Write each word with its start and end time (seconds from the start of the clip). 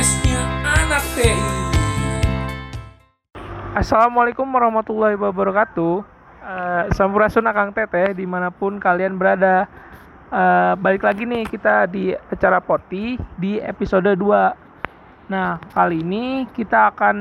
podcastnya 0.00 0.40
anak 0.64 1.04
TI. 1.12 1.36
Assalamualaikum 3.76 4.48
warahmatullahi 4.48 5.12
wabarakatuh. 5.12 5.94
Uh, 6.40 6.82
Sampurasun 6.96 7.44
Akang 7.44 7.68
Teteh 7.76 8.16
di 8.16 8.24
mana 8.24 8.48
pun 8.48 8.80
kalian 8.80 9.20
berada. 9.20 9.68
Uh, 10.32 10.72
balik 10.80 11.04
lagi 11.04 11.28
nih 11.28 11.44
kita 11.44 11.84
di 11.84 12.16
acara 12.16 12.64
Poti 12.64 13.20
di 13.36 13.60
episode 13.60 14.16
2. 14.16 15.28
Nah, 15.28 15.60
kali 15.76 16.00
ini 16.00 16.48
kita 16.48 16.96
akan 16.96 17.16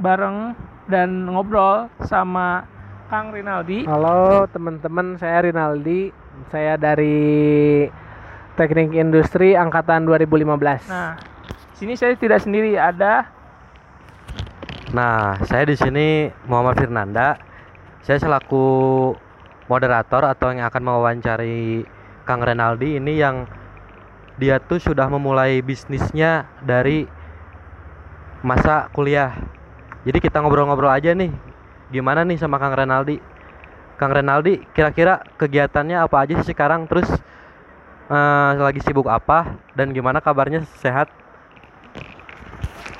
bareng 0.00 0.56
dan 0.88 1.28
ngobrol 1.28 1.92
sama 2.08 2.64
Kang 3.12 3.36
Rinaldi. 3.36 3.84
Halo 3.84 4.48
teman-teman, 4.48 5.20
saya 5.20 5.44
Rinaldi. 5.44 6.08
Saya 6.48 6.80
dari 6.80 7.84
Teknik 8.56 8.96
Industri 8.96 9.60
angkatan 9.60 10.08
2015. 10.08 10.88
Nah, 10.88 11.36
sini 11.78 11.94
saya 11.94 12.18
tidak 12.18 12.42
sendiri, 12.42 12.74
ada 12.74 13.38
Nah, 14.88 15.36
saya 15.44 15.68
di 15.68 15.76
sini 15.76 16.32
Muhammad 16.48 16.80
Firnanda. 16.80 17.36
Saya 18.00 18.16
selaku 18.16 19.12
moderator 19.68 20.24
atau 20.24 20.48
yang 20.48 20.64
akan 20.64 20.80
mewawancari 20.80 21.84
Kang 22.24 22.40
Renaldi 22.40 22.96
ini 22.96 23.20
yang 23.20 23.44
dia 24.40 24.56
tuh 24.56 24.80
sudah 24.80 25.04
memulai 25.12 25.60
bisnisnya 25.60 26.48
dari 26.64 27.04
masa 28.40 28.88
kuliah. 28.96 29.36
Jadi 30.08 30.24
kita 30.24 30.40
ngobrol-ngobrol 30.40 30.88
aja 30.88 31.12
nih. 31.12 31.36
Gimana 31.92 32.24
nih 32.24 32.40
sama 32.40 32.56
Kang 32.56 32.72
Renaldi? 32.72 33.20
Kang 34.00 34.16
Renaldi, 34.16 34.64
kira-kira 34.72 35.20
kegiatannya 35.36 36.00
apa 36.00 36.16
aja 36.24 36.40
sih 36.40 36.56
sekarang? 36.56 36.88
Terus 36.88 37.12
eh, 38.08 38.50
lagi 38.56 38.80
sibuk 38.80 39.04
apa? 39.04 39.52
Dan 39.76 39.92
gimana 39.92 40.24
kabarnya 40.24 40.64
sehat? 40.80 41.12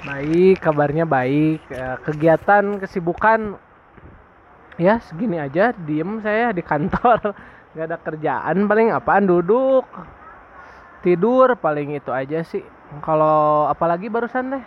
Baik, 0.09 0.65
kabarnya 0.65 1.05
baik. 1.05 1.61
Eh, 1.69 1.97
Kegiatan, 2.01 2.81
kesibukan 2.81 3.61
ya 4.81 5.05
segini 5.05 5.37
aja. 5.37 5.77
Diem 5.77 6.25
saya 6.25 6.49
di 6.57 6.65
kantor. 6.65 7.37
Gak 7.77 7.93
ada 7.93 8.01
kerjaan, 8.01 8.65
paling 8.65 8.89
apaan 8.89 9.29
duduk. 9.29 9.85
Tidur 11.05 11.53
paling 11.61 11.93
itu 11.93 12.09
aja 12.09 12.41
sih. 12.41 12.65
Kalau 13.05 13.69
apalagi 13.69 14.09
barusan 14.09 14.57
deh. 14.57 14.65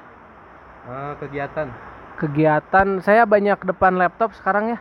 Eh, 0.85 1.13
kegiatan. 1.17 1.73
Kegiatan 2.21 3.01
saya 3.01 3.25
banyak 3.25 3.57
depan 3.65 3.97
laptop 3.97 4.37
sekarang 4.37 4.77
ya. 4.77 4.79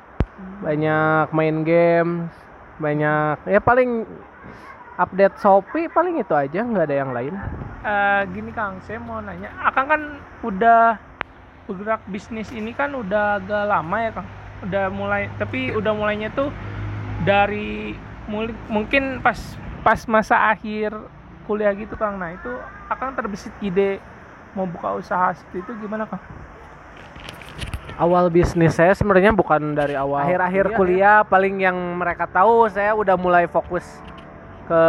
Banyak 0.60 1.32
main 1.32 1.64
game, 1.64 2.28
banyak 2.76 3.48
ya 3.48 3.64
paling 3.64 4.04
update 5.00 5.40
Shopee 5.40 5.88
paling 5.88 6.20
itu 6.20 6.36
aja, 6.36 6.60
nggak 6.60 6.84
ada 6.84 6.96
yang 7.00 7.10
lain. 7.16 7.34
Eh, 7.80 8.22
gini 8.36 8.52
Kang, 8.52 8.84
saya 8.84 9.00
mau 9.00 9.24
nanya, 9.24 9.48
Akang 9.64 9.88
kan 9.88 10.20
udah 10.44 11.00
bergerak 11.64 12.04
bisnis 12.12 12.52
ini 12.52 12.76
kan 12.76 12.92
udah 12.92 13.40
agak 13.40 13.64
lama 13.64 13.96
ya 13.96 14.10
Kang. 14.12 14.28
Udah 14.60 14.84
mulai, 14.92 15.32
tapi 15.40 15.72
udah 15.72 15.92
mulainya 15.96 16.28
tuh 16.36 16.52
dari 17.24 17.96
mul- 18.28 18.60
mungkin 18.68 19.24
pas 19.24 19.40
pas 19.80 20.04
masa 20.04 20.52
akhir 20.52 20.92
kuliah 21.48 21.72
gitu 21.72 21.96
Kang. 21.96 22.20
Nah 22.20 22.36
itu 22.36 22.52
Akang 22.92 23.16
terbesit 23.16 23.56
ide 23.64 23.96
mau 24.52 24.68
buka 24.68 25.00
usaha 25.00 25.32
seperti 25.32 25.64
itu 25.64 25.72
gimana 25.80 26.04
Kang? 26.04 26.20
awal 28.00 28.32
bisnis 28.32 28.80
saya 28.80 28.96
sebenarnya 28.96 29.28
bukan 29.36 29.76
dari 29.76 29.92
awal 29.92 30.24
akhir-akhir 30.24 30.72
kuliah, 30.72 31.20
paling 31.20 31.60
yang 31.60 31.76
mereka 32.00 32.24
tahu 32.24 32.64
saya 32.72 32.96
udah 32.96 33.12
mulai 33.20 33.44
fokus 33.44 33.84
ke 34.70 34.82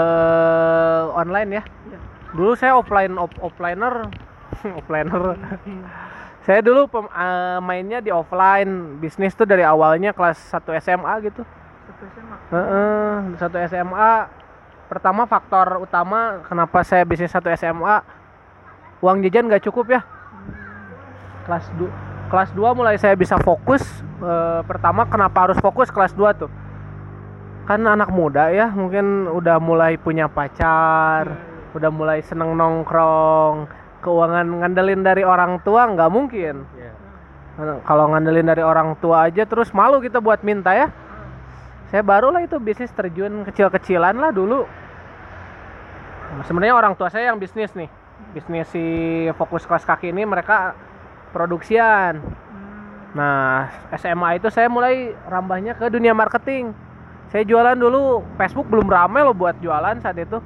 online 1.18 1.50
ya. 1.58 1.64
Dulu 2.38 2.54
saya 2.54 2.78
offline 2.78 3.18
off, 3.18 3.34
offliner 3.42 4.06
offliner. 4.80 5.34
Saya 6.46 6.62
dulu 6.62 6.86
pem- 6.86 7.10
eh, 7.10 7.58
mainnya 7.66 7.98
di 7.98 8.14
offline. 8.14 9.02
Bisnis 9.02 9.34
tuh 9.34 9.50
dari 9.50 9.66
awalnya 9.66 10.14
kelas 10.14 10.38
1 10.54 10.78
SMA 10.78 11.14
gitu. 11.26 11.42
Heeh, 12.54 13.14
satu 13.42 13.58
SMA 13.66 14.30
pertama 14.86 15.24
faktor 15.26 15.80
utama 15.82 16.44
kenapa 16.46 16.84
saya 16.84 17.08
bisnis 17.08 17.32
satu 17.32 17.48
SMA 17.56 18.04
uang 19.02 19.26
jajan 19.26 19.50
nggak 19.50 19.66
cukup 19.66 19.98
ya. 19.98 20.02
Kelas 21.50 21.66
2 21.74 21.90
kelas 22.30 22.50
2 22.54 22.78
mulai 22.78 22.96
saya 23.02 23.18
bisa 23.18 23.36
fokus 23.42 23.82
Eh, 24.22 24.62
pertama 24.70 25.10
kenapa 25.10 25.50
harus 25.50 25.58
fokus? 25.58 25.90
Kelas 25.90 26.14
2 26.14 26.46
tuh 26.46 26.50
kan 27.70 27.82
anak 27.86 28.10
muda 28.10 28.50
ya 28.50 28.74
mungkin 28.74 29.30
udah 29.30 29.62
mulai 29.62 29.96
punya 29.96 30.26
pacar 30.28 31.52
udah 31.76 31.92
mulai 31.92 32.20
seneng 32.24 32.56
nongkrong. 32.56 33.68
Keuangan 34.02 34.66
ngandelin 34.66 35.02
dari 35.06 35.22
orang 35.22 35.62
tua 35.62 35.88
nggak 35.88 36.12
mungkin. 36.12 36.66
Kalau 37.86 38.06
ngandelin 38.12 38.48
dari 38.50 38.64
orang 38.66 38.98
tua 38.98 39.30
aja 39.30 39.46
terus 39.46 39.70
malu 39.72 40.02
kita 40.02 40.18
buat 40.18 40.42
minta 40.42 40.74
ya. 40.74 40.90
Saya 41.94 42.02
barulah 42.02 42.42
itu 42.42 42.58
bisnis 42.58 42.90
terjun 42.96 43.46
kecil-kecilan 43.46 44.16
lah 44.16 44.32
dulu. 44.34 44.66
Sebenarnya 46.48 46.74
orang 46.74 46.96
tua 46.96 47.12
saya 47.12 47.30
yang 47.30 47.38
bisnis 47.38 47.76
nih. 47.76 47.92
Bisnis 48.32 48.68
si 48.72 48.86
fokus 49.36 49.68
kelas 49.68 49.84
kaki 49.84 50.10
ini 50.10 50.24
mereka 50.24 50.74
produksian. 51.36 52.24
Nah 53.12 53.70
SMA 54.00 54.40
itu 54.40 54.48
saya 54.48 54.72
mulai 54.72 55.14
rambahnya 55.28 55.76
ke 55.76 55.92
dunia 55.92 56.16
marketing 56.16 56.72
saya 57.32 57.48
jualan 57.48 57.80
dulu 57.80 58.28
Facebook 58.36 58.68
belum 58.68 58.92
rame 58.92 59.24
loh 59.24 59.32
buat 59.32 59.56
jualan 59.64 60.04
saat 60.04 60.20
itu. 60.20 60.44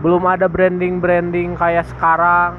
Belum 0.00 0.24
ada 0.24 0.48
branding 0.48 0.96
branding 0.96 1.52
kayak 1.60 1.84
sekarang. 1.92 2.56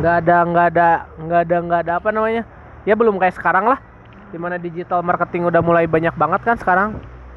Nggak 0.00 0.14
ada 0.24 0.36
nggak 0.48 0.66
ada 0.72 0.90
nggak 1.20 1.40
ada 1.44 1.56
nggak 1.60 1.80
ada 1.84 1.92
apa 2.00 2.08
namanya. 2.08 2.42
Ya 2.88 2.96
belum 2.96 3.20
kayak 3.20 3.36
sekarang 3.36 3.68
lah. 3.68 3.76
Di 4.32 4.40
mana 4.40 4.56
digital 4.56 5.04
marketing 5.04 5.52
udah 5.52 5.60
mulai 5.60 5.84
banyak 5.84 6.16
banget 6.16 6.40
kan 6.40 6.56
sekarang. 6.56 6.90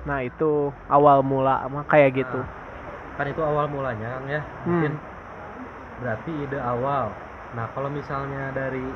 Nah 0.07 0.23
itu 0.23 0.71
awal 0.87 1.19
mula 1.19 1.67
kayak 1.91 2.23
gitu. 2.23 2.39
Kan 3.19 3.27
itu 3.27 3.43
awal 3.43 3.67
mulanya 3.67 4.07
Kang 4.07 4.27
ya. 4.31 4.41
Hmm. 4.63 4.67
mungkin 4.71 4.93
berarti 5.99 6.31
ide 6.47 6.59
awal. 6.63 7.11
Nah 7.59 7.67
kalau 7.75 7.91
misalnya 7.91 8.55
dari 8.55 8.87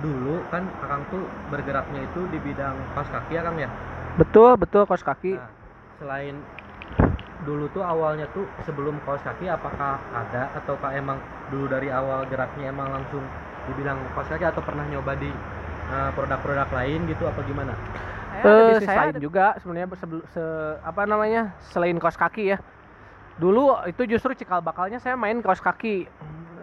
dulu 0.00 0.40
kan 0.48 0.64
Akang 0.80 1.04
tuh 1.12 1.22
bergeraknya 1.52 2.00
itu 2.04 2.20
di 2.32 2.38
bidang 2.40 2.76
kaos 2.96 3.08
kaki 3.12 3.36
ya 3.36 3.42
Kang 3.44 3.56
ya? 3.60 3.68
Betul 4.16 4.56
betul 4.56 4.82
kaos 4.88 5.04
kaki. 5.04 5.36
Nah 5.36 5.52
selain 6.00 6.36
dulu 7.44 7.68
tuh 7.72 7.84
awalnya 7.84 8.28
tuh 8.32 8.44
sebelum 8.64 8.96
kaos 9.04 9.20
kaki 9.24 9.48
apakah 9.48 10.00
ada 10.12 10.48
ataukah 10.56 10.92
emang 10.96 11.20
dulu 11.52 11.68
dari 11.68 11.92
awal 11.92 12.24
geraknya 12.28 12.72
emang 12.72 12.88
langsung 12.92 13.20
di 13.68 13.72
bidang 13.76 14.00
kaos 14.16 14.28
kaki 14.28 14.44
atau 14.44 14.64
pernah 14.64 14.84
nyoba 14.88 15.12
di 15.16 15.28
eh, 15.90 16.10
produk-produk 16.16 16.68
lain 16.72 17.04
gitu 17.08 17.28
apa 17.28 17.40
gimana? 17.44 17.72
Eh, 18.40 18.80
saya 18.80 19.12
lain 19.12 19.20
juga 19.20 19.52
sebenarnya 19.60 19.88
sebelum 20.00 20.24
se- 20.32 20.76
apa 20.80 21.04
namanya 21.04 21.52
selain 21.68 21.96
kaos 22.00 22.16
kaki 22.16 22.56
ya. 22.56 22.58
Dulu 23.36 23.88
itu 23.88 24.04
justru 24.08 24.32
cikal 24.36 24.60
bakalnya 24.64 25.00
saya 25.00 25.16
main 25.16 25.40
kaos 25.44 25.60
kaki 25.60 26.08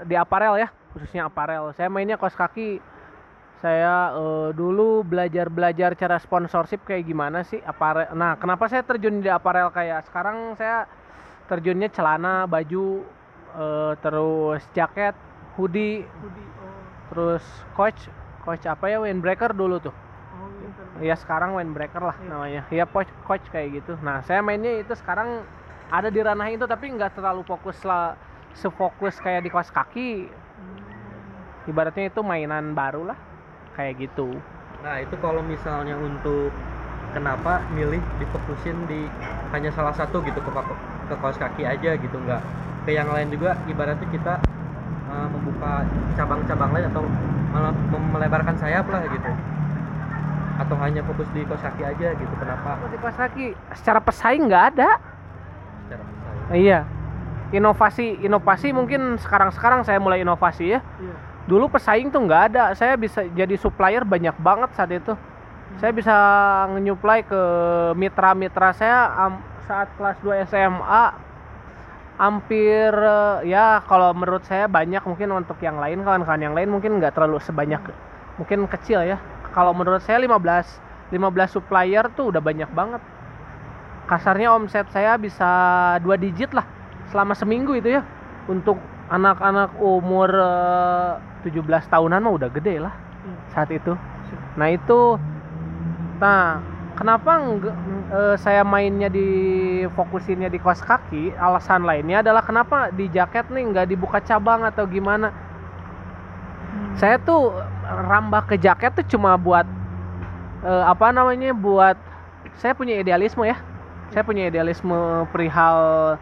di 0.05 0.15
aparel 0.17 0.57
ya 0.57 0.69
khususnya 0.93 1.29
aparel. 1.29 1.73
Saya 1.77 1.89
mainnya 1.89 2.17
kaos 2.17 2.33
kaki 2.33 2.81
saya 3.57 4.13
eh, 4.13 4.49
dulu 4.53 5.01
belajar 5.01 5.49
belajar 5.49 5.97
cara 5.97 6.21
sponsorship 6.21 6.85
kayak 6.85 7.09
gimana 7.09 7.41
sih? 7.41 7.57
Aparel 7.65 8.13
nah 8.13 8.37
kenapa 8.37 8.69
saya 8.69 8.85
terjun 8.85 9.25
di 9.25 9.29
aparel 9.33 9.73
kayak 9.73 10.05
sekarang 10.05 10.53
saya 10.61 10.85
terjunnya 11.49 11.89
celana 11.89 12.45
baju 12.45 13.01
eh, 13.57 13.93
terus 13.97 14.61
jaket 14.77 15.17
hoodie 15.57 16.05
terus 17.09 17.41
coach 17.73 17.97
coach 18.45 18.63
apa 18.69 18.93
ya 18.93 19.01
windbreaker 19.01 19.57
dulu 19.57 19.81
tuh. 19.81 19.95
Ya 21.01 21.13
sekarang 21.17 21.57
windbreaker 21.57 22.01
lah 22.01 22.17
namanya. 22.25 22.61
Ya 22.69 22.85
coach 22.85 23.09
coach 23.25 23.45
kayak 23.49 23.81
gitu. 23.81 23.97
Nah 24.05 24.21
saya 24.21 24.45
mainnya 24.45 24.81
itu 24.81 24.93
sekarang 24.93 25.41
ada 25.89 26.13
di 26.13 26.21
ranah 26.21 26.45
itu 26.51 26.69
tapi 26.69 26.93
nggak 26.93 27.17
terlalu 27.17 27.41
fokus 27.41 27.81
lah 27.81 28.13
sefokus 28.53 29.17
kayak 29.17 29.45
di 29.45 29.49
kaos 29.49 29.73
kaki. 29.73 30.29
Ibaratnya 31.65 32.13
itu 32.13 32.21
mainan 32.21 32.77
baru 32.77 33.11
lah 33.11 33.17
kayak 33.77 33.93
gitu. 34.01 34.33
Nah 34.81 34.97
itu 34.99 35.15
kalau 35.21 35.45
misalnya 35.45 35.93
untuk 36.01 36.49
kenapa 37.13 37.61
milih 37.71 38.01
difokusin 38.17 38.75
di 38.89 39.05
hanya 39.53 39.69
salah 39.71 39.93
satu 39.93 40.19
gitu 40.25 40.41
ke, 40.41 40.51
ke 41.07 41.15
kaos 41.21 41.37
kaki 41.37 41.63
aja 41.63 41.93
gitu 41.95 42.17
nggak. 42.17 42.41
Ke 42.89 42.97
yang 42.97 43.07
lain 43.13 43.29
juga 43.29 43.55
ibaratnya 43.69 44.09
kita 44.09 44.41
uh, 45.13 45.27
membuka 45.29 45.85
cabang-cabang 46.17 46.73
lain 46.73 46.89
atau 46.89 47.05
malah 47.53 47.73
melebarkan 48.17 48.57
sayap 48.57 48.89
lah 48.89 49.05
gitu. 49.07 49.31
Atau 50.57 50.75
hanya 50.81 51.05
fokus 51.05 51.29
di 51.37 51.45
kaos 51.45 51.61
kaki 51.61 51.85
aja 51.85 52.17
gitu 52.17 52.33
kenapa? 52.41 52.81
Di 52.89 52.97
kaos 52.97 53.15
kaki 53.15 53.45
secara 53.77 54.01
pesaing 54.01 54.49
nggak 54.49 54.65
ada. 54.73 54.89
Secara 55.85 56.01
besar 56.01 56.33
iya. 56.57 56.81
Inovasi 57.47 58.19
inovasi 58.27 58.75
mungkin 58.75 59.15
sekarang 59.23 59.55
sekarang 59.55 59.79
saya 59.87 60.03
mulai 60.03 60.19
inovasi 60.19 60.75
ya 60.75 60.83
dulu 61.47 61.71
pesaing 61.71 62.11
tuh 62.11 62.21
nggak 62.27 62.43
ada. 62.53 62.63
Saya 62.75 62.99
bisa 62.99 63.23
jadi 63.23 63.55
supplier 63.55 64.03
banyak 64.03 64.35
banget 64.37 64.69
saat 64.75 64.91
itu. 64.91 65.15
Saya 65.79 65.91
bisa 65.91 66.15
nge-supply 66.75 67.27
ke 67.27 67.41
mitra-mitra 67.95 68.71
saya 68.71 69.11
am- 69.19 69.43
saat 69.67 69.91
kelas 69.99 70.15
2 70.23 70.47
SMA 70.47 71.03
hampir 72.17 72.89
eh, 72.95 73.51
ya 73.51 73.83
kalau 73.85 74.15
menurut 74.15 74.41
saya 74.47 74.65
banyak 74.65 75.03
mungkin 75.05 75.29
untuk 75.37 75.59
yang 75.61 75.77
lain 75.77 76.01
kawan-kawan 76.01 76.41
yang 76.41 76.55
lain 76.57 76.71
mungkin 76.71 76.97
nggak 76.97 77.13
terlalu 77.13 77.37
sebanyak 77.43 77.83
mungkin 78.39 78.65
kecil 78.71 79.03
ya. 79.03 79.19
Kalau 79.51 79.75
menurut 79.75 80.01
saya 80.01 80.17
15 80.23 80.81
15 81.13 81.55
supplier 81.55 82.07
tuh 82.15 82.31
udah 82.31 82.41
banyak 82.41 82.69
banget. 82.71 83.03
Kasarnya 84.07 84.55
omset 84.55 84.87
saya 84.89 85.19
bisa 85.19 85.45
dua 85.99 86.15
digit 86.15 86.55
lah 86.55 86.63
selama 87.11 87.35
seminggu 87.35 87.75
itu 87.75 87.99
ya. 87.99 88.01
Untuk 88.47 88.79
anak-anak 89.07 89.79
umur 89.79 90.29
eh, 90.31 91.11
17 91.47 91.63
tahunan 91.87 92.19
mah 92.19 92.33
udah 92.35 92.49
gede 92.51 92.83
lah 92.83 92.93
saat 93.55 93.71
itu. 93.71 93.95
Nah 94.59 94.67
itu 94.71 95.15
nah 96.17 96.59
kenapa 96.97 97.39
eh, 98.11 98.35
saya 98.41 98.67
mainnya 98.67 99.07
di 99.07 99.27
fokusinnya 99.95 100.51
di 100.51 100.59
kos 100.59 100.83
kaki? 100.83 101.35
Alasan 101.39 101.87
lainnya 101.87 102.19
adalah 102.19 102.43
kenapa 102.43 102.91
di 102.91 103.07
jaket 103.07 103.47
nih 103.47 103.63
nggak 103.71 103.87
dibuka 103.87 104.19
cabang 104.19 104.67
atau 104.67 104.83
gimana? 104.87 105.31
Saya 106.97 107.21
tuh 107.21 107.53
rambah 107.87 108.49
ke 108.49 108.55
jaket 108.59 108.91
tuh 108.97 109.07
cuma 109.15 109.39
buat 109.39 109.63
eh, 110.67 110.83
apa 110.83 111.15
namanya 111.15 111.55
buat 111.55 111.95
saya 112.59 112.75
punya 112.75 112.99
idealisme 112.99 113.47
ya. 113.47 113.55
Saya 114.11 114.23
punya 114.23 114.47
idealisme 114.47 115.27
perihal 115.35 116.15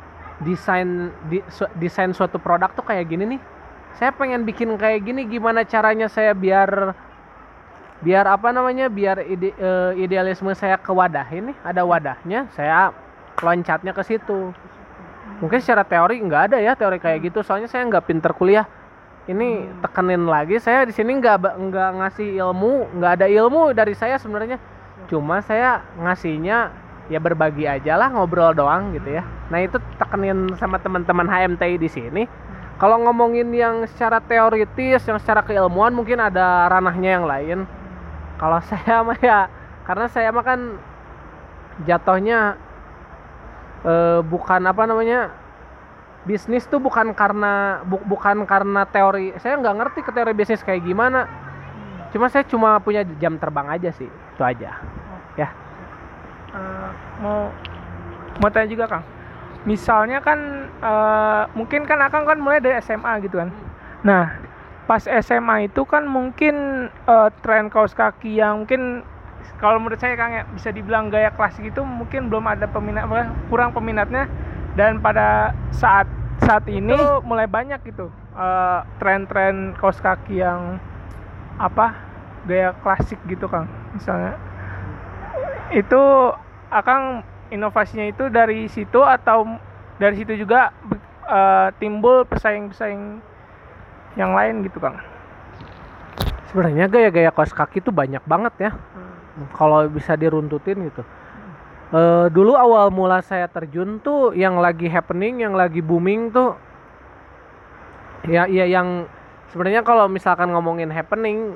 desain 0.45 1.09
di, 1.27 1.41
su- 1.49 1.71
desain 1.81 2.13
suatu 2.13 2.37
produk 2.37 2.69
tuh 2.71 2.85
kayak 2.85 3.09
gini 3.09 3.35
nih. 3.35 3.41
Saya 3.97 4.13
pengen 4.13 4.45
bikin 4.45 4.75
kayak 4.77 5.01
gini 5.03 5.25
gimana 5.25 5.65
caranya 5.65 6.05
saya 6.05 6.37
biar 6.37 6.93
biar 8.03 8.27
apa 8.27 8.51
namanya 8.51 8.91
biar 8.91 9.23
ide, 9.25 9.55
eh, 9.55 9.91
idealisme 9.97 10.51
saya 10.53 10.75
ke 10.77 10.91
wadah 10.91 11.25
ini 11.31 11.55
ada 11.63 11.81
wadahnya 11.81 12.45
saya 12.53 12.93
loncatnya 13.41 13.95
ke 13.95 14.03
situ. 14.05 14.53
Mungkin 15.41 15.59
secara 15.59 15.83
teori 15.83 16.21
nggak 16.21 16.53
ada 16.53 16.57
ya 16.61 16.77
teori 16.77 17.01
kayak 17.01 17.27
gitu. 17.31 17.41
Soalnya 17.41 17.67
saya 17.67 17.83
nggak 17.87 18.05
pinter 18.05 18.31
kuliah. 18.31 18.67
Ini 19.25 19.81
tekenin 19.81 20.29
lagi 20.29 20.61
saya 20.61 20.85
di 20.85 20.93
sini 20.93 21.17
nggak 21.17 21.57
nggak 21.57 21.89
ngasih 21.97 22.37
ilmu 22.45 22.93
nggak 23.01 23.11
ada 23.19 23.27
ilmu 23.31 23.73
dari 23.73 23.97
saya 23.97 24.21
sebenarnya. 24.21 24.61
Cuma 25.09 25.41
saya 25.41 25.81
ngasihnya 25.97 26.84
ya 27.05 27.21
berbagi 27.21 27.69
aja 27.69 27.97
lah 27.97 28.09
ngobrol 28.09 28.53
doang 28.57 28.93
gitu 28.97 29.21
ya. 29.21 29.23
Nah 29.53 29.59
itu 29.61 29.77
tekenin 30.01 30.53
sama 30.57 30.81
teman-teman 30.81 31.29
HMTI 31.29 31.77
di 31.77 31.89
sini. 31.89 32.23
Kalau 32.75 32.99
ngomongin 33.07 33.47
yang 33.55 33.87
secara 33.87 34.19
teoritis 34.19 35.05
yang 35.07 35.15
secara 35.21 35.39
keilmuan 35.45 35.95
mungkin 35.95 36.19
ada 36.19 36.67
ranahnya 36.67 37.21
yang 37.21 37.25
lain. 37.29 37.59
Kalau 38.41 38.59
saya 38.69 39.05
mah 39.05 39.19
ya 39.21 39.47
karena 39.85 40.07
saya 40.09 40.29
mah 40.33 40.43
kan 40.45 40.59
jatuhnya 41.85 42.57
eh, 43.85 44.19
bukan 44.25 44.61
apa 44.65 44.83
namanya 44.89 45.29
bisnis 46.25 46.65
tuh 46.65 46.81
bukan 46.81 47.13
karena 47.13 47.85
bu- 47.85 48.01
bukan 48.01 48.49
karena 48.49 48.81
teori 48.89 49.37
saya 49.37 49.61
nggak 49.61 49.75
ngerti 49.77 49.99
ke 50.01 50.11
teori 50.11 50.33
bisnis 50.33 50.65
kayak 50.65 50.81
gimana. 50.81 51.29
Cuma 52.09 52.31
saya 52.31 52.47
cuma 52.47 52.79
punya 52.79 53.03
jam 53.19 53.35
terbang 53.35 53.67
aja 53.75 53.91
sih 53.91 54.07
itu 54.07 54.43
aja 54.43 54.79
Eh, 56.55 56.89
mau 57.19 57.51
mau 58.39 58.49
tanya 58.51 58.67
juga 58.71 58.85
kang. 58.87 59.03
Misalnya 59.67 60.23
kan 60.23 60.39
eh, 60.69 61.43
mungkin 61.57 61.83
kan 61.83 61.99
akang 61.99 62.23
kan 62.23 62.39
mulai 62.39 62.63
dari 62.63 62.79
SMA 62.79 63.19
gitu 63.27 63.43
kan. 63.43 63.51
Nah 64.07 64.39
pas 64.85 65.01
SMA 65.03 65.67
itu 65.67 65.83
kan 65.83 66.07
mungkin 66.07 66.87
eh, 66.87 67.29
tren 67.43 67.67
kaos 67.67 67.91
kaki 67.91 68.39
yang 68.39 68.63
mungkin 68.63 69.03
kalau 69.59 69.79
menurut 69.79 69.99
saya 69.99 70.19
kang 70.19 70.35
ya 70.35 70.43
bisa 70.51 70.69
dibilang 70.71 71.07
gaya 71.07 71.31
klasik 71.31 71.71
itu 71.71 71.81
mungkin 71.81 72.27
belum 72.27 72.45
ada 72.47 72.67
peminat 72.71 73.07
kurang 73.51 73.75
peminatnya. 73.75 74.29
Dan 74.75 74.99
pada 74.99 75.55
saat 75.71 76.07
saat 76.43 76.67
ini 76.67 76.95
mulai 77.23 77.47
banyak 77.47 77.83
gitu 77.83 78.07
eh, 78.37 78.79
tren-tren 79.01 79.75
kaos 79.75 79.99
kaki 79.99 80.39
yang 80.39 80.79
apa 81.55 81.95
gaya 82.47 82.71
klasik 82.79 83.19
gitu 83.27 83.49
kang 83.51 83.67
misalnya. 83.91 84.37
Itu 85.73 86.31
akang 86.75 87.23
inovasinya 87.55 88.11
itu 88.11 88.27
dari 88.27 88.67
situ 88.67 88.99
atau 88.99 89.47
dari 89.95 90.19
situ 90.19 90.35
juga 90.35 90.75
eh, 91.31 91.67
timbul 91.79 92.27
pesaing-pesaing 92.27 93.23
yang 94.19 94.35
lain 94.35 94.67
gitu 94.67 94.83
kang? 94.83 94.99
Sebenarnya 96.51 96.91
gaya-gaya 96.91 97.31
kaos 97.31 97.55
kaki 97.55 97.79
tuh 97.79 97.95
banyak 97.95 98.23
banget 98.27 98.53
ya. 98.59 98.71
Kalau 99.55 99.87
bisa 99.91 100.15
diruntutin 100.15 100.87
gitu. 100.87 101.03
Eh, 101.95 102.27
dulu 102.33 102.57
awal 102.57 102.91
mula 102.91 103.21
saya 103.21 103.45
terjun 103.45 104.01
tuh 104.03 104.35
yang 104.35 104.59
lagi 104.59 104.89
happening 104.89 105.45
yang 105.45 105.53
lagi 105.53 105.85
booming 105.85 106.33
tuh 106.33 106.57
ya 108.25 108.49
ya 108.49 108.65
yang 108.65 109.05
sebenarnya 109.53 109.85
kalau 109.85 110.09
misalkan 110.09 110.49
ngomongin 110.49 110.89
happening 110.89 111.53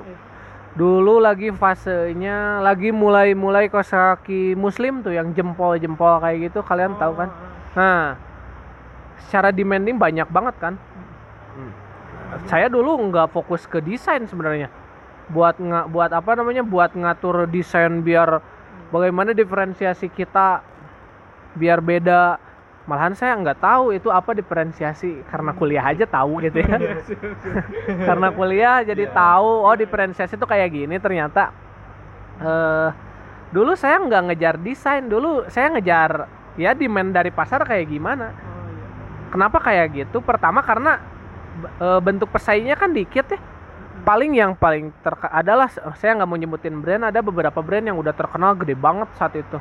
dulu 0.80 1.20
lagi 1.20 1.52
fasenya 1.52 2.64
lagi 2.64 2.88
mulai-mulai 2.88 3.68
kaos 3.68 3.92
kaki 3.92 4.56
muslim 4.56 5.04
tuh 5.04 5.12
yang 5.12 5.36
jempol-jempol 5.36 6.24
kayak 6.24 6.48
gitu 6.48 6.64
kalian 6.64 6.96
tahu 6.96 7.20
kan? 7.20 7.28
Nah 7.76 8.16
secara 9.28 9.52
demanding 9.52 10.00
banyak 10.00 10.24
banget 10.32 10.56
kan? 10.56 10.74
Saya 12.48 12.72
dulu 12.72 12.96
nggak 13.12 13.28
fokus 13.28 13.68
ke 13.68 13.84
desain 13.84 14.24
sebenarnya. 14.24 14.72
Buat 15.28 15.60
nggak 15.60 15.86
buat 15.92 16.10
apa 16.16 16.30
namanya 16.32 16.64
buat 16.64 16.96
ngatur 16.96 17.44
desain 17.52 18.00
biar 18.00 18.40
bagaimana 18.88 19.36
diferensiasi 19.36 20.08
kita 20.08 20.64
biar 21.60 21.84
beda 21.84 22.40
malahan 22.90 23.14
saya 23.14 23.38
nggak 23.38 23.62
tahu 23.62 23.94
itu 23.94 24.10
apa 24.10 24.34
diferensiasi 24.34 25.22
karena 25.30 25.54
kuliah 25.54 25.86
aja 25.86 26.02
tahu 26.10 26.42
gitu 26.42 26.58
ya. 26.58 26.74
Karena 28.10 28.34
kuliah 28.34 28.82
jadi 28.82 29.06
tahu 29.14 29.62
oh 29.62 29.76
diferensiasi 29.78 30.34
itu 30.34 30.42
kayak 30.42 30.74
gini 30.74 30.98
ternyata. 30.98 31.54
Eh 32.42 32.90
dulu 33.54 33.78
saya 33.78 34.02
nggak 34.02 34.22
ngejar 34.30 34.54
desain 34.58 35.06
dulu 35.06 35.46
saya 35.50 35.74
ngejar 35.74 36.26
ya 36.58 36.74
demand 36.74 37.14
dari 37.14 37.30
pasar 37.30 37.62
kayak 37.62 37.86
gimana. 37.86 38.34
Kenapa 39.30 39.62
kayak 39.62 39.94
gitu? 39.94 40.18
Pertama 40.18 40.58
karena 40.66 40.98
eh, 41.78 42.00
bentuk 42.02 42.34
pesaingnya 42.34 42.74
kan 42.74 42.90
dikit 42.90 43.30
ya. 43.30 43.38
Paling 44.02 44.34
yang 44.34 44.58
paling 44.58 44.90
terka 45.06 45.30
adalah 45.30 45.70
saya 45.94 46.18
nggak 46.18 46.26
mau 46.26 46.34
nyebutin 46.34 46.82
brand 46.82 47.06
ada 47.06 47.22
beberapa 47.22 47.62
brand 47.62 47.86
yang 47.86 48.00
udah 48.00 48.16
terkenal 48.16 48.58
gede 48.58 48.74
banget 48.74 49.06
saat 49.14 49.38
itu 49.38 49.60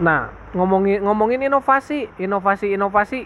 nah 0.00 0.30
ngomongin 0.52 1.02
ngomongin 1.04 1.46
inovasi. 1.46 2.08
Inovasi 2.20 2.76
inovasi 2.76 3.20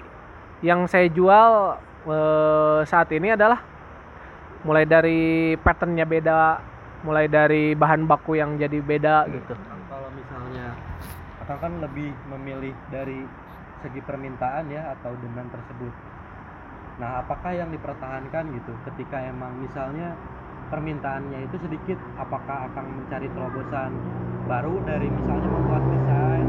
yang 0.61 0.85
saya 0.87 1.09
jual 1.09 1.81
eh, 2.09 2.81
saat 2.85 3.09
ini 3.13 3.33
adalah 3.33 3.61
mulai 4.65 4.85
dari 4.85 5.57
patternnya 5.57 6.05
beda 6.05 6.61
mulai 7.01 7.33
dari 7.33 7.73
bahan 7.73 8.05
baku 8.05 8.37
yang 8.37 8.61
jadi 8.61 8.77
beda 8.85 9.25
gitu. 9.33 9.57
kalau 9.89 10.13
misalnya 10.13 10.77
akan 11.49 11.57
kan 11.57 11.73
lebih 11.81 12.13
memilih 12.29 12.77
dari 12.93 13.25
segi 13.81 14.05
permintaan 14.05 14.69
ya 14.69 14.93
atau 14.93 15.17
demand 15.17 15.49
tersebut. 15.49 15.95
Nah 17.01 17.25
apakah 17.25 17.57
yang 17.57 17.73
dipertahankan 17.73 18.53
gitu? 18.53 18.77
Ketika 18.85 19.25
emang 19.25 19.57
misalnya 19.57 20.13
permintaannya 20.71 21.51
itu 21.51 21.57
sedikit 21.61 21.99
apakah 22.17 22.71
akan 22.71 22.85
mencari 23.03 23.27
terobosan 23.35 23.91
baru 24.47 24.79
dari 24.87 25.11
misalnya 25.11 25.49
membuat 25.51 25.83
desain 25.91 26.47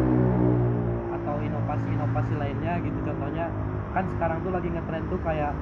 atau 1.20 1.36
inovasi-inovasi 1.42 2.34
lainnya 2.38 2.78
gitu. 2.86 3.00
Contohnya 3.02 3.50
kan 3.92 4.06
sekarang 4.16 4.38
tuh 4.46 4.52
lagi 4.54 4.70
ngetren 4.70 5.04
tuh 5.10 5.20
kayak 5.26 5.54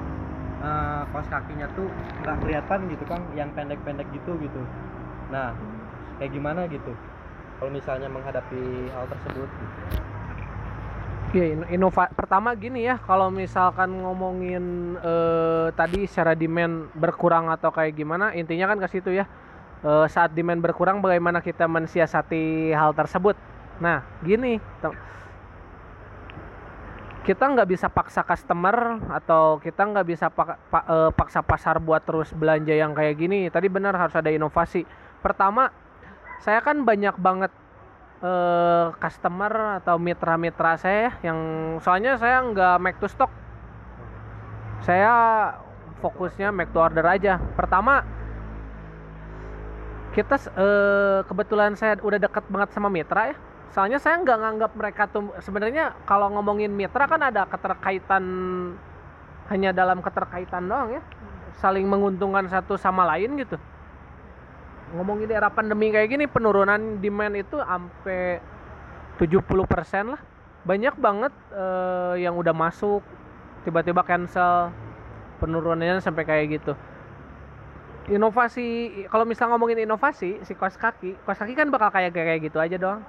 eh, 0.60 1.02
kaos 1.10 1.28
kakinya 1.32 1.66
tuh 1.72 1.88
nggak 2.22 2.36
kelihatan 2.44 2.80
gitu 2.92 3.04
kan 3.08 3.20
yang 3.32 3.48
pendek-pendek 3.56 4.06
gitu 4.12 4.36
gitu. 4.38 4.62
Nah 5.32 5.56
kayak 6.20 6.36
gimana 6.36 6.68
gitu? 6.68 6.92
Kalau 7.60 7.72
misalnya 7.72 8.08
menghadapi 8.08 8.88
hal 8.92 9.04
tersebut 9.08 9.48
gitu. 9.48 10.09
Ya, 11.30 11.46
in- 11.46 11.68
inova 11.70 12.10
pertama 12.10 12.50
gini 12.58 12.82
ya, 12.90 12.98
kalau 13.06 13.30
misalkan 13.30 14.02
ngomongin 14.02 14.98
eh, 14.98 15.70
tadi 15.78 16.02
secara 16.10 16.34
demand 16.34 16.90
berkurang 16.90 17.46
atau 17.46 17.70
kayak 17.70 17.94
gimana, 17.94 18.34
intinya 18.34 18.66
kan 18.74 18.82
ke 18.82 18.88
situ 18.90 19.14
ya. 19.14 19.30
Eh, 19.86 20.06
saat 20.10 20.34
demand 20.34 20.58
berkurang, 20.58 20.98
bagaimana 20.98 21.38
kita 21.38 21.70
mensiasati 21.70 22.74
hal 22.74 22.98
tersebut? 22.98 23.38
Nah, 23.78 24.02
gini, 24.26 24.58
kita 27.22 27.44
nggak 27.46 27.68
bisa 27.78 27.86
paksa 27.86 28.26
customer 28.26 28.98
atau 29.14 29.62
kita 29.62 29.86
nggak 29.86 30.06
bisa 30.10 30.26
eh, 30.34 31.10
paksa 31.14 31.46
pasar 31.46 31.78
buat 31.78 32.02
terus 32.02 32.34
belanja 32.34 32.74
yang 32.74 32.90
kayak 32.90 33.14
gini. 33.14 33.46
Tadi 33.54 33.70
benar 33.70 33.94
harus 33.94 34.18
ada 34.18 34.34
inovasi. 34.34 34.82
Pertama, 35.22 35.70
saya 36.42 36.58
kan 36.58 36.82
banyak 36.82 37.14
banget 37.22 37.54
eh 38.20 38.86
customer 39.00 39.80
atau 39.80 39.96
mitra-mitra 39.96 40.76
saya 40.76 41.08
ya, 41.08 41.32
yang 41.32 41.38
soalnya 41.80 42.20
saya 42.20 42.44
nggak 42.44 42.76
make 42.76 42.98
to 43.00 43.08
stock. 43.08 43.32
Saya 44.84 45.12
fokusnya 46.04 46.52
make 46.52 46.68
to 46.72 46.80
order 46.80 47.04
aja. 47.08 47.40
Pertama 47.56 48.04
kita 50.12 50.36
eh, 50.36 51.24
kebetulan 51.24 51.72
saya 51.80 51.96
udah 52.04 52.20
deket 52.20 52.44
banget 52.52 52.70
sama 52.76 52.92
mitra 52.92 53.32
ya. 53.32 53.36
Soalnya 53.72 53.96
saya 53.96 54.20
nggak 54.20 54.38
nganggap 54.42 54.72
mereka 54.76 55.02
tuh 55.08 55.32
sebenarnya 55.40 55.96
kalau 56.04 56.28
ngomongin 56.36 56.74
mitra 56.74 57.08
kan 57.08 57.24
ada 57.24 57.48
keterkaitan 57.48 58.24
hanya 59.48 59.70
dalam 59.72 60.04
keterkaitan 60.04 60.68
doang 60.68 61.00
ya. 61.00 61.02
Saling 61.56 61.88
menguntungkan 61.88 62.52
satu 62.52 62.76
sama 62.76 63.08
lain 63.16 63.40
gitu 63.40 63.56
ngomongin 64.94 65.30
di 65.30 65.34
era 65.34 65.50
pandemi 65.50 65.94
kayak 65.94 66.08
gini 66.10 66.24
penurunan 66.26 66.98
demand 66.98 67.34
itu 67.38 67.56
sampai 67.62 68.42
70% 69.18 70.12
lah. 70.16 70.20
Banyak 70.66 70.94
banget 71.00 71.32
uh, 71.54 72.14
yang 72.18 72.36
udah 72.36 72.52
masuk 72.52 73.00
tiba-tiba 73.64 74.04
cancel 74.04 74.72
penurunannya 75.40 76.02
sampai 76.02 76.24
kayak 76.26 76.46
gitu. 76.60 76.72
Inovasi 78.10 78.90
kalau 79.08 79.22
misal 79.22 79.52
ngomongin 79.54 79.86
inovasi 79.86 80.42
si 80.42 80.52
kos 80.56 80.74
kaki 80.74 81.14
kos 81.22 81.38
kaki 81.38 81.54
kan 81.54 81.70
bakal 81.70 81.92
kayak 81.94 82.12
kayak 82.12 82.42
gitu 82.42 82.58
aja 82.58 82.76
doang. 82.76 83.02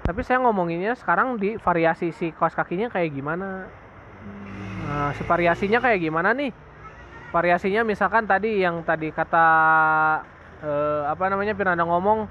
Tapi 0.00 0.26
saya 0.26 0.40
ngomonginnya 0.42 0.96
sekarang 0.96 1.36
di 1.36 1.60
variasi 1.60 2.10
si 2.10 2.32
kos 2.32 2.56
kakinya 2.56 2.88
kayak 2.88 3.12
gimana? 3.12 3.68
Nah 4.88 5.12
si 5.14 5.22
variasinya 5.22 5.78
kayak 5.78 6.00
gimana 6.02 6.34
nih 6.34 6.50
variasinya 7.30 7.86
misalkan 7.86 8.26
tadi 8.26 8.62
yang 8.62 8.82
tadi 8.82 9.14
kata 9.14 9.46
eh, 10.62 11.02
apa 11.06 11.30
namanya 11.30 11.54
Piranda 11.54 11.86
ngomong 11.86 12.26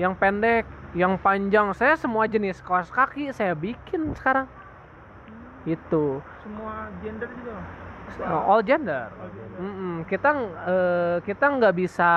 yang 0.00 0.16
pendek 0.16 0.64
yang 0.96 1.20
panjang. 1.20 1.76
Saya 1.76 1.94
semua 2.00 2.24
jenis 2.24 2.64
kaos 2.64 2.88
kaki 2.88 3.28
saya 3.36 3.52
bikin 3.52 4.16
sekarang. 4.16 4.48
Itu. 5.68 6.24
Semua 6.40 6.88
gender 7.04 7.28
juga 7.28 7.60
all 8.26 8.64
gender, 8.64 9.12
all 9.20 9.30
gender. 9.30 9.58
Mm 9.60 9.72
-mm. 9.74 9.94
kita 10.08 10.30
uh, 10.32 11.16
kita 11.22 11.44
nggak 11.44 11.74
bisa 11.76 12.10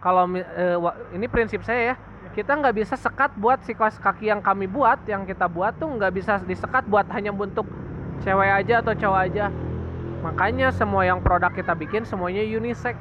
kalau 0.00 0.24
uh, 0.24 0.94
ini 1.12 1.26
prinsip 1.28 1.60
saya 1.62 1.94
ya. 1.94 1.96
Kita 2.32 2.54
nggak 2.54 2.76
bisa 2.76 2.94
sekat 2.94 3.34
buat 3.34 3.58
si 3.66 3.74
kaos 3.74 3.98
kaki 3.98 4.30
yang 4.30 4.38
kami 4.38 4.70
buat 4.70 5.02
yang 5.10 5.26
kita 5.26 5.50
buat 5.50 5.74
tuh 5.74 5.90
nggak 5.90 6.12
bisa 6.14 6.38
disekat 6.46 6.86
buat 6.86 7.04
hanya 7.10 7.34
bentuk 7.34 7.66
cewek 8.22 8.62
aja 8.62 8.78
atau 8.78 8.94
cowok 8.94 9.20
aja 9.26 9.50
makanya 10.20 10.74
semua 10.74 11.06
yang 11.06 11.22
produk 11.22 11.52
kita 11.54 11.72
bikin 11.74 12.02
semuanya 12.02 12.42
unisex. 12.42 12.98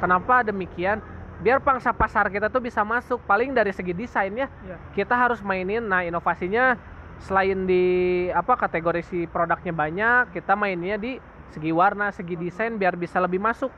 Kenapa 0.00 0.40
demikian? 0.44 1.04
Biar 1.40 1.60
pangsa 1.60 1.92
pasar 1.92 2.28
kita 2.28 2.52
tuh 2.52 2.60
bisa 2.60 2.84
masuk. 2.84 3.20
Paling 3.24 3.56
dari 3.56 3.72
segi 3.72 3.96
desain 3.96 4.32
ya 4.32 4.48
yeah. 4.64 4.78
kita 4.92 5.16
harus 5.16 5.40
mainin. 5.40 5.84
Nah 5.84 6.04
inovasinya 6.04 6.76
selain 7.20 7.68
di 7.68 7.84
apa 8.32 8.56
kategori 8.56 9.04
si 9.04 9.18
produknya 9.28 9.76
banyak 9.76 10.32
kita 10.32 10.56
mainnya 10.56 10.96
di 10.96 11.20
segi 11.52 11.68
warna 11.68 12.08
segi 12.14 12.38
desain 12.38 12.76
biar 12.80 12.96
bisa 12.96 13.20
lebih 13.20 13.40
masuk. 13.40 13.72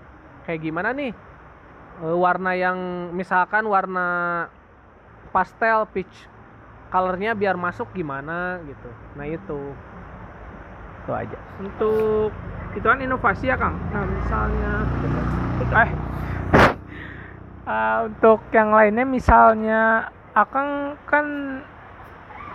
Kayak 0.47 0.63
gimana 0.63 0.91
nih? 0.95 1.15
E, 2.03 2.07
warna 2.19 2.55
yang 2.55 3.11
misalkan 3.15 3.67
warna 3.67 4.47
pastel 5.31 5.87
peach 5.91 6.31
colornya 6.93 7.33
biar 7.33 7.57
masuk 7.57 7.89
gimana 7.97 8.61
gitu. 8.69 8.91
Nah 9.17 9.27
itu 9.27 9.73
itu 11.03 11.13
aja 11.13 11.39
untuk 11.59 12.31
itu 12.73 12.87
kan 12.87 12.99
inovasi 13.03 13.51
ya 13.51 13.57
kang 13.59 13.77
nah 13.91 14.05
misalnya 14.07 14.73
eh 15.73 15.91
uh, 17.67 17.99
untuk 18.07 18.41
yang 18.55 18.71
lainnya 18.75 19.07
misalnya 19.07 20.11
Akang 20.33 20.97
kan 21.05 21.61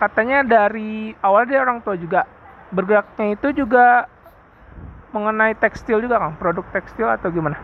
katanya 0.01 0.42
dari 0.42 1.13
awal 1.22 1.46
dia 1.46 1.62
orang 1.62 1.77
tua 1.86 1.94
juga 1.94 2.25
bergeraknya 2.74 3.38
itu 3.38 3.54
juga 3.54 4.10
mengenai 5.13 5.54
tekstil 5.62 6.01
juga 6.01 6.18
kan 6.18 6.34
produk 6.42 6.66
tekstil 6.74 7.06
atau 7.06 7.30
gimana? 7.30 7.58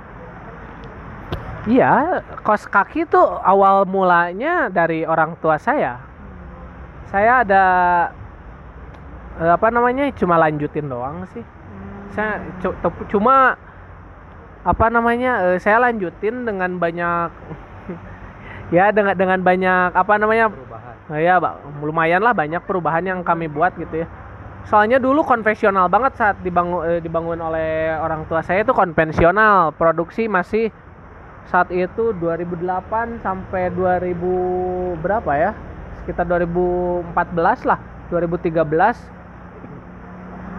Iya, 1.66 2.22
kos 2.44 2.70
kaki 2.70 3.08
itu 3.08 3.24
awal 3.42 3.90
mulanya 3.90 4.70
dari 4.70 5.02
orang 5.02 5.34
tua 5.40 5.58
saya. 5.58 5.98
Saya 7.10 7.42
ada 7.42 7.66
apa 9.40 9.68
namanya 9.74 10.14
cuma 10.14 10.38
lanjutin 10.38 10.86
doang 10.86 11.26
sih. 11.34 11.42
Saya 12.14 12.46
cuma 13.10 13.58
apa 14.64 14.86
namanya 14.88 15.54
uh, 15.54 15.58
saya 15.58 15.82
lanjutin 15.82 16.46
dengan 16.46 16.78
banyak 16.78 17.30
ya 18.76 18.94
dengan 18.94 19.18
dengan 19.18 19.40
banyak 19.42 19.90
apa 19.98 20.14
namanya 20.22 20.54
perubahan. 20.54 20.96
Uh, 21.10 21.20
ya 21.20 21.36
lumayan 21.82 22.22
lah 22.22 22.32
banyak 22.32 22.62
perubahan 22.64 23.04
yang 23.04 23.20
kami 23.26 23.50
buat 23.50 23.74
gitu 23.82 24.06
ya. 24.06 24.08
Soalnya 24.64 24.96
dulu 24.96 25.28
konvensional 25.28 25.92
banget 25.92 26.16
saat 26.16 26.40
dibangun 26.40 27.04
dibangun 27.04 27.36
oleh 27.44 28.00
orang 28.00 28.24
tua 28.32 28.40
saya 28.40 28.64
itu 28.64 28.72
konvensional, 28.72 29.76
produksi 29.76 30.32
masih 30.32 30.72
saat 31.52 31.68
itu 31.76 32.16
2008 32.24 33.20
sampai 33.20 33.68
2000 33.76 35.04
berapa 35.04 35.32
ya? 35.36 35.52
Sekitar 36.00 36.24
2014 36.32 37.68
lah, 37.68 37.80
2013 38.08 39.14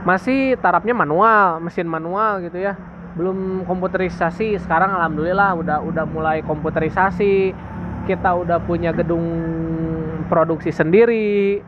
masih 0.05 0.61
tarapnya 0.61 0.93
manual, 0.93 1.59
mesin 1.65 1.89
manual 1.89 2.45
gitu 2.45 2.61
ya. 2.61 2.77
Belum 3.17 3.65
komputerisasi 3.65 4.61
sekarang 4.61 4.93
alhamdulillah 4.93 5.57
udah 5.57 5.79
udah 5.81 6.05
mulai 6.05 6.45
komputerisasi. 6.45 7.57
Kita 8.05 8.37
udah 8.37 8.61
punya 8.61 8.93
gedung 8.93 9.25
produksi 10.29 10.69
sendiri. 10.69 11.65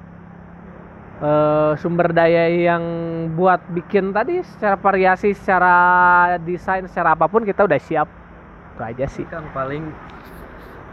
E, 1.16 1.30
sumber 1.80 2.12
daya 2.12 2.52
yang 2.52 2.84
buat 3.32 3.64
bikin 3.72 4.12
tadi 4.12 4.44
secara 4.44 4.76
variasi 4.76 5.32
secara 5.32 5.76
desain 6.44 6.84
secara 6.84 7.16
apa 7.16 7.24
pun 7.24 7.40
kita 7.40 7.64
udah 7.64 7.80
siap. 7.80 8.08
Itu 8.76 8.82
aja 8.84 9.06
sih. 9.08 9.24
Kan 9.32 9.48
paling 9.56 9.88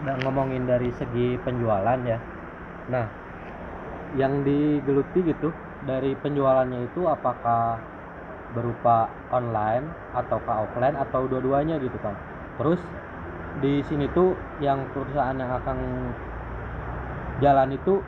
udah 0.08 0.16
ngomongin 0.24 0.64
dari 0.64 0.96
segi 0.96 1.36
penjualan 1.44 2.00
ya. 2.08 2.24
Nah 2.88 3.06
yang 4.16 4.48
digeluti 4.48 5.28
gitu 5.28 5.52
dari 5.84 6.16
penjualannya 6.20 6.88
itu 6.88 7.08
apakah 7.08 7.80
berupa 8.54 9.10
online 9.34 9.90
atau 10.14 10.38
ke 10.40 10.52
offline 10.52 10.96
atau 10.96 11.26
dua-duanya 11.26 11.82
gitu 11.82 11.98
kan 12.00 12.14
terus 12.62 12.80
di 13.60 13.82
sini 13.90 14.06
tuh 14.14 14.38
yang 14.62 14.86
perusahaan 14.94 15.34
yang 15.34 15.50
akan 15.50 15.78
jalan 17.42 17.74
itu 17.74 18.02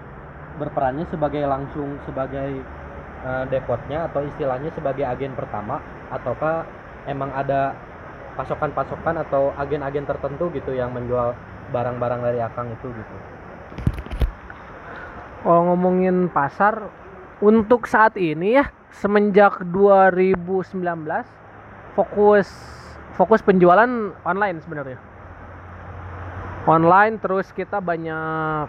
berperannya 0.62 1.06
sebagai 1.10 1.44
langsung 1.50 1.98
sebagai 2.06 2.62
uh, 3.26 3.44
depotnya 3.50 4.08
atau 4.08 4.24
istilahnya 4.24 4.72
sebagai 4.72 5.04
agen 5.04 5.34
pertama 5.34 5.82
ataukah 6.14 6.64
emang 7.10 7.34
ada 7.34 7.76
pasokan-pasokan 8.36 9.22
atau 9.26 9.52
agen-agen 9.56 10.04
tertentu 10.04 10.52
gitu 10.52 10.76
yang 10.76 10.92
menjual 10.92 11.34
barang-barang 11.72 12.22
dari 12.22 12.40
Akang 12.44 12.70
itu 12.70 12.88
gitu. 12.92 13.16
Oh 15.46 15.62
ngomongin 15.72 16.28
pasar 16.30 16.90
untuk 17.44 17.84
saat 17.90 18.16
ini 18.16 18.56
ya 18.56 18.72
semenjak 18.96 19.60
2019 19.68 20.72
fokus 21.96 22.48
fokus 23.16 23.40
penjualan 23.44 23.88
online 24.24 24.60
sebenarnya. 24.64 25.00
Online 26.66 27.16
terus 27.20 27.52
kita 27.52 27.84
banyak 27.84 28.68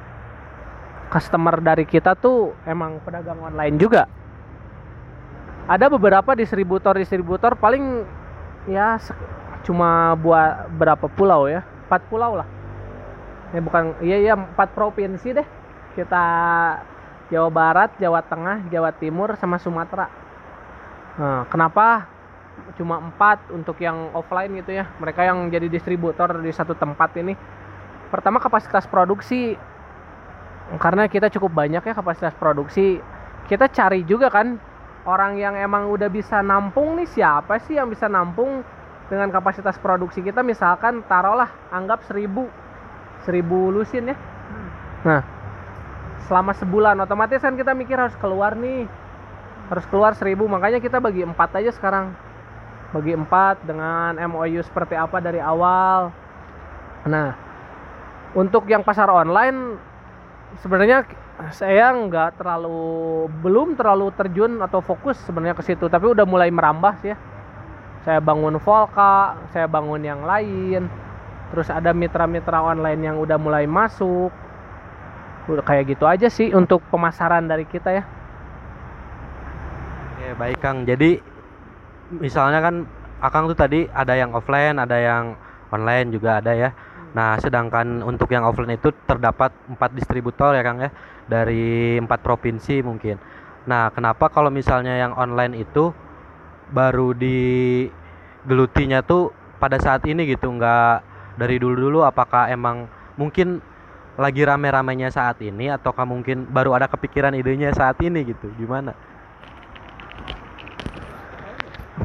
customer 1.10 1.62
dari 1.62 1.86
kita 1.86 2.18
tuh 2.18 2.54
emang 2.66 2.98
pedagang 3.02 3.38
online 3.42 3.78
juga. 3.78 4.10
Ada 5.66 5.90
beberapa 5.90 6.34
distributor-distributor 6.38 7.58
paling 7.58 8.06
ya 8.70 8.98
cuma 9.66 10.14
buat 10.18 10.70
berapa 10.78 11.06
pulau 11.10 11.50
ya 11.50 11.62
empat 11.86 12.02
pulau 12.06 12.38
lah. 12.38 12.48
Ya 13.54 13.62
bukan 13.62 13.94
iya 14.02 14.16
iya 14.18 14.32
empat 14.34 14.74
provinsi 14.74 15.42
deh 15.42 15.48
kita 15.94 16.26
Jawa 17.28 17.50
Barat, 17.50 17.90
Jawa 17.98 18.22
Tengah, 18.22 18.66
Jawa 18.70 18.90
Timur, 18.94 19.34
sama 19.38 19.58
Sumatera. 19.58 20.06
Nah, 21.16 21.42
kenapa 21.50 22.06
cuma 22.78 23.00
empat 23.00 23.50
untuk 23.52 23.76
yang 23.82 24.12
offline 24.16 24.52
gitu 24.60 24.76
ya? 24.76 24.88
Mereka 25.02 25.26
yang 25.26 25.50
jadi 25.50 25.66
distributor 25.66 26.38
di 26.40 26.52
satu 26.54 26.76
tempat 26.76 27.12
ini. 27.18 27.34
Pertama 28.08 28.38
kapasitas 28.38 28.86
produksi, 28.86 29.58
karena 30.78 31.06
kita 31.06 31.30
cukup 31.30 31.54
banyak 31.54 31.82
ya 31.82 31.94
kapasitas 31.94 32.34
produksi. 32.38 33.02
Kita 33.46 33.70
cari 33.70 34.02
juga 34.02 34.30
kan 34.30 34.58
orang 35.06 35.38
yang 35.38 35.54
emang 35.54 35.86
udah 35.90 36.10
bisa 36.10 36.42
nampung 36.42 36.98
nih 36.98 37.06
siapa 37.06 37.62
sih 37.62 37.78
yang 37.78 37.86
bisa 37.86 38.10
nampung 38.10 38.66
dengan 39.06 39.30
kapasitas 39.30 39.78
produksi 39.78 40.18
kita 40.18 40.42
misalkan 40.42 41.06
taruhlah 41.06 41.46
anggap 41.70 42.02
seribu 42.10 42.50
seribu 43.22 43.70
lusin 43.70 44.10
ya. 44.10 44.16
Nah, 45.06 45.22
selama 46.24 46.56
sebulan 46.56 46.96
otomatis 47.04 47.44
kan 47.44 47.54
kita 47.54 47.76
mikir 47.76 48.00
harus 48.00 48.16
keluar 48.16 48.56
nih. 48.56 48.88
Harus 49.66 49.84
keluar 49.90 50.14
seribu 50.14 50.46
makanya 50.48 50.80
kita 50.80 51.02
bagi 51.02 51.20
empat 51.20 51.60
aja 51.60 51.70
sekarang. 51.74 52.16
Bagi 52.94 53.12
empat 53.12 53.66
dengan 53.66 54.16
MOU 54.30 54.62
seperti 54.64 54.96
apa 54.96 55.20
dari 55.20 55.42
awal. 55.42 56.10
Nah 57.04 57.36
untuk 58.32 58.64
yang 58.68 58.80
pasar 58.80 59.12
online 59.12 59.78
sebenarnya 60.60 61.04
saya 61.52 61.92
nggak 61.92 62.40
terlalu 62.40 63.28
belum 63.44 63.76
terlalu 63.76 64.08
terjun 64.16 64.56
atau 64.64 64.80
fokus 64.80 65.20
sebenarnya 65.28 65.52
ke 65.52 65.64
situ 65.64 65.84
tapi 65.92 66.08
udah 66.08 66.24
mulai 66.24 66.48
merambah 66.48 66.94
sih 67.04 67.12
ya. 67.12 67.18
Saya 68.06 68.22
bangun 68.22 68.56
Volka 68.62 69.36
saya 69.52 69.68
bangun 69.68 70.00
yang 70.00 70.22
lain. 70.24 70.88
Terus 71.46 71.70
ada 71.70 71.94
mitra-mitra 71.94 72.58
online 72.58 73.06
yang 73.06 73.16
udah 73.22 73.38
mulai 73.38 73.70
masuk 73.70 74.34
udah 75.46 75.64
kayak 75.64 75.94
gitu 75.94 76.04
aja 76.06 76.26
sih 76.26 76.50
untuk 76.54 76.82
pemasaran 76.90 77.46
dari 77.46 77.64
kita 77.66 77.90
ya 77.94 78.04
Oke, 80.16 80.32
baik 80.42 80.58
Kang. 80.58 80.82
Jadi 80.82 81.22
misalnya 82.18 82.58
kan 82.58 82.88
Akang 83.22 83.46
tuh 83.46 83.54
tadi 83.54 83.86
ada 83.94 84.10
yang 84.18 84.34
offline, 84.34 84.74
ada 84.74 84.98
yang 84.98 85.38
online 85.70 86.10
juga 86.10 86.42
ada 86.42 86.50
ya. 86.50 86.74
Nah, 87.14 87.38
sedangkan 87.38 88.02
untuk 88.02 88.28
yang 88.34 88.42
offline 88.42 88.74
itu 88.74 88.90
terdapat 89.06 89.54
empat 89.70 89.94
distributor 89.94 90.50
ya 90.56 90.66
Kang 90.66 90.82
ya 90.82 90.90
dari 91.30 91.94
empat 92.02 92.26
provinsi 92.26 92.82
mungkin. 92.82 93.22
Nah, 93.70 93.94
kenapa 93.94 94.26
kalau 94.26 94.50
misalnya 94.50 94.98
yang 94.98 95.14
online 95.14 95.62
itu 95.62 95.94
baru 96.74 97.14
digelutinya 97.14 99.06
tuh 99.06 99.30
pada 99.62 99.78
saat 99.78 100.02
ini 100.10 100.26
gitu, 100.26 100.50
nggak 100.50 101.06
dari 101.38 101.56
dulu-dulu? 101.62 102.02
Apakah 102.02 102.50
emang 102.50 102.90
mungkin 103.14 103.62
lagi 104.16 104.42
rame-ramenya 104.44 105.12
saat 105.12 105.40
ini 105.44 105.68
ataukah 105.68 106.08
mungkin 106.08 106.48
baru 106.48 106.72
ada 106.72 106.88
kepikiran 106.88 107.36
idenya 107.36 107.72
saat 107.76 108.00
ini 108.00 108.24
gitu? 108.24 108.48
Gimana? 108.56 108.96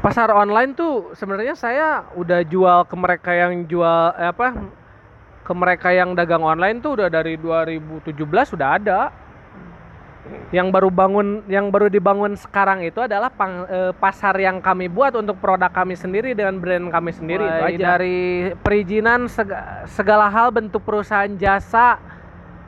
pasar 0.02 0.34
online 0.34 0.74
tuh 0.74 1.14
sebenarnya 1.14 1.54
saya 1.54 2.02
udah 2.18 2.42
jual 2.42 2.88
ke 2.90 2.96
mereka 2.98 3.30
yang 3.36 3.68
jual 3.70 4.16
eh, 4.18 4.34
apa 4.34 4.50
ke 5.46 5.52
mereka 5.52 5.94
yang 5.94 6.16
dagang 6.18 6.42
online 6.42 6.82
tuh 6.82 6.98
udah 6.98 7.06
dari 7.06 7.38
2017 7.38 8.10
sudah 8.50 8.82
ada 8.82 9.14
yang 10.54 10.70
baru 10.70 10.86
bangun 10.86 11.42
yang 11.50 11.72
baru 11.72 11.90
dibangun 11.90 12.38
sekarang 12.38 12.86
itu 12.86 13.02
adalah 13.02 13.26
pang, 13.26 13.66
eh, 13.66 13.90
pasar 13.90 14.38
yang 14.38 14.62
kami 14.62 14.86
buat 14.86 15.18
untuk 15.18 15.42
produk 15.42 15.66
kami 15.66 15.98
sendiri 15.98 16.30
dengan 16.30 16.62
brand 16.62 16.94
kami 16.94 17.10
sendiri 17.10 17.42
itu 17.42 17.58
Mulai 17.58 17.74
aja. 17.74 17.86
dari 17.96 18.20
perizinan 18.62 19.26
seg- 19.26 19.50
segala 19.90 20.30
hal 20.30 20.54
bentuk 20.54 20.86
perusahaan 20.86 21.30
jasa 21.34 21.98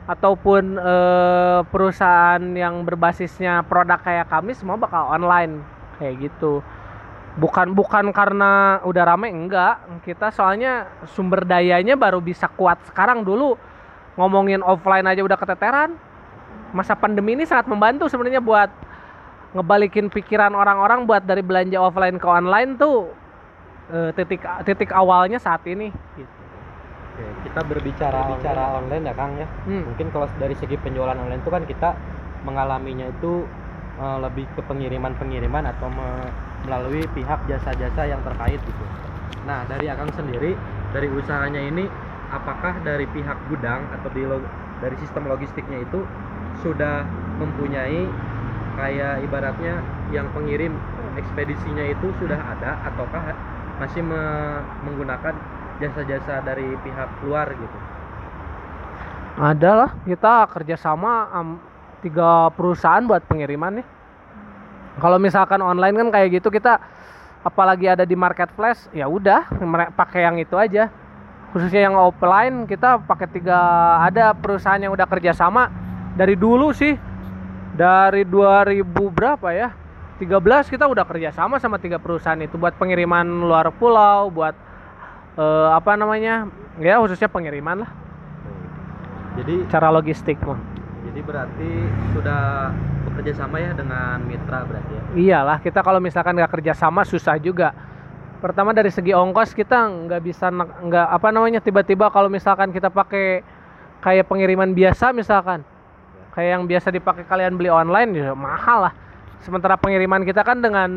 ataupun 0.05 0.75
eh, 0.75 1.59
perusahaan 1.71 2.43
yang 2.43 2.83
berbasisnya 2.83 3.63
produk 3.63 4.03
kayak 4.03 4.27
kami 4.27 4.51
semua 4.51 4.75
bakal 4.75 5.07
online 5.07 5.63
kayak 5.97 6.27
gitu. 6.27 6.59
Bukan 7.35 7.71
bukan 7.75 8.11
karena 8.15 8.79
udah 8.83 9.03
rame 9.15 9.27
enggak. 9.27 9.79
Kita 10.03 10.31
soalnya 10.31 10.87
sumber 11.07 11.43
dayanya 11.43 11.95
baru 11.95 12.19
bisa 12.19 12.47
kuat 12.47 12.79
sekarang. 12.87 13.23
Dulu 13.27 13.55
ngomongin 14.15 14.63
offline 14.63 15.03
aja 15.03 15.19
udah 15.19 15.35
keteteran 15.35 15.99
masa 16.75 16.93
pandemi 16.93 17.39
ini 17.39 17.47
sangat 17.47 17.71
membantu 17.71 18.11
sebenarnya 18.11 18.43
buat 18.43 18.67
ngebalikin 19.55 20.11
pikiran 20.11 20.51
orang-orang 20.51 21.07
buat 21.07 21.23
dari 21.23 21.39
belanja 21.39 21.79
offline 21.79 22.19
ke 22.19 22.27
online 22.27 22.75
tuh 22.75 23.07
eh, 23.95 24.11
titik 24.11 24.43
titik 24.67 24.91
awalnya 24.91 25.39
saat 25.39 25.63
ini 25.63 25.87
gitu. 26.19 26.33
Oke, 27.15 27.25
kita 27.47 27.63
berbicara 27.63 28.35
bicara 28.35 28.75
online 28.75 29.07
ya 29.07 29.13
Kang 29.15 29.31
ya. 29.39 29.47
Hmm. 29.63 29.87
Mungkin 29.87 30.11
kalau 30.11 30.27
dari 30.35 30.55
segi 30.59 30.75
penjualan 30.75 31.15
online 31.15 31.39
itu 31.39 31.47
kan 31.47 31.63
kita 31.63 31.95
mengalaminya 32.43 33.07
itu 33.07 33.47
eh, 34.03 34.17
lebih 34.19 34.43
ke 34.51 34.61
pengiriman-pengiriman 34.67 35.71
atau 35.71 35.87
me- 35.87 36.43
melalui 36.67 37.07
pihak 37.15 37.39
jasa-jasa 37.47 38.09
yang 38.09 38.19
terkait 38.25 38.59
gitu. 38.59 38.85
Nah, 39.45 39.63
dari 39.69 39.85
Akang 39.87 40.09
sendiri 40.11 40.57
dari 40.91 41.07
usahanya 41.13 41.61
ini 41.61 41.85
apakah 42.33 42.81
dari 42.81 43.05
pihak 43.13 43.37
gudang 43.47 43.85
atau 43.93 44.09
di 44.11 44.25
dari 44.83 44.95
sistem 44.99 45.29
logistiknya 45.31 45.79
itu 45.85 46.03
sudah 46.63 47.03
mempunyai 47.39 48.07
kayak 48.75 49.23
ibaratnya 49.23 49.79
yang 50.11 50.27
pengirim 50.35 50.75
ekspedisinya 51.15 51.83
itu 51.87 52.11
sudah 52.19 52.39
ada 52.39 52.79
ataukah 52.91 53.35
masih 53.79 54.03
me- 54.03 54.63
menggunakan 54.87 55.35
jasa-jasa 55.79 56.39
dari 56.43 56.75
pihak 56.83 57.09
luar 57.27 57.51
gitu. 57.55 57.77
ada 59.35 59.71
lah 59.75 59.91
kita 60.07 60.47
kerjasama 60.47 61.27
am, 61.35 61.59
tiga 61.99 62.47
perusahaan 62.55 63.03
buat 63.03 63.23
pengiriman 63.27 63.83
nih. 63.83 63.87
Kalau 64.95 65.19
misalkan 65.19 65.59
online 65.59 65.95
kan 65.99 66.07
kayak 66.15 66.39
gitu 66.39 66.47
kita 66.47 66.79
apalagi 67.43 67.91
ada 67.91 68.07
di 68.07 68.15
marketplace 68.15 68.87
ya 68.95 69.11
udah 69.11 69.43
pakai 69.91 70.23
yang 70.23 70.39
itu 70.39 70.55
aja. 70.55 70.87
Khususnya 71.51 71.87
yang 71.91 71.95
offline 71.99 72.63
kita 72.67 73.03
pakai 73.03 73.27
tiga 73.31 73.59
ada 73.99 74.31
perusahaan 74.31 74.79
yang 74.79 74.95
udah 74.95 75.07
kerjasama 75.07 75.67
dari 76.15 76.35
dulu 76.39 76.71
sih 76.71 76.95
dari 77.75 78.23
2000 78.23 78.81
berapa 79.11 79.51
ya 79.51 79.69
13 80.15 80.71
kita 80.71 80.87
udah 80.87 81.03
kerjasama 81.03 81.59
sama 81.59 81.75
tiga 81.75 81.99
perusahaan 81.99 82.39
itu 82.39 82.55
buat 82.55 82.79
pengiriman 82.79 83.27
luar 83.43 83.67
pulau 83.75 84.31
buat 84.31 84.55
eh, 85.35 85.69
apa 85.75 85.99
namanya 85.99 86.47
ya 86.79 87.03
khususnya 87.03 87.27
pengiriman 87.27 87.83
lah 87.83 87.91
Jadi 89.35 89.67
cara 89.67 89.91
logistik 89.91 90.39
mah 90.47 90.75
jadi 91.05 91.19
berarti 91.21 91.71
sudah 92.15 92.71
bekerja 93.07 93.45
sama 93.45 93.61
ya 93.61 93.71
dengan 93.71 94.19
mitra 94.25 94.65
berarti 94.65 94.91
ya. 94.91 95.03
Iyalah, 95.15 95.61
kita 95.61 95.79
kalau 95.85 96.01
misalkan 96.01 96.35
nggak 96.35 96.59
kerja 96.59 96.73
sama 96.73 97.05
susah 97.05 97.37
juga. 97.37 97.71
Pertama 98.43 98.75
dari 98.75 98.91
segi 98.91 99.15
ongkos 99.15 99.55
kita 99.55 99.85
nggak 99.85 100.21
bisa 100.25 100.51
nggak 100.51 101.07
apa 101.07 101.27
namanya 101.31 101.63
tiba-tiba 101.63 102.11
kalau 102.11 102.27
misalkan 102.27 102.73
kita 102.73 102.91
pakai 102.91 103.45
kayak 104.03 104.27
pengiriman 104.27 104.75
biasa 104.75 105.15
misalkan 105.15 105.63
kayak 106.35 106.49
yang 106.59 106.63
biasa 106.67 106.91
dipakai 106.91 107.23
kalian 107.23 107.55
beli 107.55 107.71
online 107.71 108.11
ya 108.11 108.35
mahal 108.35 108.91
lah. 108.91 108.93
Sementara 109.39 109.79
pengiriman 109.79 110.25
kita 110.25 110.41
kan 110.43 110.59
dengan 110.59 110.89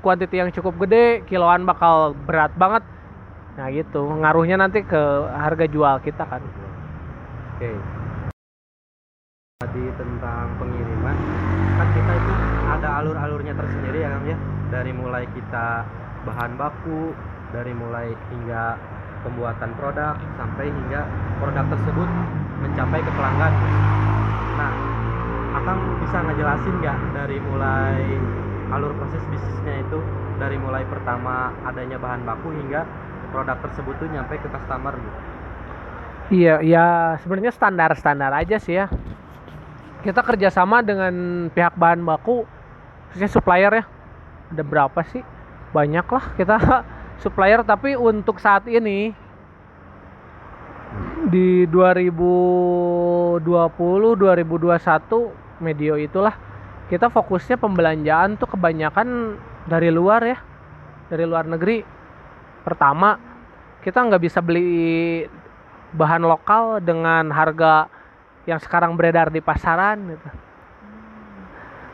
kuantiti 0.00 0.38
yang 0.40 0.48
cukup 0.54 0.78
gede, 0.86 1.26
kiloan 1.26 1.66
bakal 1.66 2.14
berat 2.24 2.54
banget. 2.54 2.86
Nah 3.58 3.66
gitu, 3.74 4.06
ngaruhnya 4.24 4.56
nanti 4.62 4.80
ke 4.86 5.02
harga 5.26 5.66
jual 5.66 5.98
kita 6.00 6.22
kan. 6.22 6.38
Oke. 7.58 7.70
Tadi 9.60 9.82
tentang 9.98 10.54
pengiriman, 10.56 11.16
kan 11.76 11.88
kita 11.92 12.12
itu 12.14 12.32
ada 12.78 12.88
alur-alurnya 13.02 13.52
tersendiri 13.58 14.06
ya 14.06 14.16
ya. 14.24 14.38
Dari 14.70 14.94
mulai 14.94 15.26
kita 15.34 15.82
bahan 16.24 16.54
baku, 16.56 17.10
dari 17.50 17.74
mulai 17.74 18.14
hingga 18.30 18.78
pembuatan 19.26 19.74
produk 19.76 20.14
sampai 20.38 20.70
hingga 20.70 21.04
produk 21.42 21.66
tersebut 21.74 22.08
mencapai 22.62 23.00
ke 23.02 23.12
pelanggan. 23.18 23.52
Nah, 24.60 24.76
Akang 25.56 25.80
bisa 26.04 26.20
ngejelasin 26.20 26.74
nggak 26.84 26.98
dari 27.16 27.40
mulai 27.40 27.96
alur 28.76 28.92
proses 28.92 29.24
bisnisnya 29.32 29.80
itu 29.80 29.98
dari 30.36 30.60
mulai 30.60 30.84
pertama 30.84 31.48
adanya 31.64 31.96
bahan 31.96 32.22
baku 32.28 32.52
hingga 32.52 32.84
produk 33.32 33.56
tersebut 33.64 33.96
tuh 33.96 34.08
nyampe 34.12 34.36
ke 34.36 34.48
customer 34.52 34.92
gitu. 34.94 35.18
Iya, 36.30 36.54
ya 36.62 36.86
sebenarnya 37.24 37.56
standar-standar 37.56 38.30
aja 38.36 38.60
sih 38.60 38.76
ya. 38.76 38.86
Kita 40.04 40.20
kerjasama 40.22 40.84
dengan 40.84 41.48
pihak 41.50 41.74
bahan 41.80 42.04
baku, 42.04 42.44
supplier 43.26 43.80
ya. 43.80 43.84
Ada 44.52 44.62
berapa 44.62 45.00
sih? 45.08 45.24
Banyak 45.72 46.06
lah 46.06 46.24
kita 46.36 46.56
supplier, 47.24 47.64
tapi 47.64 47.96
untuk 47.96 48.38
saat 48.38 48.68
ini 48.68 49.16
di 51.30 51.62
2020, 51.70 53.38
2021 53.38 55.62
medio 55.62 55.94
itulah 55.94 56.34
kita 56.90 57.06
fokusnya 57.06 57.54
pembelanjaan 57.54 58.34
tuh 58.34 58.50
kebanyakan 58.50 59.38
dari 59.70 59.94
luar 59.94 60.26
ya, 60.26 60.42
dari 61.06 61.22
luar 61.22 61.46
negeri. 61.46 61.86
Pertama, 62.66 63.14
kita 63.78 64.02
nggak 64.02 64.22
bisa 64.26 64.42
beli 64.42 65.22
bahan 65.94 66.26
lokal 66.26 66.82
dengan 66.82 67.30
harga 67.30 67.86
yang 68.50 68.58
sekarang 68.58 68.98
beredar 68.98 69.30
di 69.30 69.38
pasaran 69.38 70.18
gitu. 70.18 70.28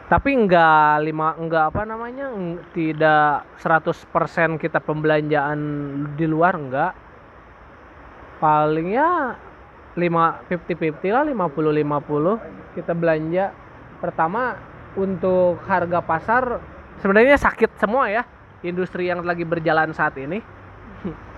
Tapi 0.07 0.31
enggak 0.33 1.03
lima 1.03 1.35
enggak 1.37 1.75
apa 1.75 1.83
namanya 1.85 2.33
tidak 2.73 3.45
100% 3.61 4.57
kita 4.57 4.81
pembelanjaan 4.81 5.61
di 6.17 6.25
luar 6.25 6.57
enggak. 6.57 7.06
Paling 8.37 8.93
ya 8.93 9.37
5 9.97 10.49
50-50 10.53 11.17
lah 11.17 11.25
50-50 11.25 12.77
kita 12.77 12.93
belanja. 12.93 13.53
Pertama 13.97 14.61
untuk 14.97 15.61
harga 15.65 16.01
pasar 16.05 16.61
sebenarnya 17.01 17.37
sakit 17.37 17.77
semua 17.81 18.09
ya 18.09 18.23
industri 18.65 19.09
yang 19.09 19.25
lagi 19.25 19.45
berjalan 19.45 19.93
saat 19.93 20.17
ini. 20.21 20.41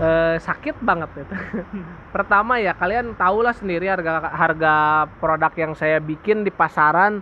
Eh, 0.00 0.36
sakit 0.40 0.80
banget 0.80 1.12
itu. 1.12 1.34
Pertama 2.14 2.56
ya 2.56 2.72
kalian 2.72 3.12
tahulah 3.12 3.52
sendiri 3.52 3.84
harga 3.84 4.32
harga 4.32 4.74
produk 5.20 5.52
yang 5.52 5.72
saya 5.76 6.00
bikin 6.00 6.40
di 6.40 6.48
pasaran 6.48 7.20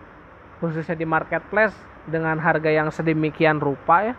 khususnya 0.63 0.95
di 0.95 1.03
marketplace 1.09 1.75
dengan 2.07 2.39
harga 2.39 2.71
yang 2.71 2.87
sedemikian 2.95 3.59
rupa 3.59 4.13
ya. 4.13 4.15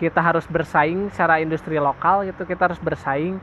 Kita 0.00 0.24
harus 0.24 0.48
bersaing 0.48 1.12
secara 1.12 1.38
industri 1.44 1.76
lokal 1.76 2.24
gitu, 2.24 2.48
kita 2.48 2.72
harus 2.72 2.80
bersaing. 2.80 3.36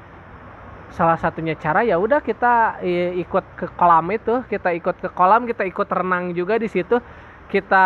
Salah 0.89 1.21
satunya 1.21 1.53
cara 1.53 1.85
ya 1.85 2.01
udah 2.01 2.17
kita 2.17 2.81
ikut 3.21 3.45
ke 3.53 3.65
kolam 3.77 4.09
itu, 4.09 4.41
kita 4.49 4.73
ikut 4.73 4.97
ke 4.97 5.09
kolam, 5.13 5.45
kita 5.45 5.61
ikut 5.69 5.85
renang 5.85 6.33
juga 6.33 6.57
di 6.57 6.65
situ. 6.65 6.97
Kita 7.49 7.85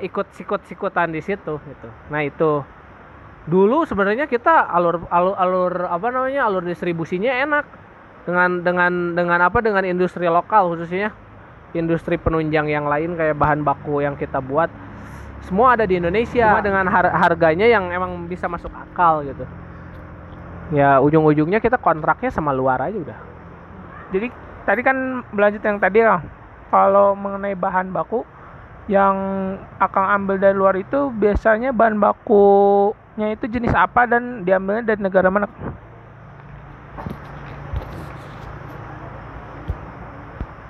ikut 0.00 0.32
sikut-sikutan 0.32 1.12
di 1.12 1.20
situ 1.20 1.60
gitu. 1.60 1.88
Nah, 2.08 2.24
itu. 2.24 2.64
Dulu 3.48 3.84
sebenarnya 3.84 4.28
kita 4.28 4.64
alur 4.68 5.04
alur 5.08 5.36
alur 5.36 5.72
apa 5.88 6.08
namanya 6.08 6.48
alur 6.48 6.64
distribusinya 6.64 7.32
enak. 7.32 7.64
Dengan 8.28 8.60
dengan 8.60 8.92
dengan 9.16 9.40
apa 9.44 9.60
dengan 9.64 9.84
industri 9.84 10.28
lokal 10.28 10.72
khususnya. 10.72 11.12
Industri 11.76 12.16
penunjang 12.16 12.68
yang 12.68 12.88
lain 12.88 13.12
kayak 13.16 13.36
bahan 13.36 13.60
baku 13.60 14.00
yang 14.00 14.16
kita 14.16 14.40
buat. 14.40 14.72
Semua 15.44 15.76
ada 15.76 15.84
di 15.84 15.96
Indonesia 16.00 16.56
Cuma 16.56 16.64
dengan 16.64 16.84
har 16.88 17.08
harganya 17.12 17.68
yang 17.68 17.92
emang 17.92 18.24
bisa 18.28 18.48
masuk 18.48 18.72
akal 18.72 19.24
gitu 19.24 19.44
ya 20.72 21.00
ujung-ujungnya 21.00 21.60
kita 21.64 21.80
kontraknya 21.80 22.28
sama 22.28 22.52
luar 22.52 22.80
aja 22.84 22.98
udah. 22.98 23.18
Jadi 24.12 24.28
tadi 24.68 24.80
kan 24.84 25.24
berlanjut 25.32 25.62
yang 25.64 25.78
tadi 25.80 26.04
ya 26.04 26.20
kalau 26.68 27.16
mengenai 27.16 27.56
bahan 27.56 27.88
baku 27.92 28.24
yang 28.88 29.16
akan 29.80 30.04
ambil 30.16 30.36
dari 30.40 30.56
luar 30.56 30.76
itu 30.76 31.12
biasanya 31.12 31.76
bahan 31.76 32.00
bakunya 32.00 33.36
itu 33.36 33.44
jenis 33.48 33.72
apa 33.76 34.08
dan 34.08 34.44
diambilnya 34.44 34.92
dari 34.92 35.00
negara 35.04 35.28
mana? 35.28 35.48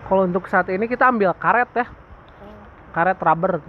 Kalau 0.08 0.24
untuk 0.24 0.48
saat 0.48 0.66
ini 0.72 0.88
kita 0.88 1.04
ambil 1.04 1.36
karet 1.36 1.68
ya. 1.76 1.86
Karet 2.96 3.20
rubber 3.20 3.60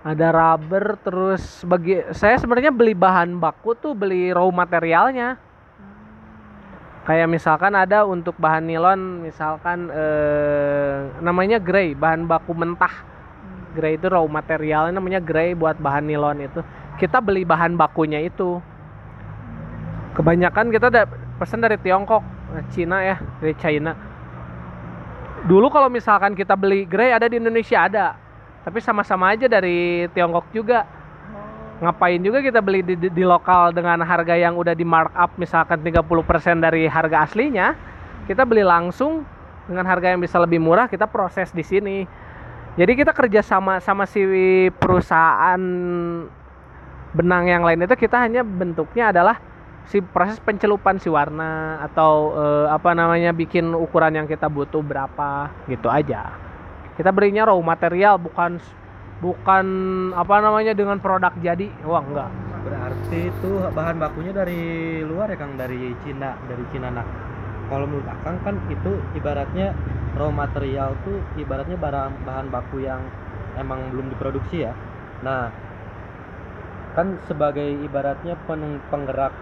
ada 0.00 0.32
rubber 0.32 0.96
terus 1.04 1.60
bagi 1.68 2.00
saya 2.16 2.40
sebenarnya 2.40 2.72
beli 2.72 2.96
bahan 2.96 3.36
baku 3.36 3.76
tuh 3.76 3.92
beli 3.92 4.32
raw 4.32 4.48
materialnya. 4.48 5.36
Kayak 7.04 7.28
misalkan 7.32 7.72
ada 7.76 8.08
untuk 8.08 8.36
bahan 8.40 8.64
nilon 8.64 9.24
misalkan 9.24 9.92
eh, 9.92 11.10
namanya 11.20 11.60
grey 11.60 11.92
bahan 11.92 12.24
baku 12.24 12.56
mentah. 12.56 12.92
Grey 13.76 14.00
itu 14.00 14.08
raw 14.08 14.24
materialnya 14.24 14.96
namanya 14.96 15.20
grey 15.20 15.52
buat 15.52 15.76
bahan 15.76 16.08
nilon 16.08 16.48
itu. 16.48 16.60
Kita 16.96 17.20
beli 17.20 17.44
bahan 17.44 17.76
bakunya 17.76 18.24
itu. 18.24 18.56
Kebanyakan 20.16 20.72
kita 20.72 20.88
ada 20.88 21.04
pesan 21.36 21.60
dari 21.60 21.76
Tiongkok 21.76 22.24
Cina 22.72 23.04
ya 23.04 23.16
dari 23.36 23.52
China. 23.60 23.92
Dulu 25.44 25.68
kalau 25.68 25.92
misalkan 25.92 26.32
kita 26.32 26.56
beli 26.56 26.88
grey 26.88 27.12
ada 27.12 27.28
di 27.28 27.36
Indonesia 27.36 27.84
ada 27.84 28.29
tapi 28.70 28.78
sama-sama 28.78 29.34
aja 29.34 29.50
dari 29.50 30.06
Tiongkok 30.14 30.46
juga. 30.54 30.86
Ngapain 31.82 32.22
juga 32.22 32.38
kita 32.38 32.62
beli 32.62 32.86
di, 32.86 32.94
di, 32.94 33.10
di 33.10 33.24
lokal 33.26 33.74
dengan 33.74 33.98
harga 34.06 34.38
yang 34.38 34.54
udah 34.54 34.78
di 34.78 34.86
markup 34.86 35.34
misalkan 35.34 35.82
30% 35.82 36.06
dari 36.62 36.84
harga 36.86 37.24
aslinya 37.26 37.72
kita 38.28 38.44
beli 38.46 38.62
langsung 38.62 39.26
dengan 39.64 39.88
harga 39.90 40.12
yang 40.12 40.20
bisa 40.22 40.38
lebih 40.38 40.62
murah 40.62 40.86
kita 40.86 41.10
proses 41.10 41.50
di 41.50 41.66
sini. 41.66 42.06
Jadi 42.78 42.92
kita 42.94 43.10
kerja 43.10 43.42
sama 43.42 43.82
sama 43.82 44.06
si 44.06 44.22
perusahaan 44.78 45.58
benang 47.10 47.50
yang 47.50 47.66
lain 47.66 47.82
itu 47.82 47.96
kita 47.98 48.22
hanya 48.22 48.46
bentuknya 48.46 49.10
adalah 49.10 49.42
si 49.90 49.98
proses 49.98 50.38
pencelupan 50.38 51.02
si 51.02 51.10
warna 51.10 51.82
atau 51.90 52.38
eh, 52.38 52.66
apa 52.70 52.94
namanya 52.94 53.34
bikin 53.34 53.74
ukuran 53.74 54.14
yang 54.14 54.30
kita 54.30 54.46
butuh 54.46 54.78
berapa 54.78 55.50
gitu 55.66 55.90
aja 55.90 56.49
kita 57.00 57.16
berinya 57.16 57.48
raw 57.48 57.56
material 57.56 58.20
bukan 58.20 58.60
bukan 59.24 59.64
apa 60.12 60.34
namanya 60.44 60.76
dengan 60.76 61.00
produk 61.00 61.32
jadi. 61.40 61.72
Wah 61.88 62.04
enggak. 62.04 62.28
Berarti 62.60 63.32
itu 63.32 63.50
bahan 63.72 63.96
bakunya 63.96 64.36
dari 64.36 64.60
luar 65.00 65.32
ya 65.32 65.40
Kang? 65.40 65.56
Dari 65.56 65.96
Cina 66.04 66.36
dari 66.44 66.60
Cina 66.68 66.92
nah 66.92 67.08
kalau 67.72 67.88
menurut 67.88 68.04
Akang 68.04 68.36
kan 68.44 68.60
itu 68.68 69.00
ibaratnya 69.16 69.72
raw 70.12 70.28
material 70.28 70.92
tuh 71.08 71.24
ibaratnya 71.40 71.80
barang 71.80 72.20
bahan 72.28 72.52
baku 72.52 72.84
yang 72.84 73.00
emang 73.56 73.80
belum 73.96 74.12
diproduksi 74.12 74.68
ya. 74.68 74.76
Nah 75.24 75.48
kan 76.92 77.16
sebagai 77.24 77.80
ibaratnya 77.80 78.36
penggerak 78.92 79.32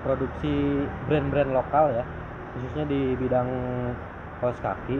produksi 0.00 0.80
brand-brand 1.12 1.52
lokal 1.52 1.92
ya 1.92 2.08
khususnya 2.56 2.88
di 2.88 3.12
bidang 3.20 3.52
kaos 4.40 4.56
kaki 4.64 4.96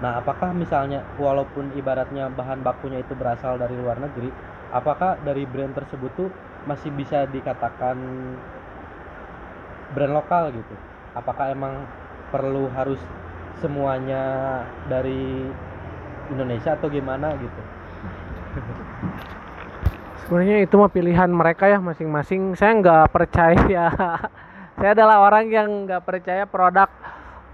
Nah, 0.00 0.16
apakah 0.16 0.56
misalnya 0.56 1.04
walaupun 1.20 1.76
ibaratnya 1.76 2.32
bahan 2.32 2.64
bakunya 2.64 3.04
itu 3.04 3.12
berasal 3.12 3.60
dari 3.60 3.76
luar 3.76 4.00
negeri, 4.00 4.32
apakah 4.72 5.20
dari 5.20 5.44
brand 5.44 5.76
tersebut 5.76 6.08
tuh 6.16 6.32
masih 6.64 6.88
bisa 6.96 7.28
dikatakan 7.28 8.00
brand 9.92 10.14
lokal 10.16 10.56
gitu? 10.56 10.74
Apakah 11.12 11.52
emang 11.52 11.84
perlu 12.32 12.72
harus 12.72 13.00
semuanya 13.60 14.64
dari 14.88 15.44
Indonesia 16.32 16.72
atau 16.80 16.88
gimana 16.88 17.36
gitu? 17.36 17.60
Sebenarnya 20.24 20.64
itu 20.64 20.74
mah 20.80 20.88
pilihan 20.88 21.28
mereka 21.28 21.68
ya 21.68 21.76
masing-masing. 21.76 22.56
Saya 22.56 22.72
nggak 22.80 23.12
percaya. 23.12 23.92
Saya 24.80 24.90
adalah 24.96 25.20
orang 25.28 25.44
yang 25.52 25.68
nggak 25.84 26.08
percaya 26.08 26.48
produk 26.48 26.88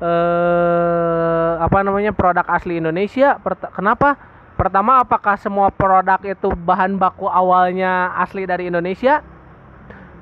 eh, 0.00 1.52
apa 1.60 1.78
namanya 1.82 2.12
produk 2.12 2.44
asli 2.48 2.80
Indonesia. 2.80 3.36
Pert 3.40 3.72
kenapa? 3.72 4.16
Pertama, 4.56 5.04
apakah 5.04 5.36
semua 5.36 5.68
produk 5.68 6.16
itu 6.24 6.48
bahan 6.48 6.96
baku 6.96 7.28
awalnya 7.28 8.16
asli 8.16 8.48
dari 8.48 8.72
Indonesia? 8.72 9.20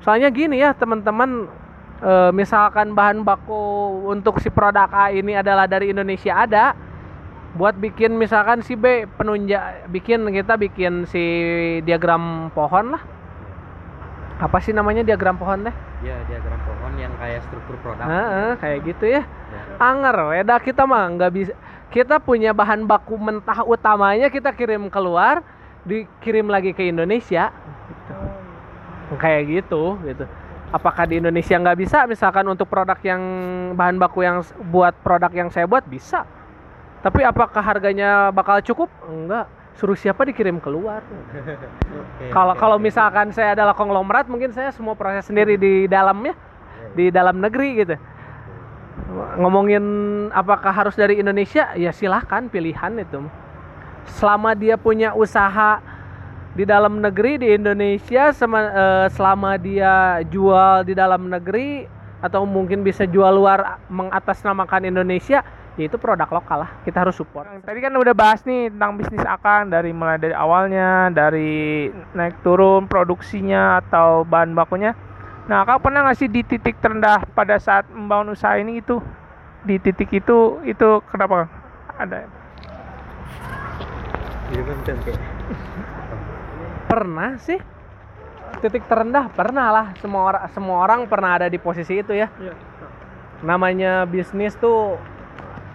Soalnya 0.03 0.27
gini 0.27 0.59
ya 0.59 0.75
teman-teman, 0.75 1.47
e, 2.03 2.35
misalkan 2.35 2.91
bahan 2.91 3.23
baku 3.23 3.55
untuk 4.11 4.43
si 4.43 4.51
produk 4.51 4.91
A 4.91 5.07
ini 5.15 5.39
adalah 5.39 5.71
dari 5.71 5.95
Indonesia 5.95 6.35
ada, 6.35 6.75
buat 7.55 7.79
bikin 7.79 8.19
misalkan 8.19 8.59
si 8.59 8.75
B 8.75 9.07
penunjuk, 9.15 9.87
bikin 9.95 10.27
kita 10.27 10.59
bikin 10.59 11.07
si 11.07 11.23
diagram 11.87 12.51
pohon 12.51 12.99
lah. 12.99 13.14
Apa 14.35 14.59
sih 14.59 14.75
namanya 14.75 15.01
diagram 15.01 15.39
pohon 15.39 15.71
deh? 15.71 15.75
Ya 16.03 16.19
diagram 16.27 16.59
pohon 16.67 16.93
yang 16.99 17.13
kayak 17.15 17.43
struktur 17.47 17.79
produk. 17.79 18.03
Nah, 18.03 18.59
kayak 18.59 18.79
gitu 18.83 19.05
ya. 19.07 19.23
ya. 19.23 19.61
Anger, 19.79 20.15
weda 20.35 20.55
kita 20.59 20.83
mah 20.83 21.07
nggak 21.15 21.31
bisa 21.31 21.53
kita 21.95 22.19
punya 22.19 22.51
bahan 22.51 22.83
baku 22.83 23.15
mentah 23.15 23.63
utamanya 23.63 24.27
kita 24.27 24.51
kirim 24.51 24.91
keluar 24.91 25.39
dikirim 25.87 26.49
lagi 26.49 26.73
ke 26.73 26.89
Indonesia 26.89 27.53
gitu. 27.87 28.15
kayak 29.21 29.43
gitu 29.47 29.83
gitu 30.03 30.25
apakah 30.73 31.05
di 31.07 31.23
Indonesia 31.23 31.55
nggak 31.55 31.77
bisa 31.77 32.03
misalkan 32.09 32.43
untuk 32.51 32.67
produk 32.67 32.97
yang 32.99 33.21
bahan 33.77 33.95
baku 33.95 34.27
yang 34.27 34.41
buat 34.73 34.97
produk 35.05 35.31
yang 35.31 35.49
saya 35.53 35.69
buat 35.69 35.85
bisa 35.85 36.25
tapi 36.99 37.21
apakah 37.21 37.61
harganya 37.61 38.33
bakal 38.33 38.57
cukup 38.59 38.89
enggak 39.05 39.45
suruh 39.75 39.95
siapa 39.95 40.23
dikirim 40.23 40.57
keluar? 40.63 41.03
Kalau 42.35 42.55
kalau 42.55 42.77
misalkan 42.79 43.31
saya 43.35 43.55
adalah 43.55 43.75
konglomerat 43.75 44.27
mungkin 44.31 44.51
saya 44.55 44.71
semua 44.71 44.95
proses 44.95 45.27
sendiri 45.27 45.59
di 45.59 45.85
dalamnya 45.87 46.35
di 46.95 47.11
dalam 47.11 47.43
negeri 47.43 47.69
gitu. 47.83 47.95
Ngomongin 49.39 49.83
apakah 50.31 50.71
harus 50.71 50.95
dari 50.95 51.19
Indonesia 51.19 51.75
ya 51.75 51.91
silahkan 51.91 52.47
pilihan 52.47 53.03
itu. 53.03 53.27
Selama 54.15 54.55
dia 54.55 54.79
punya 54.79 55.11
usaha 55.11 55.83
di 56.55 56.63
dalam 56.63 57.03
negeri 57.03 57.35
di 57.35 57.47
Indonesia 57.51 58.31
sama, 58.31 58.59
uh, 58.71 59.07
selama 59.11 59.59
dia 59.59 60.23
jual 60.31 60.87
di 60.87 60.95
dalam 60.95 61.27
negeri 61.27 61.83
atau 62.23 62.47
mungkin 62.47 62.81
bisa 62.81 63.03
jual 63.03 63.35
luar 63.35 63.83
mengatasnamakan 63.91 64.87
Indonesia 64.87 65.43
ya 65.75 65.91
itu 65.91 65.99
produk 65.99 66.27
lokal 66.31 66.63
lah 66.63 66.71
kita 66.87 67.03
harus 67.03 67.15
support 67.19 67.47
tadi 67.67 67.79
kan 67.83 67.91
udah 67.91 68.15
bahas 68.15 68.39
nih 68.47 68.71
tentang 68.71 68.95
bisnis 68.95 69.27
akan 69.27 69.67
dari 69.71 69.91
mulai 69.91 70.15
dari 70.15 70.31
awalnya 70.31 71.11
dari 71.11 71.91
naik 72.15 72.39
turun 72.43 72.87
produksinya 72.87 73.83
atau 73.83 74.23
bahan 74.23 74.55
bakunya 74.55 74.95
Nah, 75.45 75.61
kau 75.61 75.77
pernah 75.77 76.01
nggak 76.01 76.17
sih 76.17 76.25
di 76.25 76.41
titik 76.41 76.81
terendah 76.81 77.21
pada 77.37 77.61
saat 77.61 77.85
membangun 77.93 78.33
usaha 78.33 78.57
ini 78.57 78.81
itu? 78.81 78.97
Di 79.61 79.77
titik 79.77 80.09
itu, 80.09 80.57
itu 80.65 81.05
kenapa? 81.05 81.45
Ada. 82.01 82.25
Pernah 86.89 87.37
sih. 87.37 87.61
Titik 88.57 88.89
terendah 88.89 89.29
pernah 89.29 89.69
lah. 89.69 89.87
Semua 90.01 90.33
orang 90.33 90.43
semua 90.49 90.77
orang 90.81 90.99
pernah 91.05 91.37
ada 91.37 91.45
di 91.45 91.61
posisi 91.61 92.01
itu 92.01 92.17
ya. 92.17 92.25
Iya. 92.41 92.53
Namanya 93.45 94.09
bisnis 94.09 94.57
tuh 94.57 94.97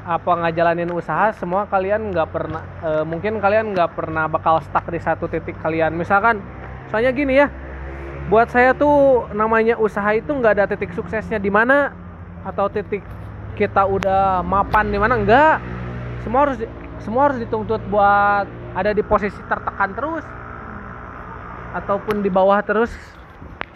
apa 0.05 0.33
ngajalanin 0.33 0.89
usaha 0.97 1.29
semua 1.37 1.69
kalian 1.69 2.09
nggak 2.09 2.29
pernah 2.33 2.65
e, 2.81 2.91
mungkin 3.05 3.37
kalian 3.37 3.77
nggak 3.77 3.93
pernah 3.93 4.25
bakal 4.33 4.61
stuck 4.65 4.89
di 4.89 4.97
satu 4.97 5.29
titik 5.29 5.57
kalian. 5.61 5.93
Misalkan 5.93 6.41
soalnya 6.89 7.13
gini 7.13 7.37
ya 7.37 7.53
buat 8.33 8.49
saya 8.49 8.73
tuh 8.73 9.29
namanya 9.37 9.77
usaha 9.77 10.09
itu 10.15 10.31
nggak 10.33 10.53
ada 10.57 10.65
titik 10.71 10.95
suksesnya 10.97 11.37
di 11.37 11.51
mana 11.53 11.93
atau 12.47 12.71
titik 12.73 13.05
kita 13.59 13.85
udah 13.85 14.41
mapan 14.41 14.89
di 14.89 14.97
mana 14.97 15.21
enggak 15.21 15.61
semua 16.25 16.49
harus 16.49 16.59
semua 17.05 17.29
harus 17.29 17.39
dituntut 17.43 17.83
buat 17.93 18.49
ada 18.73 18.95
di 18.95 19.03
posisi 19.05 19.37
tertekan 19.51 19.93
terus 19.93 20.25
ataupun 21.75 22.23
di 22.23 22.31
bawah 22.31 22.63
terus. 22.65 22.91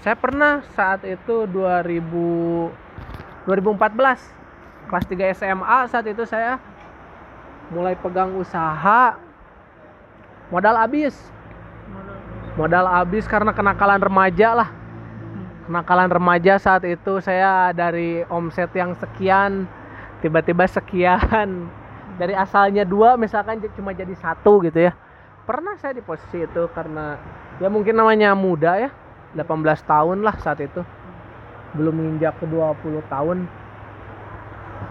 Saya 0.04 0.20
pernah 0.20 0.60
saat 0.76 1.00
itu 1.08 1.48
2000 1.48 2.84
2014 3.48 4.43
kelas 4.88 5.04
3 5.08 5.36
SMA 5.36 5.78
saat 5.88 6.06
itu 6.08 6.24
saya 6.28 6.60
mulai 7.72 7.96
pegang 7.96 8.36
usaha. 8.36 9.16
Modal 10.52 10.76
habis. 10.76 11.16
Modal 12.54 12.86
habis 12.86 13.24
karena 13.26 13.50
kenakalan 13.50 13.98
remaja 13.98 14.54
lah. 14.54 14.68
Kenakalan 15.64 16.12
remaja 16.12 16.60
saat 16.60 16.84
itu 16.84 17.24
saya 17.24 17.72
dari 17.72 18.22
omset 18.28 18.68
yang 18.76 18.92
sekian 19.00 19.64
tiba-tiba 20.20 20.68
sekian. 20.68 21.66
Dari 22.14 22.30
asalnya 22.36 22.86
dua 22.86 23.18
misalkan 23.18 23.58
cuma 23.74 23.90
jadi 23.90 24.14
satu 24.14 24.62
gitu 24.62 24.86
ya. 24.86 24.92
Pernah 25.48 25.74
saya 25.80 25.98
di 25.98 26.04
posisi 26.04 26.46
itu 26.46 26.62
karena 26.72 27.18
ya 27.58 27.68
mungkin 27.68 27.96
namanya 27.96 28.32
muda 28.38 28.78
ya 28.78 28.90
18 29.34 29.44
tahun 29.82 30.22
lah 30.22 30.36
saat 30.38 30.62
itu. 30.62 30.84
Belum 31.74 31.90
menginjak 31.90 32.38
ke 32.38 32.46
20 32.46 33.02
tahun 33.10 33.50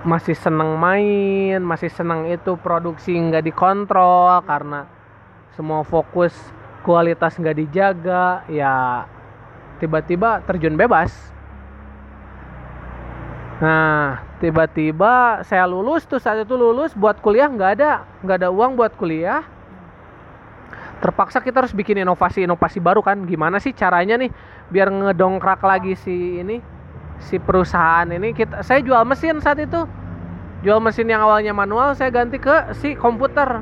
masih 0.01 0.33
seneng 0.33 0.75
main 0.81 1.61
masih 1.61 1.93
seneng 1.93 2.25
itu 2.27 2.57
produksi 2.57 3.13
nggak 3.13 3.45
dikontrol 3.45 4.41
karena 4.43 4.89
semua 5.53 5.85
fokus 5.85 6.33
kualitas 6.81 7.37
nggak 7.37 7.57
dijaga 7.61 8.43
ya 8.49 9.05
tiba-tiba 9.77 10.41
terjun 10.43 10.75
bebas 10.75 11.33
Nah, 13.63 14.19
tiba-tiba 14.43 15.39
saya 15.47 15.63
lulus 15.63 16.03
tuh 16.03 16.19
saat 16.19 16.43
itu 16.43 16.51
lulus 16.59 16.91
buat 16.91 17.15
kuliah 17.23 17.47
nggak 17.47 17.71
ada, 17.79 18.03
nggak 18.19 18.37
ada 18.43 18.49
uang 18.51 18.75
buat 18.75 18.91
kuliah. 18.99 19.39
Terpaksa 20.99 21.39
kita 21.39 21.63
harus 21.63 21.71
bikin 21.71 22.03
inovasi-inovasi 22.03 22.83
baru 22.83 22.99
kan. 22.99 23.23
Gimana 23.23 23.63
sih 23.63 23.71
caranya 23.71 24.19
nih 24.19 24.35
biar 24.67 24.91
ngedongkrak 24.91 25.63
lagi 25.63 25.95
si 25.95 26.43
ini 26.43 26.59
si 27.25 27.39
perusahaan 27.39 28.07
ini 28.11 28.35
kita 28.35 28.61
saya 28.61 28.83
jual 28.83 29.03
mesin 29.07 29.39
saat 29.39 29.59
itu. 29.63 29.87
Jual 30.63 30.79
mesin 30.79 31.11
yang 31.11 31.23
awalnya 31.27 31.51
manual 31.51 31.91
saya 31.91 32.07
ganti 32.07 32.39
ke 32.39 32.71
si 32.79 32.95
komputer. 32.95 33.59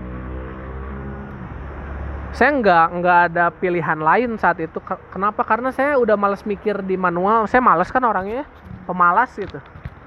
Saya 2.32 2.50
nggak 2.62 2.86
nggak 3.02 3.20
ada 3.34 3.46
pilihan 3.50 4.00
lain 4.00 4.38
saat 4.38 4.62
itu. 4.62 4.78
Kenapa? 5.10 5.42
Karena 5.42 5.74
saya 5.74 5.98
udah 5.98 6.14
males 6.14 6.46
mikir 6.46 6.86
di 6.86 6.96
manual. 6.96 7.50
Saya 7.50 7.60
males 7.60 7.90
kan 7.90 8.06
orangnya, 8.06 8.46
pemalas 8.86 9.34
gitu 9.34 9.58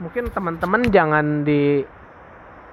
mungkin 0.02 0.26
teman-teman 0.30 0.82
jangan 0.90 1.46
di 1.46 1.86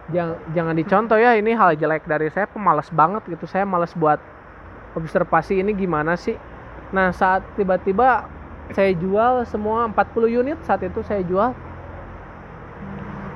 jangan, 0.10 0.38
jangan 0.58 0.76
dicontoh 0.76 1.18
ya 1.22 1.38
ini 1.38 1.54
hal 1.54 1.78
jelek 1.78 2.10
dari 2.10 2.34
saya 2.34 2.50
pemalas 2.50 2.90
banget 2.90 3.22
gitu 3.30 3.46
saya 3.46 3.68
males 3.68 3.94
buat 3.94 4.18
observasi 4.98 5.62
ini 5.62 5.78
gimana 5.78 6.18
sih 6.18 6.34
nah 6.90 7.14
saat 7.14 7.46
tiba-tiba 7.56 8.26
saya 8.72 8.96
jual 8.96 9.44
semua 9.48 9.88
40 9.92 10.32
unit 10.32 10.60
saat 10.64 10.80
itu 10.84 11.04
saya 11.04 11.22
jual. 11.28 11.52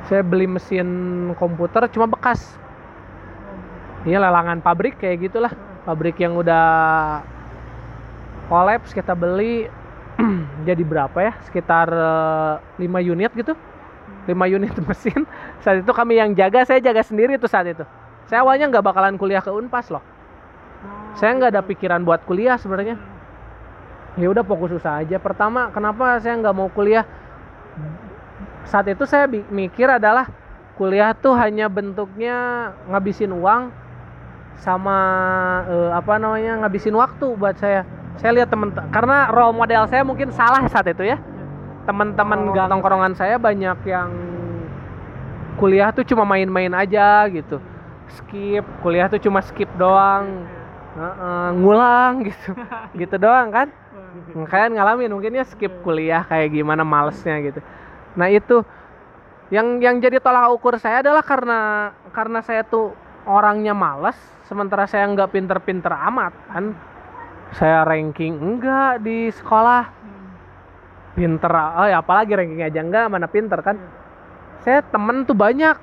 Saya 0.07 0.21
beli 0.21 0.47
mesin 0.47 0.87
komputer 1.35 1.89
cuma 1.91 2.07
bekas. 2.07 2.55
Ini 4.05 4.21
lelangan 4.21 4.61
pabrik 4.61 5.01
kayak 5.01 5.27
gitulah. 5.27 5.51
Pabrik 5.83 6.21
yang 6.21 6.37
udah 6.37 6.65
kolaps 8.47 8.93
kita 8.93 9.17
beli. 9.17 9.67
Jadi 10.67 10.83
berapa 10.85 11.17
ya? 11.19 11.33
Sekitar 11.43 11.89
5 12.77 12.79
eh, 12.79 13.03
unit 13.03 13.31
gitu. 13.33 13.57
5 14.29 14.55
unit 14.55 14.73
mesin. 14.87 15.25
Saat 15.59 15.83
itu 15.83 15.91
kami 15.91 16.21
yang 16.21 16.31
jaga 16.37 16.63
saya 16.63 16.79
jaga 16.79 17.01
sendiri 17.01 17.35
tuh 17.41 17.49
saat 17.49 17.65
itu. 17.67 17.83
Saya 18.29 18.45
awalnya 18.45 18.69
nggak 18.71 18.85
bakalan 18.85 19.17
kuliah 19.17 19.41
ke 19.41 19.49
Unpas 19.49 19.89
loh. 19.89 20.05
Saya 21.17 21.33
nggak 21.35 21.51
ada 21.57 21.61
pikiran 21.65 22.05
buat 22.05 22.21
kuliah 22.29 22.61
sebenarnya 22.61 23.14
ya 24.15 24.27
udah 24.31 24.43
fokus 24.43 24.71
usaha 24.75 25.03
aja. 25.03 25.19
Pertama 25.19 25.69
kenapa 25.71 26.19
saya 26.23 26.39
nggak 26.39 26.55
mau 26.55 26.71
kuliah? 26.71 27.03
Saat 28.65 28.89
itu 28.89 29.03
saya 29.05 29.27
mikir 29.29 29.85
adalah 29.87 30.27
kuliah 30.79 31.15
tuh 31.15 31.35
hanya 31.37 31.71
bentuknya 31.71 32.71
ngabisin 32.91 33.31
uang 33.31 33.71
sama 34.59 34.97
eh, 35.67 35.91
apa 35.91 36.15
namanya 36.19 36.65
ngabisin 36.65 36.95
waktu 36.95 37.35
buat 37.35 37.59
saya. 37.59 37.83
Saya 38.15 38.31
lihat 38.41 38.47
temen 38.47 38.71
karena 38.71 39.27
role 39.27 39.51
model 39.51 39.83
saya 39.91 40.07
mungkin 40.07 40.31
salah 40.31 40.63
saat 40.71 40.87
itu 40.87 41.03
ya. 41.03 41.19
Teman-teman 41.85 42.49
oh. 42.49 42.67
tongkrongan 42.71 43.13
saya 43.13 43.37
banyak 43.37 43.77
yang 43.85 44.09
kuliah 45.59 45.91
tuh 45.93 46.07
cuma 46.07 46.23
main-main 46.23 46.71
aja 46.71 47.27
gitu. 47.29 47.59
Skip 48.15 48.63
kuliah 48.79 49.11
tuh 49.11 49.19
cuma 49.19 49.43
skip 49.43 49.67
doang. 49.75 50.47
Uh, 50.95 51.03
uh, 51.03 51.47
ngulang 51.51 52.23
gitu. 52.23 52.55
Gitu 53.03 53.19
doang 53.19 53.51
kan 53.51 53.67
kalian 54.47 54.77
ngalamin 54.77 55.11
mungkin 55.11 55.37
ya 55.39 55.45
skip 55.47 55.71
kuliah 55.83 56.23
kayak 56.27 56.53
gimana 56.53 56.83
malesnya 56.83 57.39
gitu. 57.43 57.59
Nah 58.15 58.27
itu 58.31 58.63
yang 59.53 59.77
yang 59.77 60.01
jadi 60.01 60.17
tolak 60.17 60.49
ukur 60.55 60.79
saya 60.81 61.05
adalah 61.05 61.21
karena 61.21 61.91
karena 62.15 62.39
saya 62.41 62.65
tuh 62.65 62.97
orangnya 63.29 63.77
males 63.77 64.17
sementara 64.49 64.89
saya 64.89 65.05
nggak 65.11 65.31
pinter-pinter 65.31 65.91
amat 66.11 66.33
kan. 66.49 66.73
Saya 67.55 67.85
ranking 67.85 68.35
enggak 68.41 69.05
di 69.05 69.29
sekolah. 69.31 69.91
Pinter 71.15 71.51
oh 71.79 71.87
ya 71.87 72.03
apalagi 72.03 72.35
ranking 72.35 72.59
aja 72.59 72.79
enggak 72.83 73.05
mana 73.07 73.27
pinter 73.31 73.59
kan. 73.63 73.79
Saya 74.63 74.81
temen 74.83 75.23
tuh 75.23 75.37
banyak. 75.37 75.77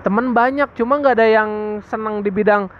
Temen 0.00 0.32
banyak 0.32 0.72
cuma 0.76 0.96
nggak 0.96 1.16
ada 1.18 1.28
yang 1.28 1.50
senang 1.84 2.24
di 2.24 2.32
bidang 2.32 2.72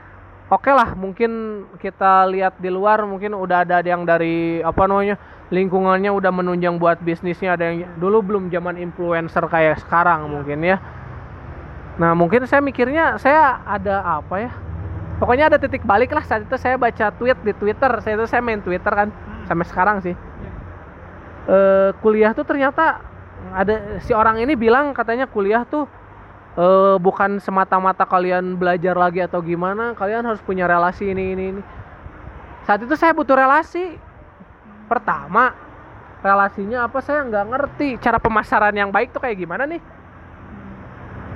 oke 0.51 0.67
okay 0.67 0.75
lah 0.75 0.99
mungkin 0.99 1.65
kita 1.79 2.27
lihat 2.27 2.59
di 2.59 2.69
luar 2.69 3.07
mungkin 3.07 3.39
udah 3.39 3.63
ada 3.63 3.79
yang 3.87 4.03
dari 4.03 4.59
apa 4.61 4.83
namanya 4.91 5.17
lingkungannya 5.51 6.11
udah 6.15 6.31
menunjang 6.31 6.79
buat 6.79 6.99
bisnisnya 7.03 7.55
ada 7.55 7.71
yang 7.71 7.87
dulu 7.99 8.23
belum 8.23 8.45
zaman 8.51 8.79
influencer 8.79 9.47
kayak 9.51 9.83
sekarang 9.83 10.31
mungkin 10.31 10.63
ya. 10.63 10.79
Nah 11.99 12.15
mungkin 12.15 12.47
saya 12.47 12.63
mikirnya 12.63 13.19
saya 13.19 13.63
ada 13.67 14.23
apa 14.23 14.35
ya? 14.43 14.51
Pokoknya 15.19 15.51
ada 15.53 15.59
titik 15.59 15.83
balik 15.83 16.15
lah 16.15 16.23
saat 16.25 16.47
itu 16.47 16.57
saya 16.59 16.79
baca 16.79 17.13
tweet 17.15 17.37
di 17.43 17.53
twitter 17.53 17.93
saya 18.01 18.15
itu 18.17 18.27
saya 18.31 18.41
main 18.41 18.63
twitter 18.63 18.95
kan 18.95 19.11
sampai 19.47 19.67
sekarang 19.67 19.97
sih. 20.03 20.15
Uh, 21.51 21.91
kuliah 21.99 22.31
tuh 22.31 22.47
ternyata 22.47 23.03
ada 23.51 23.99
si 24.07 24.15
orang 24.15 24.39
ini 24.39 24.55
bilang 24.55 24.95
katanya 24.95 25.27
kuliah 25.27 25.67
tuh 25.67 25.91
uh, 26.57 26.97
bukan 26.99 27.39
semata-mata 27.39 28.07
kalian 28.07 28.57
belajar 28.57 28.95
lagi 28.97 29.23
atau 29.23 29.43
gimana, 29.45 29.93
kalian 29.95 30.27
harus 30.27 30.43
punya 30.43 30.67
relasi 30.67 31.11
ini 31.11 31.35
ini 31.35 31.45
ini. 31.57 31.63
Saat 32.67 32.87
itu 32.87 32.95
saya 32.95 33.15
butuh 33.15 33.37
relasi. 33.37 33.99
Pertama, 34.91 35.55
relasinya 36.25 36.87
apa 36.87 36.99
saya 36.99 37.23
nggak 37.23 37.47
ngerti 37.47 37.89
cara 38.03 38.19
pemasaran 38.19 38.75
yang 38.75 38.91
baik 38.91 39.15
tuh 39.15 39.23
kayak 39.23 39.39
gimana 39.39 39.67
nih. 39.71 39.83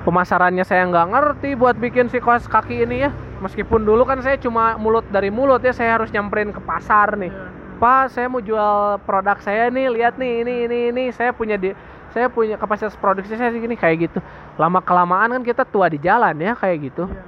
Pemasarannya 0.03 0.67
saya 0.67 0.85
nggak 0.91 1.07
ngerti 1.15 1.51
buat 1.55 1.79
bikin 1.79 2.11
si 2.11 2.19
kos 2.19 2.51
kaki 2.51 2.83
ini 2.83 3.07
ya. 3.07 3.11
Meskipun 3.41 3.87
dulu 3.87 4.03
kan 4.09 4.25
saya 4.25 4.41
cuma 4.41 4.75
mulut 4.81 5.07
dari 5.13 5.31
mulut 5.31 5.63
ya, 5.63 5.71
saya 5.71 6.01
harus 6.01 6.11
nyamperin 6.11 6.51
ke 6.51 6.61
pasar 6.65 7.15
nih. 7.15 7.31
Yeah 7.31 7.65
Pak 7.75 8.15
saya 8.15 8.31
mau 8.31 8.39
jual 8.39 9.03
produk 9.03 9.35
saya 9.43 9.67
nih 9.67 9.91
lihat 9.91 10.15
nih 10.15 10.47
ini 10.47 10.55
ini 10.71 10.79
ini 10.95 11.05
saya 11.11 11.35
punya 11.35 11.59
di 11.59 11.75
saya 12.15 12.31
punya 12.31 12.55
kapasitas 12.55 12.95
produksi 12.95 13.35
saya 13.35 13.51
segini 13.51 13.75
kayak 13.75 14.07
gitu. 14.07 14.23
Lama 14.55 14.79
kelamaan 14.79 15.35
kan 15.35 15.43
kita 15.43 15.67
tua 15.67 15.91
di 15.91 15.99
jalan 15.99 16.39
ya 16.39 16.55
kayak 16.55 16.79
gitu. 16.89 17.11
Iya. 17.11 17.23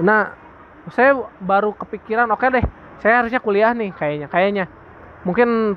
nah 0.00 0.20
saya 0.88 1.16
baru 1.36 1.76
kepikiran 1.76 2.24
oke 2.32 2.40
okay 2.40 2.48
deh 2.48 2.64
saya 3.04 3.20
harusnya 3.20 3.40
kuliah 3.40 3.72
nih 3.72 3.96
kayaknya 3.96 4.28
kayaknya. 4.28 4.64
Mungkin 5.24 5.74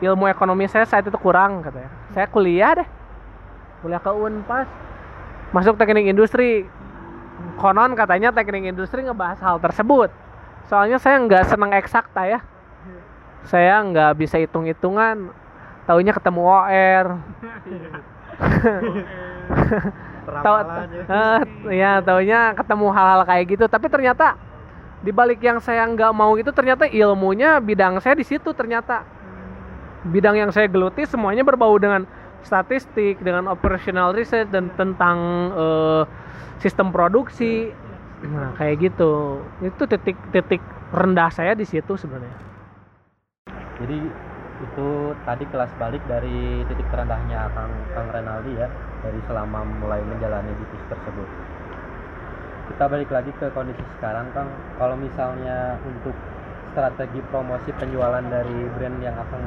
ilmu 0.00 0.24
ekonomi 0.32 0.64
saya 0.68 0.88
saat 0.88 1.04
itu 1.04 1.16
kurang 1.20 1.60
katanya 1.60 1.92
saya 2.16 2.24
kuliah 2.32 2.72
deh. 2.80 2.88
Kuliah 3.84 4.00
ke 4.00 4.08
Unpas. 4.08 4.66
Masuk 5.52 5.76
teknik 5.76 6.08
industri. 6.08 6.64
Konon 7.60 7.92
katanya 7.92 8.32
teknik 8.32 8.72
industri 8.72 9.04
ngebahas 9.04 9.36
hal 9.44 9.60
tersebut. 9.60 10.08
Soalnya 10.72 10.96
saya 10.96 11.20
nggak 11.20 11.44
seneng 11.52 11.76
eksakta 11.76 12.24
ya. 12.24 12.40
Saya 13.44 13.78
nggak 13.84 14.18
bisa 14.18 14.40
hitung-hitungan 14.40 15.30
taunya 15.86 16.12
ketemu 16.12 16.40
OR 16.42 17.06
tahu 20.26 20.58
ya 21.70 22.02
taunya 22.02 22.52
ketemu 22.58 22.86
hal-hal 22.90 23.22
kayak 23.24 23.44
gitu. 23.56 23.64
Tapi 23.70 23.86
ternyata 23.86 24.34
di 25.00 25.14
balik 25.14 25.38
yang 25.38 25.62
saya 25.62 25.86
nggak 25.86 26.12
mau 26.12 26.34
itu 26.34 26.50
ternyata 26.50 26.88
ilmunya 26.88 27.62
bidang 27.62 28.02
saya 28.02 28.18
di 28.18 28.26
situ 28.26 28.50
ternyata. 28.52 29.06
Bidang 30.06 30.38
yang 30.38 30.50
saya 30.54 30.70
geluti 30.70 31.02
semuanya 31.02 31.42
berbau 31.42 31.74
dengan 31.82 32.06
statistik 32.46 33.18
dengan 33.18 33.50
operational 33.50 34.14
research 34.14 34.46
dan 34.54 34.70
tentang 34.78 35.50
uh, 35.54 36.02
sistem 36.62 36.94
produksi. 36.94 37.74
Nah 38.22 38.54
kayak 38.54 38.92
gitu. 38.92 39.42
Itu 39.62 39.86
titik-titik 39.90 40.62
rendah 40.94 41.30
saya 41.34 41.58
di 41.58 41.66
situ 41.66 41.98
sebenarnya. 41.98 42.38
Jadi 43.82 43.98
itu 44.56 45.12
tadi 45.28 45.44
kelas 45.52 45.68
balik 45.76 46.00
dari 46.08 46.64
titik 46.64 46.88
terendahnya 46.88 47.52
Kang 47.52 47.72
Kang 47.92 48.08
Renaldi 48.08 48.56
ya 48.56 48.68
dari 49.04 49.20
selama 49.28 49.68
mulai 49.84 50.00
menjalani 50.00 50.48
bisnis 50.56 50.84
tersebut. 50.88 51.28
Kita 52.72 52.84
balik 52.88 53.10
lagi 53.12 53.30
ke 53.36 53.52
kondisi 53.52 53.84
sekarang 54.00 54.32
Kang. 54.32 54.48
Kalau 54.80 54.96
misalnya 54.96 55.76
untuk 55.84 56.16
strategi 56.72 57.20
promosi 57.28 57.70
penjualan 57.76 58.24
dari 58.24 58.68
brand 58.76 58.96
yang 59.04 59.16
akan 59.16 59.42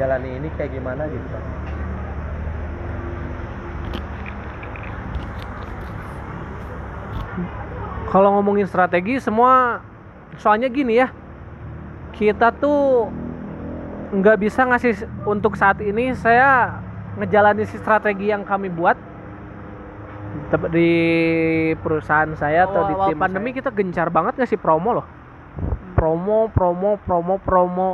jalani 0.00 0.40
ini 0.40 0.48
kayak 0.56 0.72
gimana 0.72 1.04
gitu 1.12 1.26
Kang? 1.28 1.46
Kalau 8.12 8.28
ngomongin 8.36 8.68
strategi 8.68 9.20
semua 9.20 9.80
soalnya 10.40 10.72
gini 10.72 11.00
ya. 11.00 11.08
Kita 12.12 12.52
tuh 12.52 13.08
nggak 14.12 14.36
bisa 14.44 14.68
ngasih 14.68 15.08
untuk 15.24 15.56
saat 15.56 15.80
ini 15.80 16.12
saya 16.12 16.76
ngejalanin 17.16 17.64
si 17.64 17.80
strategi 17.80 18.28
yang 18.28 18.44
kami 18.44 18.68
buat 18.68 18.96
di 20.72 20.92
perusahaan 21.80 22.28
saya 22.36 22.68
atau 22.68 22.88
di 22.88 22.94
tim 23.08 23.16
pandemi 23.16 23.56
kita 23.56 23.72
gencar 23.72 24.12
banget 24.12 24.36
ngasih 24.36 24.60
promo 24.60 25.00
loh. 25.00 25.06
Promo 25.96 26.52
promo 26.52 27.00
promo 27.00 27.40
promo. 27.40 27.90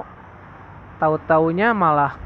Tahu-taunya 0.98 1.70
malah 1.70 2.18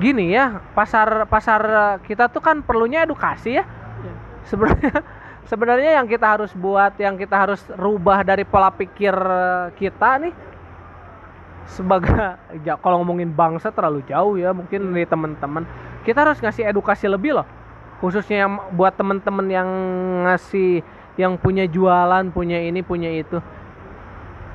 gini 0.00 0.32
ya 0.32 0.60
pasar 0.76 1.28
pasar 1.28 1.60
kita 2.04 2.28
tuh 2.28 2.44
kan 2.44 2.60
perlunya 2.60 3.08
edukasi 3.08 3.60
ya. 3.60 3.64
Iya. 3.64 4.12
sebenarnya 4.48 4.94
sebenarnya 5.48 5.90
yang 6.00 6.06
kita 6.08 6.26
harus 6.36 6.52
buat 6.52 6.96
yang 7.00 7.16
kita 7.16 7.36
harus 7.48 7.60
rubah 7.76 8.24
dari 8.24 8.44
pola 8.44 8.72
pikir 8.72 9.14
kita 9.76 10.10
nih 10.20 10.32
sebagai 11.70 12.12
ya, 12.66 12.74
kalau 12.78 13.02
ngomongin 13.02 13.30
bangsa 13.30 13.70
terlalu 13.70 14.02
jauh 14.06 14.38
ya 14.38 14.50
mungkin 14.54 14.92
dari 14.94 15.06
teman-teman. 15.06 15.66
Kita 16.02 16.26
harus 16.26 16.42
ngasih 16.42 16.66
edukasi 16.66 17.06
lebih 17.06 17.38
loh. 17.38 17.46
Khususnya 18.02 18.46
yang 18.46 18.58
buat 18.74 18.98
teman-teman 18.98 19.46
yang 19.46 19.68
ngasih 20.26 20.82
yang 21.14 21.38
punya 21.38 21.68
jualan 21.70 22.26
punya 22.34 22.58
ini 22.58 22.82
punya 22.82 23.10
itu. 23.12 23.38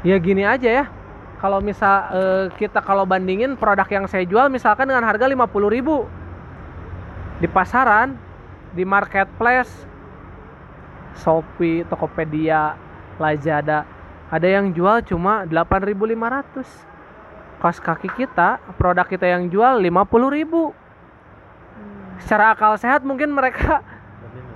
Ya 0.03 0.19
gini 0.19 0.43
aja 0.43 0.83
ya. 0.83 0.85
Kalau 1.37 1.61
misal 1.61 1.95
eh, 2.11 2.45
kita 2.57 2.81
kalau 2.81 3.05
bandingin 3.05 3.55
produk 3.55 3.87
yang 3.87 4.05
saya 4.09 4.25
jual 4.25 4.49
misalkan 4.49 4.89
dengan 4.89 5.05
harga 5.05 5.29
50.000 5.29 5.45
di 7.37 7.47
pasaran 7.47 8.17
di 8.73 8.81
marketplace 8.81 9.85
Shopee, 11.17 11.85
Tokopedia, 11.85 12.73
Lazada 13.21 13.85
ada 14.27 14.47
yang 14.47 14.75
jual 14.75 14.99
cuma 15.07 15.47
8.500 15.47 16.96
kos 17.57 17.81
kaki 17.81 18.09
kita 18.13 18.61
produk 18.77 19.05
kita 19.09 19.25
yang 19.25 19.49
jual 19.49 19.81
50.000 19.81 20.87
secara 22.21 22.53
akal 22.53 22.77
sehat 22.77 23.01
mungkin 23.01 23.33
mereka 23.33 23.81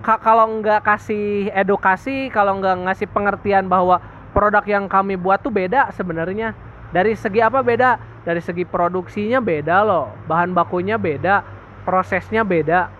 ka- 0.01 0.21
kalau 0.21 0.61
nggak 0.61 0.81
kasih 0.85 1.49
edukasi 1.53 2.29
kalau 2.33 2.57
nggak 2.57 2.89
ngasih 2.89 3.07
pengertian 3.09 3.69
bahwa 3.69 4.01
produk 4.33 4.63
yang 4.65 4.85
kami 4.89 5.15
buat 5.15 5.41
tuh 5.43 5.53
beda 5.53 5.91
sebenarnya. 5.93 6.55
Dari 6.91 7.15
segi 7.15 7.39
apa 7.39 7.63
beda? 7.63 7.95
Dari 8.27 8.41
segi 8.43 8.67
produksinya 8.67 9.39
beda 9.39 9.81
loh 9.81 10.11
bahan 10.27 10.51
bakunya 10.51 10.99
beda 10.99 11.41
prosesnya 11.87 12.43
beda. 12.43 12.91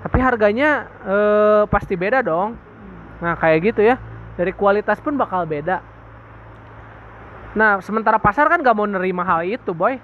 Tapi 0.00 0.18
harganya 0.18 0.88
eh, 1.04 1.62
pasti 1.68 1.94
beda 1.94 2.24
dong. 2.24 2.56
Nah 3.20 3.36
kayak 3.36 3.72
gitu 3.72 3.84
ya. 3.84 4.00
Dari 4.34 4.56
kualitas 4.56 4.96
pun 5.04 5.20
bakal 5.20 5.44
beda 5.44 5.84
nah 7.50 7.82
sementara 7.82 8.16
pasar 8.22 8.46
kan 8.46 8.62
gak 8.62 8.76
mau 8.76 8.86
nerima 8.86 9.26
hal 9.26 9.42
itu 9.42 9.74
boy. 9.74 9.98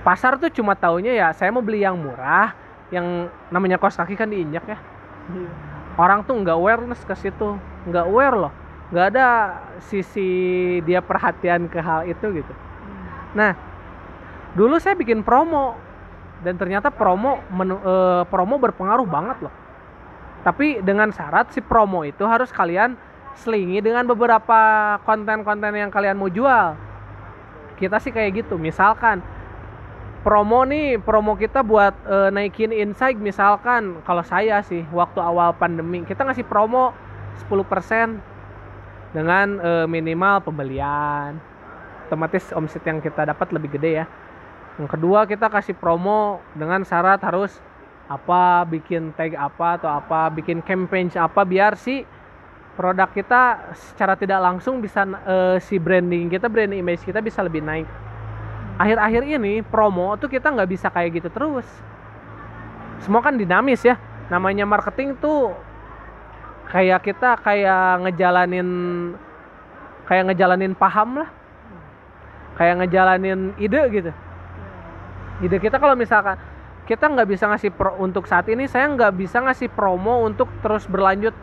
Pasar 0.00 0.40
tuh 0.40 0.48
cuma 0.48 0.72
taunya 0.72 1.12
ya 1.12 1.28
saya 1.36 1.52
mau 1.52 1.60
beli 1.60 1.84
yang 1.84 1.98
murah 1.98 2.56
yang 2.88 3.28
namanya 3.52 3.76
kos 3.76 4.00
kaki 4.00 4.16
kan 4.16 4.30
diinjak 4.32 4.64
ya. 4.64 4.78
Iya. 5.28 5.50
orang 6.00 6.24
tuh 6.24 6.32
nggak 6.40 6.56
awareness 6.56 7.04
ke 7.04 7.12
situ 7.18 7.60
nggak 7.84 8.06
aware 8.08 8.36
loh. 8.48 8.52
Nggak 8.88 9.06
ada 9.12 9.26
sisi 9.84 10.30
dia 10.88 11.04
perhatian 11.04 11.68
ke 11.68 11.76
hal 11.82 12.08
itu 12.08 12.24
gitu. 12.32 12.54
Nah 13.36 13.52
dulu 14.56 14.80
saya 14.80 14.96
bikin 14.96 15.20
promo 15.20 15.76
dan 16.40 16.56
ternyata 16.56 16.88
promo 16.88 17.44
menu- 17.52 17.82
eh, 17.82 18.22
promo 18.30 18.56
berpengaruh 18.56 19.04
banget 19.04 19.44
loh. 19.44 19.54
Tapi 20.46 20.80
dengan 20.80 21.12
syarat 21.12 21.52
si 21.52 21.60
promo 21.60 22.06
itu 22.06 22.24
harus 22.24 22.48
kalian 22.48 22.96
selingi 23.38 23.78
dengan 23.78 24.04
beberapa 24.04 24.60
konten-konten 25.06 25.70
yang 25.74 25.90
kalian 25.94 26.18
mau 26.18 26.26
jual. 26.26 26.74
Kita 27.78 28.02
sih 28.02 28.10
kayak 28.10 28.42
gitu 28.44 28.58
misalkan 28.58 29.22
promo 30.26 30.66
nih 30.66 30.98
promo 30.98 31.38
kita 31.38 31.62
buat 31.62 31.94
eh, 32.04 32.28
naikin 32.34 32.74
insight 32.74 33.16
misalkan 33.16 34.02
kalau 34.02 34.26
saya 34.26 34.58
sih 34.66 34.82
waktu 34.90 35.22
awal 35.22 35.54
pandemi 35.54 36.02
kita 36.02 36.26
ngasih 36.26 36.42
promo 36.42 36.90
10% 37.46 38.18
dengan 39.14 39.46
eh, 39.62 39.86
minimal 39.86 40.42
pembelian. 40.42 41.38
Otomatis 42.08 42.50
omset 42.56 42.82
yang 42.88 42.98
kita 42.98 43.28
dapat 43.28 43.52
lebih 43.54 43.78
gede 43.78 44.02
ya. 44.02 44.06
Yang 44.80 44.98
kedua 44.98 45.26
kita 45.28 45.46
kasih 45.46 45.76
promo 45.78 46.42
dengan 46.56 46.82
syarat 46.82 47.22
harus 47.22 47.60
apa 48.08 48.64
bikin 48.64 49.12
tag 49.12 49.36
apa 49.36 49.76
atau 49.76 49.90
apa 49.92 50.32
bikin 50.32 50.64
campaign 50.64 51.12
apa 51.12 51.44
biar 51.44 51.76
si 51.76 52.08
produk 52.78 53.10
kita 53.10 53.74
secara 53.74 54.14
tidak 54.14 54.38
langsung 54.38 54.78
bisa 54.78 55.02
eh, 55.02 55.58
si 55.58 55.82
branding 55.82 56.30
kita 56.30 56.46
brand 56.46 56.70
image 56.70 57.02
kita 57.02 57.18
bisa 57.18 57.42
lebih 57.42 57.58
naik. 57.58 57.90
Akhir-akhir 58.78 59.26
ini 59.26 59.66
promo 59.66 60.14
tuh 60.14 60.30
kita 60.30 60.54
nggak 60.54 60.70
bisa 60.70 60.86
kayak 60.86 61.18
gitu 61.18 61.26
terus. 61.34 61.66
Semua 63.02 63.18
kan 63.18 63.34
dinamis 63.34 63.82
ya. 63.82 63.98
Namanya 64.30 64.62
marketing 64.62 65.18
tuh 65.18 65.50
kayak 66.70 67.02
kita 67.02 67.42
kayak 67.42 68.06
ngejalanin 68.06 68.68
kayak 70.06 70.30
ngejalanin 70.30 70.78
paham 70.78 71.26
lah. 71.26 71.30
Kayak 72.54 72.86
ngejalanin 72.86 73.58
ide 73.58 73.82
gitu. 73.90 74.10
Ide 75.42 75.58
kita 75.58 75.82
kalau 75.82 75.98
misalkan 75.98 76.38
kita 76.86 77.10
nggak 77.10 77.26
bisa 77.26 77.50
ngasih 77.50 77.74
pro 77.74 77.98
untuk 77.98 78.30
saat 78.30 78.46
ini 78.46 78.70
saya 78.70 78.86
nggak 78.86 79.18
bisa 79.18 79.42
ngasih 79.42 79.66
promo 79.74 80.22
untuk 80.22 80.46
terus 80.62 80.86
berlanjut 80.86 81.34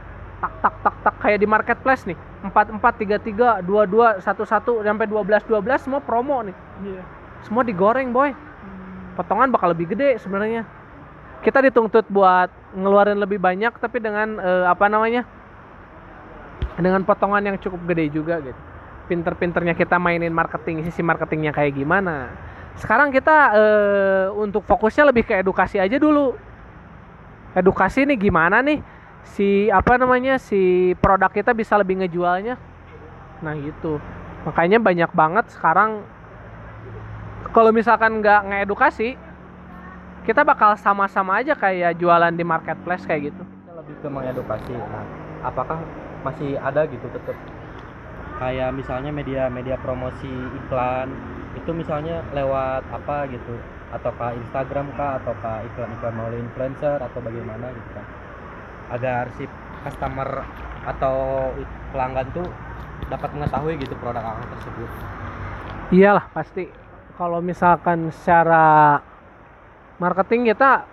tak 0.45 0.53
tak 0.61 0.75
tak 0.81 0.95
tak. 1.01 1.15
Kayak 1.21 1.39
di 1.41 1.47
marketplace 1.49 2.03
nih. 2.05 2.17
Empat 2.45 2.69
empat 2.69 2.93
tiga 3.01 3.17
tiga 3.17 3.59
dua 3.59 3.89
dua 3.89 4.21
satu 4.21 4.45
satu 4.45 4.85
sampai 4.85 5.07
dua 5.09 5.21
belas 5.25 5.41
dua 5.45 5.59
belas 5.59 5.81
semua 5.81 5.99
promo 5.99 6.41
nih. 6.45 6.55
Iya. 6.85 7.03
semua 7.45 7.61
digoreng 7.61 8.09
boy. 8.09 8.33
Potongan 9.13 9.53
bakal 9.53 9.71
lebih 9.71 9.93
gede 9.93 10.17
sebenarnya. 10.17 10.65
Kita 11.45 11.61
dituntut 11.61 12.09
buat 12.09 12.49
ngeluarin 12.73 13.21
lebih 13.21 13.37
banyak 13.37 13.77
tapi 13.77 14.01
dengan 14.01 14.41
eh, 14.41 14.65
apa 14.65 14.89
namanya? 14.89 15.21
Dengan 16.75 17.05
potongan 17.05 17.45
yang 17.45 17.57
cukup 17.61 17.85
gede 17.93 18.09
juga 18.09 18.41
gitu. 18.41 18.61
Pinter-pinternya 19.05 19.77
kita 19.77 20.01
mainin 20.01 20.33
marketing 20.33 20.81
sisi 20.89 21.05
marketingnya 21.05 21.53
kayak 21.53 21.77
gimana. 21.77 22.33
Sekarang 22.81 23.13
kita 23.13 23.37
eh, 23.53 24.25
untuk 24.33 24.65
fokusnya 24.65 25.13
lebih 25.13 25.29
ke 25.29 25.37
edukasi 25.37 25.77
aja 25.77 26.01
dulu. 26.01 26.33
Edukasi 27.53 28.03
nih 28.09 28.17
gimana 28.19 28.59
nih 28.59 28.94
si 29.25 29.67
apa 29.73 29.97
namanya 29.97 30.37
si 30.37 30.93
produk 31.01 31.33
kita 31.33 31.51
bisa 31.51 31.75
lebih 31.75 31.99
ngejualnya. 31.99 32.55
Nah 33.41 33.53
gitu. 33.57 33.97
Makanya 34.45 34.77
banyak 34.77 35.11
banget 35.11 35.45
sekarang 35.49 36.05
kalau 37.49 37.73
misalkan 37.73 38.21
nggak 38.21 38.41
ngedukasi 38.45 39.17
kita 40.25 40.41
bakal 40.41 40.73
sama-sama 40.77 41.41
aja 41.41 41.53
kayak 41.57 41.97
jualan 41.97 42.33
di 42.33 42.45
marketplace 42.45 43.05
kayak 43.09 43.33
gitu. 43.33 43.43
Kita 43.43 43.73
lebih 43.81 43.95
ke 43.99 44.07
mengedukasi 44.07 44.73
nah 44.77 45.05
apakah 45.45 45.81
masih 46.25 46.57
ada 46.57 46.85
gitu 46.89 47.05
tetap 47.13 47.37
kayak 48.41 48.73
misalnya 48.73 49.13
media-media 49.13 49.77
promosi 49.81 50.29
iklan 50.65 51.13
itu 51.57 51.71
misalnya 51.73 52.21
lewat 52.33 52.85
apa 52.93 53.25
gitu? 53.33 53.57
Ataukah 53.93 54.35
Instagram 54.35 54.91
kah? 54.99 55.21
Ataukah 55.23 55.63
iklan-iklan 55.71 56.13
melalui 56.13 56.41
influencer 56.43 56.99
atau 56.99 57.19
bagaimana 57.23 57.71
gitu 57.71 57.89
kan 57.95 58.05
agar 58.93 59.33
si 59.37 59.49
customer 59.85 60.45
atau 60.85 61.49
pelanggan 61.93 62.29
tuh 62.33 62.45
dapat 63.09 63.29
mengetahui 63.37 63.77
gitu 63.81 63.93
produk 63.97 64.21
akang 64.21 64.49
tersebut. 64.57 64.89
Iyalah 65.93 66.25
pasti. 66.33 66.65
Kalau 67.15 67.39
misalkan 67.39 68.11
secara 68.11 68.99
marketing 70.01 70.51
kita 70.51 70.83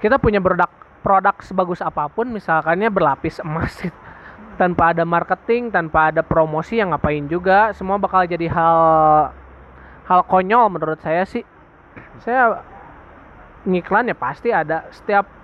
kita 0.00 0.16
punya 0.16 0.40
produk 0.40 0.70
produk 1.04 1.36
sebagus 1.44 1.84
apa 1.84 2.08
pun 2.08 2.32
misalkannya 2.32 2.88
berlapis 2.88 3.44
emas 3.44 3.76
tanpa 4.60 4.96
ada 4.96 5.04
marketing 5.04 5.68
tanpa 5.68 6.08
ada 6.08 6.24
promosi 6.24 6.80
yang 6.80 6.94
ngapain 6.94 7.26
juga? 7.28 7.76
Semua 7.76 8.00
bakal 8.00 8.24
jadi 8.24 8.48
hal 8.48 8.78
hal 10.08 10.20
konyol 10.24 10.72
menurut 10.72 10.98
saya 11.04 11.26
sih. 11.28 11.44
Saya 12.24 12.64
ngiklan 13.68 14.08
ya 14.08 14.16
pasti 14.16 14.48
ada 14.54 14.88
setiap 14.88 15.39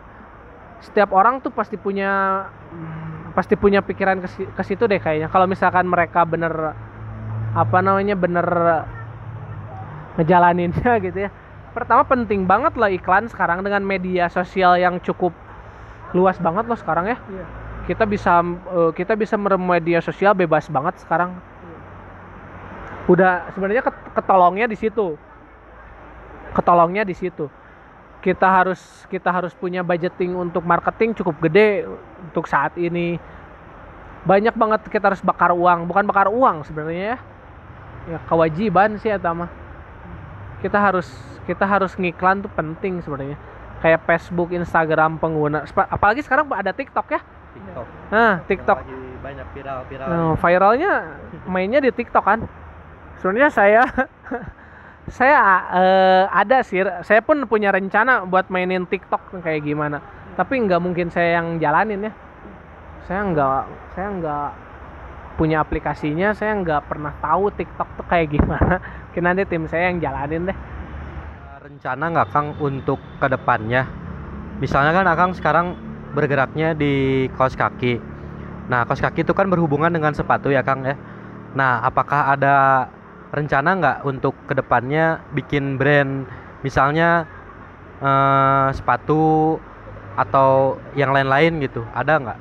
setiap 0.80 1.12
orang 1.16 1.40
tuh 1.40 1.52
pasti 1.52 1.80
punya 1.80 2.44
pasti 3.32 3.52
punya 3.52 3.84
pikiran 3.84 4.24
ke, 4.24 4.28
si- 4.32 4.48
ke 4.48 4.62
situ 4.64 4.88
deh 4.88 5.00
kayaknya. 5.00 5.28
Kalau 5.28 5.44
misalkan 5.44 5.84
mereka 5.88 6.24
bener 6.24 6.52
apa 7.56 7.78
namanya 7.80 8.16
bener 8.16 8.46
ngejalaninnya 10.16 10.92
gitu 11.06 11.18
ya. 11.28 11.30
Pertama 11.76 12.08
penting 12.08 12.48
banget 12.48 12.72
loh 12.80 12.88
iklan 12.88 13.28
sekarang 13.28 13.60
dengan 13.60 13.84
media 13.84 14.32
sosial 14.32 14.80
yang 14.80 14.96
cukup 15.04 15.36
luas 16.16 16.40
banget 16.40 16.64
loh 16.64 16.78
sekarang 16.78 17.12
ya. 17.12 17.18
Iya. 17.28 17.46
kita 17.86 18.02
bisa 18.02 18.42
eh, 18.72 18.90
kita 18.98 19.14
bisa 19.14 19.38
media 19.38 20.02
sosial 20.02 20.34
bebas 20.34 20.66
banget 20.72 20.98
sekarang. 21.04 21.36
Udah 23.06 23.46
sebenarnya 23.54 23.84
ket- 23.84 24.06
ketolongnya 24.16 24.66
di 24.66 24.74
situ. 24.74 25.14
Ketolongnya 26.56 27.04
di 27.04 27.12
situ 27.12 27.46
kita 28.26 28.50
harus 28.50 28.82
kita 29.06 29.30
harus 29.30 29.54
punya 29.54 29.86
budgeting 29.86 30.34
untuk 30.34 30.66
marketing 30.66 31.14
cukup 31.14 31.38
gede 31.46 31.86
untuk 32.26 32.50
saat 32.50 32.74
ini. 32.74 33.22
Banyak 34.26 34.58
banget 34.58 34.82
kita 34.90 35.14
harus 35.14 35.22
bakar 35.22 35.54
uang 35.54 35.86
bukan 35.86 36.02
bakar 36.10 36.26
uang 36.26 36.66
sebenarnya 36.66 37.14
ya. 37.14 37.18
Ya 38.10 38.18
kewajiban 38.26 38.98
sih 38.98 39.14
atau 39.14 39.46
mah. 39.46 39.50
Kita 40.58 40.74
harus 40.74 41.06
kita 41.46 41.62
harus 41.62 41.94
ngiklan 41.94 42.42
tuh 42.42 42.50
penting 42.50 42.98
sebenarnya. 43.06 43.38
Kayak 43.78 44.02
Facebook 44.02 44.50
Instagram 44.50 45.22
pengguna 45.22 45.62
apalagi 45.86 46.26
sekarang 46.26 46.50
ada 46.50 46.74
TikTok 46.74 47.06
ya? 47.06 47.22
TikTok. 47.54 47.86
Nah 48.10 48.32
TikTok. 48.50 48.78
banyak 49.22 49.46
viral-viral. 49.58 50.06
Nah, 50.06 50.34
viralnya 50.38 50.92
mainnya 51.46 51.78
di 51.78 51.94
TikTok 51.94 52.24
kan. 52.26 52.42
Sebenarnya 53.22 53.50
saya 53.54 53.82
saya 55.10 55.38
eh, 55.70 56.24
ada 56.30 56.62
sih, 56.66 56.82
saya 57.06 57.20
pun 57.22 57.46
punya 57.46 57.70
rencana 57.70 58.26
buat 58.26 58.50
mainin 58.50 58.86
TikTok 58.86 59.38
kayak 59.42 59.62
gimana. 59.62 60.02
Tapi 60.34 60.60
nggak 60.66 60.82
mungkin 60.82 61.08
saya 61.08 61.40
yang 61.40 61.62
jalanin 61.62 62.10
ya. 62.10 62.12
Saya 63.06 63.22
nggak 63.22 63.62
saya 63.94 64.08
nggak 64.18 64.48
punya 65.38 65.62
aplikasinya, 65.62 66.34
saya 66.34 66.58
nggak 66.58 66.90
pernah 66.90 67.12
tahu 67.22 67.52
TikTok 67.54 67.88
tuh 68.00 68.06
kayak 68.08 68.34
gimana. 68.34 68.80
Mungkin 69.10 69.22
nanti 69.24 69.42
tim 69.48 69.64
saya 69.68 69.92
yang 69.92 70.00
jalanin 70.00 70.48
deh. 70.48 70.58
rencana 71.66 72.04
nggak 72.14 72.28
Kang 72.30 72.54
untuk 72.62 73.02
ke 73.18 73.26
depannya 73.26 74.06
misalnya 74.60 74.92
kan 74.96 75.06
Akang 75.08 75.32
sekarang 75.36 75.76
bergeraknya 76.16 76.72
di 76.72 77.26
kaos 77.36 77.52
kaki 77.52 78.00
nah 78.66 78.82
kaos 78.88 79.04
kaki 79.04 79.22
itu 79.22 79.32
kan 79.36 79.46
berhubungan 79.52 79.92
dengan 79.92 80.16
sepatu 80.16 80.48
ya 80.48 80.64
Kang 80.64 80.82
ya 80.82 80.96
nah 81.52 81.84
apakah 81.84 82.32
ada 82.32 82.88
rencana 83.36 83.70
nggak 83.76 83.98
untuk 84.08 84.32
ke 84.48 84.56
depannya 84.56 85.20
bikin 85.36 85.76
brand 85.76 86.24
misalnya 86.64 87.28
eh, 88.00 88.68
sepatu 88.72 89.60
atau 90.16 90.80
yang 90.96 91.12
lain-lain 91.12 91.60
gitu 91.60 91.84
ada 91.92 92.16
nggak 92.16 92.38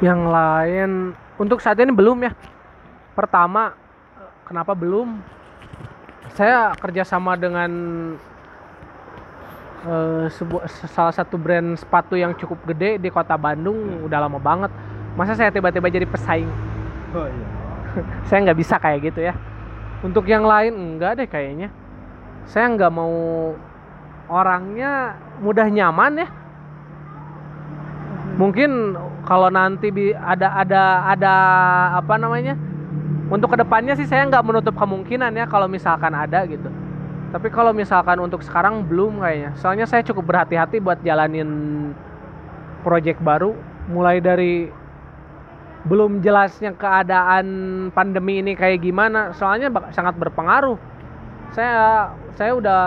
Yang 0.00 0.22
lain 0.32 0.90
untuk 1.36 1.60
saat 1.60 1.76
ini 1.76 1.92
belum 1.92 2.24
ya. 2.24 2.32
Pertama, 3.12 3.76
kenapa 4.48 4.72
belum? 4.72 5.20
Saya 6.32 6.72
kerjasama 6.72 7.36
dengan 7.36 7.68
eh, 9.84 10.24
sebuah 10.32 10.64
salah 10.88 11.12
satu 11.12 11.36
brand 11.36 11.76
sepatu 11.76 12.16
yang 12.16 12.32
cukup 12.32 12.64
gede 12.72 12.96
di 12.96 13.12
kota 13.12 13.36
Bandung 13.36 14.00
udah 14.08 14.24
lama 14.24 14.40
banget. 14.40 14.72
Masa 15.20 15.36
saya 15.36 15.52
tiba-tiba 15.52 15.92
jadi 15.92 16.08
pesaing? 16.08 16.48
oh 17.14 17.26
iya 17.26 17.59
Saya 18.28 18.38
nggak 18.46 18.58
bisa 18.58 18.76
kayak 18.78 19.12
gitu 19.12 19.20
ya. 19.24 19.34
Untuk 20.00 20.24
yang 20.26 20.46
lain 20.46 20.96
enggak 20.96 21.20
deh 21.20 21.28
kayaknya. 21.28 21.68
Saya 22.48 22.72
nggak 22.72 22.92
mau 22.92 23.14
orangnya 24.30 25.18
mudah 25.42 25.68
nyaman 25.68 26.24
ya. 26.24 26.28
Mungkin 28.40 28.96
kalau 29.28 29.52
nanti 29.52 29.92
ada 30.16 30.48
ada 30.64 30.82
ada 31.12 31.34
apa 32.00 32.16
namanya? 32.16 32.56
Untuk 33.30 33.54
ke 33.54 33.56
depannya 33.60 33.94
sih 33.94 34.08
saya 34.08 34.26
nggak 34.26 34.42
menutup 34.42 34.74
kemungkinan 34.74 35.30
ya 35.36 35.46
kalau 35.46 35.70
misalkan 35.70 36.10
ada 36.16 36.42
gitu. 36.48 36.66
Tapi 37.30 37.46
kalau 37.46 37.70
misalkan 37.70 38.18
untuk 38.18 38.42
sekarang 38.42 38.82
belum 38.82 39.22
kayaknya. 39.22 39.54
Soalnya 39.54 39.86
saya 39.86 40.02
cukup 40.02 40.34
berhati-hati 40.34 40.82
buat 40.82 40.98
jalanin 41.06 41.50
project 42.82 43.22
baru. 43.22 43.54
Mulai 43.86 44.18
dari 44.18 44.79
belum 45.80 46.20
jelasnya 46.20 46.76
keadaan 46.76 47.46
pandemi 47.96 48.44
ini 48.44 48.52
kayak 48.52 48.84
gimana. 48.84 49.32
Soalnya 49.32 49.72
sangat 49.96 50.16
berpengaruh. 50.20 50.76
Saya 51.56 52.12
saya 52.36 52.52
udah 52.54 52.82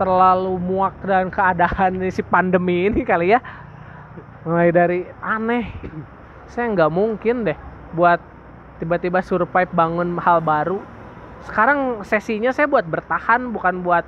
terlalu 0.00 0.56
muak 0.58 0.96
dengan 1.04 1.28
keadaan 1.28 2.00
si 2.14 2.22
pandemi 2.24 2.88
ini 2.88 3.04
kali 3.04 3.36
ya. 3.36 3.40
Mulai 4.48 4.68
dari 4.72 5.00
aneh. 5.20 5.68
Saya 6.48 6.72
nggak 6.72 6.92
mungkin 6.92 7.44
deh 7.48 7.58
buat 7.92 8.18
tiba-tiba 8.80 9.20
survive 9.20 9.70
bangun 9.72 10.16
hal 10.18 10.40
baru. 10.40 10.80
Sekarang 11.44 12.02
sesinya 12.06 12.50
saya 12.54 12.66
buat 12.70 12.86
bertahan 12.86 13.50
bukan 13.52 13.84
buat 13.84 14.06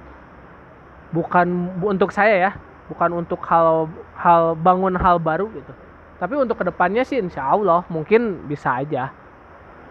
bukan 1.13 1.47
bu- 1.79 1.93
untuk 1.93 2.11
saya 2.11 2.51
ya. 2.51 2.53
Bukan 2.89 3.11
untuk 3.17 3.41
hal 3.49 3.89
hal 4.17 4.57
bangun 4.61 4.93
hal 4.97 5.17
baru 5.21 5.49
gitu 5.53 5.84
tapi 6.25 6.41
untuk 6.41 6.57
ke 6.57 6.65
depannya 6.65 7.05
sih 7.05 7.21
insya 7.21 7.45
Allah 7.45 7.85
mungkin 7.93 8.49
bisa 8.49 8.81
aja 8.81 9.13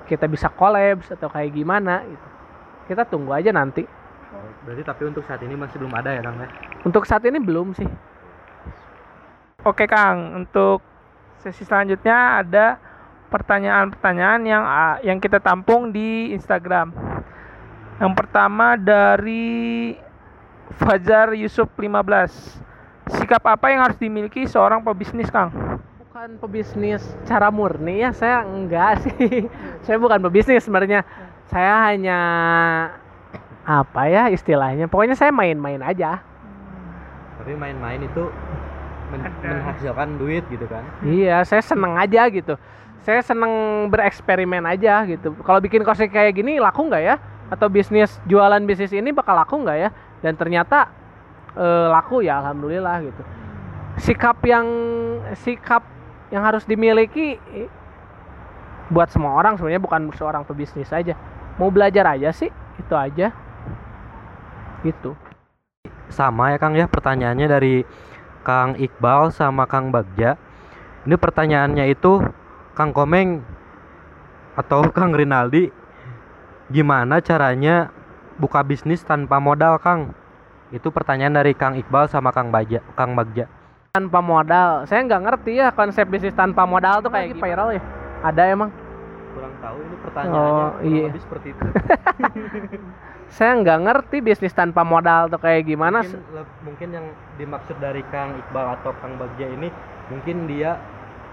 kita 0.10 0.26
bisa 0.26 0.50
collabs 0.50 1.14
atau 1.14 1.30
kayak 1.30 1.54
gimana 1.54 2.02
gitu 2.10 2.28
kita 2.90 3.06
tunggu 3.06 3.38
aja 3.38 3.54
nanti 3.54 3.86
berarti 4.66 4.82
tapi 4.82 5.06
untuk 5.06 5.22
saat 5.30 5.46
ini 5.46 5.54
masih 5.54 5.78
belum 5.78 5.94
ada 5.94 6.10
ya 6.10 6.26
Kang 6.26 6.42
ya 6.42 6.50
untuk 6.82 7.06
saat 7.06 7.22
ini 7.22 7.38
belum 7.38 7.78
sih 7.78 7.86
Oke 9.64 9.88
Kang, 9.88 10.44
untuk 10.44 10.84
sesi 11.40 11.64
selanjutnya 11.64 12.44
ada 12.44 12.76
pertanyaan-pertanyaan 13.32 14.42
yang 14.44 14.60
ah, 14.60 15.00
yang 15.00 15.24
kita 15.24 15.40
tampung 15.40 15.96
di 15.96 16.36
Instagram. 16.36 16.92
Yang 17.96 18.14
pertama 18.20 18.76
dari 18.76 19.96
Fajar 20.84 21.32
Yusuf 21.40 21.72
15. 21.80 23.16
Sikap 23.16 23.40
apa 23.48 23.72
yang 23.72 23.88
harus 23.88 23.96
dimiliki 23.96 24.44
seorang 24.44 24.84
pebisnis, 24.84 25.32
Kang? 25.32 25.48
Bukan 26.24 26.40
pebisnis 26.40 27.04
cara 27.28 27.52
murni 27.52 28.00
ya 28.00 28.16
saya 28.16 28.48
enggak 28.48 28.96
sih. 29.04 29.44
Saya 29.84 30.00
bukan 30.00 30.24
pebisnis 30.24 30.64
sebenarnya. 30.64 31.04
Saya 31.52 31.92
hanya 31.92 32.20
apa 33.68 34.08
ya 34.08 34.32
istilahnya 34.32 34.88
pokoknya 34.88 35.20
saya 35.20 35.36
main-main 35.36 35.84
aja. 35.84 36.24
Tapi 37.36 37.60
main-main 37.60 38.08
itu 38.08 38.32
men- 39.12 39.20
Ada. 39.20 39.52
menghasilkan 39.52 40.16
duit 40.16 40.48
gitu 40.48 40.64
kan? 40.64 40.88
Iya 41.04 41.44
saya 41.44 41.60
seneng 41.60 42.00
aja 42.00 42.32
gitu. 42.32 42.56
Saya 43.04 43.20
seneng 43.20 43.52
bereksperimen 43.92 44.64
aja 44.64 45.04
gitu. 45.04 45.36
Kalau 45.44 45.60
bikin 45.60 45.84
kosek 45.84 46.08
kayak 46.08 46.40
gini 46.40 46.56
laku 46.56 46.88
nggak 46.88 47.04
ya? 47.04 47.20
Atau 47.52 47.68
bisnis 47.68 48.16
jualan 48.32 48.64
bisnis 48.64 48.96
ini 48.96 49.12
bakal 49.12 49.36
laku 49.36 49.60
nggak 49.60 49.76
ya? 49.76 49.90
Dan 50.24 50.40
ternyata 50.40 50.88
eh, 51.52 51.88
laku 51.92 52.24
ya 52.24 52.40
alhamdulillah 52.40 53.12
gitu. 53.12 53.24
Sikap 54.00 54.40
yang 54.48 54.64
sikap 55.36 55.93
yang 56.34 56.42
harus 56.42 56.66
dimiliki 56.66 57.38
buat 58.90 59.14
semua 59.14 59.38
orang 59.38 59.54
sebenarnya 59.54 59.86
bukan 59.86 60.10
seorang 60.18 60.42
pebisnis 60.42 60.90
aja. 60.90 61.14
Mau 61.62 61.70
belajar 61.70 62.18
aja 62.18 62.34
sih 62.34 62.50
itu 62.82 62.94
aja. 62.98 63.30
Gitu. 64.82 65.14
Sama 66.10 66.50
ya 66.50 66.58
Kang 66.58 66.74
ya 66.74 66.90
pertanyaannya 66.90 67.48
dari 67.48 67.86
Kang 68.42 68.74
Iqbal 68.76 69.30
sama 69.30 69.70
Kang 69.70 69.94
Bagja. 69.94 70.36
Ini 71.06 71.16
pertanyaannya 71.16 71.86
itu 71.94 72.26
Kang 72.74 72.92
Komeng 72.98 73.46
atau 74.58 74.90
Kang 74.98 75.14
Rinaldi 75.14 75.70
gimana 76.74 77.22
caranya 77.22 77.94
buka 78.42 78.66
bisnis 78.66 79.06
tanpa 79.06 79.38
modal 79.38 79.78
Kang? 79.78 80.18
Itu 80.74 80.90
pertanyaan 80.90 81.38
dari 81.38 81.54
Kang 81.54 81.78
Iqbal 81.78 82.10
sama 82.10 82.34
Kang 82.34 82.50
Bagja 82.50 82.82
Kang 82.98 83.14
Bagja 83.14 83.63
tanpa 83.94 84.26
modal. 84.26 84.90
Saya 84.90 85.06
nggak 85.06 85.22
ngerti 85.22 85.62
ya 85.62 85.70
konsep 85.70 86.10
bisnis 86.10 86.34
tanpa 86.34 86.66
modal 86.66 87.06
tuh 87.06 87.14
kayak 87.14 87.38
viral 87.38 87.78
ya? 87.78 87.82
Ada 88.26 88.50
emang? 88.50 88.74
Kurang 89.38 89.54
tahu 89.62 89.78
ini 89.86 89.96
pertanyaannya, 90.02 90.50
kurang 90.50 90.90
iya. 90.90 91.06
lebih 91.14 91.22
seperti 91.22 91.48
itu. 91.54 91.66
Saya 93.38 93.54
nggak 93.62 93.80
ngerti 93.86 94.18
bisnis 94.26 94.58
tanpa 94.58 94.82
modal 94.82 95.30
tuh 95.30 95.38
kayak 95.38 95.70
gimana. 95.70 96.02
Mungkin, 96.02 96.26
le- 96.34 96.54
mungkin 96.66 96.90
yang 96.90 97.06
dimaksud 97.38 97.78
dari 97.78 98.02
Kang 98.10 98.34
Iqbal 98.34 98.82
atau 98.82 98.98
Kang 98.98 99.14
Bagja 99.22 99.46
ini 99.46 99.70
mungkin 100.10 100.50
dia 100.50 100.82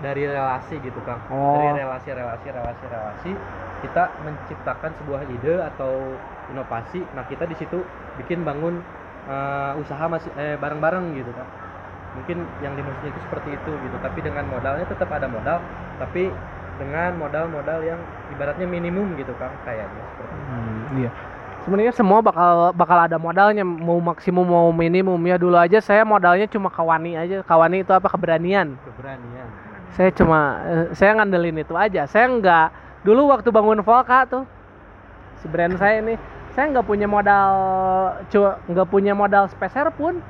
dari 0.05 0.29
relasi 0.29 0.77
gitu 0.85 1.01
Kang. 1.09 1.25
Oh. 1.33 1.65
dari 1.65 1.81
relasi 1.81 2.13
relasi 2.13 2.47
relasi 2.53 2.85
relasi 2.93 3.31
kita 3.89 4.13
menciptakan 4.21 4.93
sebuah 5.01 5.25
ide 5.33 5.65
atau 5.65 6.13
inovasi. 6.53 7.09
Nah 7.17 7.25
kita 7.25 7.49
di 7.49 7.57
situ 7.57 7.81
bikin 8.21 8.45
bangun 8.45 8.85
eh, 9.33 9.81
usaha 9.81 10.05
masih 10.13 10.29
eh 10.37 10.61
bareng-bareng 10.61 11.17
gitu 11.17 11.33
Kang 11.33 11.49
mungkin 12.17 12.43
yang 12.61 12.75
dimaksudnya 12.75 13.11
itu 13.13 13.21
seperti 13.27 13.49
itu 13.55 13.73
gitu. 13.87 13.97
Tapi 14.03 14.19
dengan 14.25 14.45
modalnya 14.51 14.87
tetap 14.87 15.09
ada 15.11 15.27
modal 15.31 15.59
tapi 16.01 16.33
dengan 16.81 17.13
modal-modal 17.21 17.85
yang 17.85 18.01
ibaratnya 18.33 18.65
minimum 18.65 19.13
gitu 19.21 19.37
Kang 19.37 19.53
kayaknya 19.69 20.03
seperti 20.17 20.33
itu. 20.33 20.47
Hmm, 20.49 20.81
iya. 20.97 21.11
Sebenarnya 21.61 21.93
semua 21.93 22.25
bakal 22.25 22.73
bakal 22.73 22.99
ada 23.05 23.21
modalnya. 23.21 23.63
Mau 23.63 24.01
maksimum 24.01 24.49
mau 24.49 24.73
minimum. 24.73 25.21
Ya 25.29 25.37
dulu 25.37 25.61
aja 25.61 25.77
saya 25.85 26.09
modalnya 26.09 26.49
cuma 26.49 26.73
kawani 26.73 27.21
aja. 27.21 27.45
Kawani 27.45 27.85
itu 27.85 27.93
apa? 27.93 28.09
Keberanian. 28.09 28.81
Keberanian. 28.81 29.49
Saya 29.93 30.09
cuma 30.17 30.57
eh, 30.65 30.87
saya 30.97 31.21
ngandelin 31.21 31.61
itu 31.61 31.77
aja. 31.77 32.09
Saya 32.09 32.33
nggak 32.33 32.67
dulu 33.05 33.29
waktu 33.29 33.49
bangun 33.53 33.85
Volca 33.85 34.25
tuh 34.25 34.45
si 35.41 35.49
brand 35.49 35.73
saya 35.81 36.05
ini 36.05 36.21
saya 36.53 36.69
nggak 36.69 36.85
punya 36.87 37.09
modal 37.09 37.53
cuma 38.29 38.61
nggak 38.69 38.89
punya 38.93 39.13
modal 39.17 39.49
speser 39.49 39.89
pun 39.97 40.21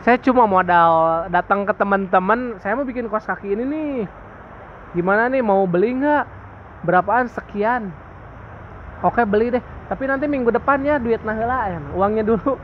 saya 0.00 0.16
cuma 0.16 0.48
modal 0.48 1.24
datang 1.28 1.68
ke 1.68 1.76
teman-teman 1.76 2.56
saya 2.64 2.72
mau 2.72 2.88
bikin 2.88 3.04
kos 3.12 3.28
kaki 3.28 3.52
ini 3.52 3.64
nih. 3.68 3.96
Gimana 4.96 5.28
nih 5.28 5.44
mau 5.44 5.68
beli 5.68 6.00
nggak? 6.00 6.24
Berapaan? 6.88 7.28
Sekian. 7.28 7.92
Oke 9.04 9.28
beli 9.28 9.52
deh. 9.52 9.62
Tapi 9.92 10.08
nanti 10.08 10.24
minggu 10.24 10.48
depan 10.48 10.80
ya 10.80 10.96
duit 10.96 11.20
nahela 11.20 11.68
ya 11.68 11.78
uangnya 11.92 12.24
dulu. 12.24 12.56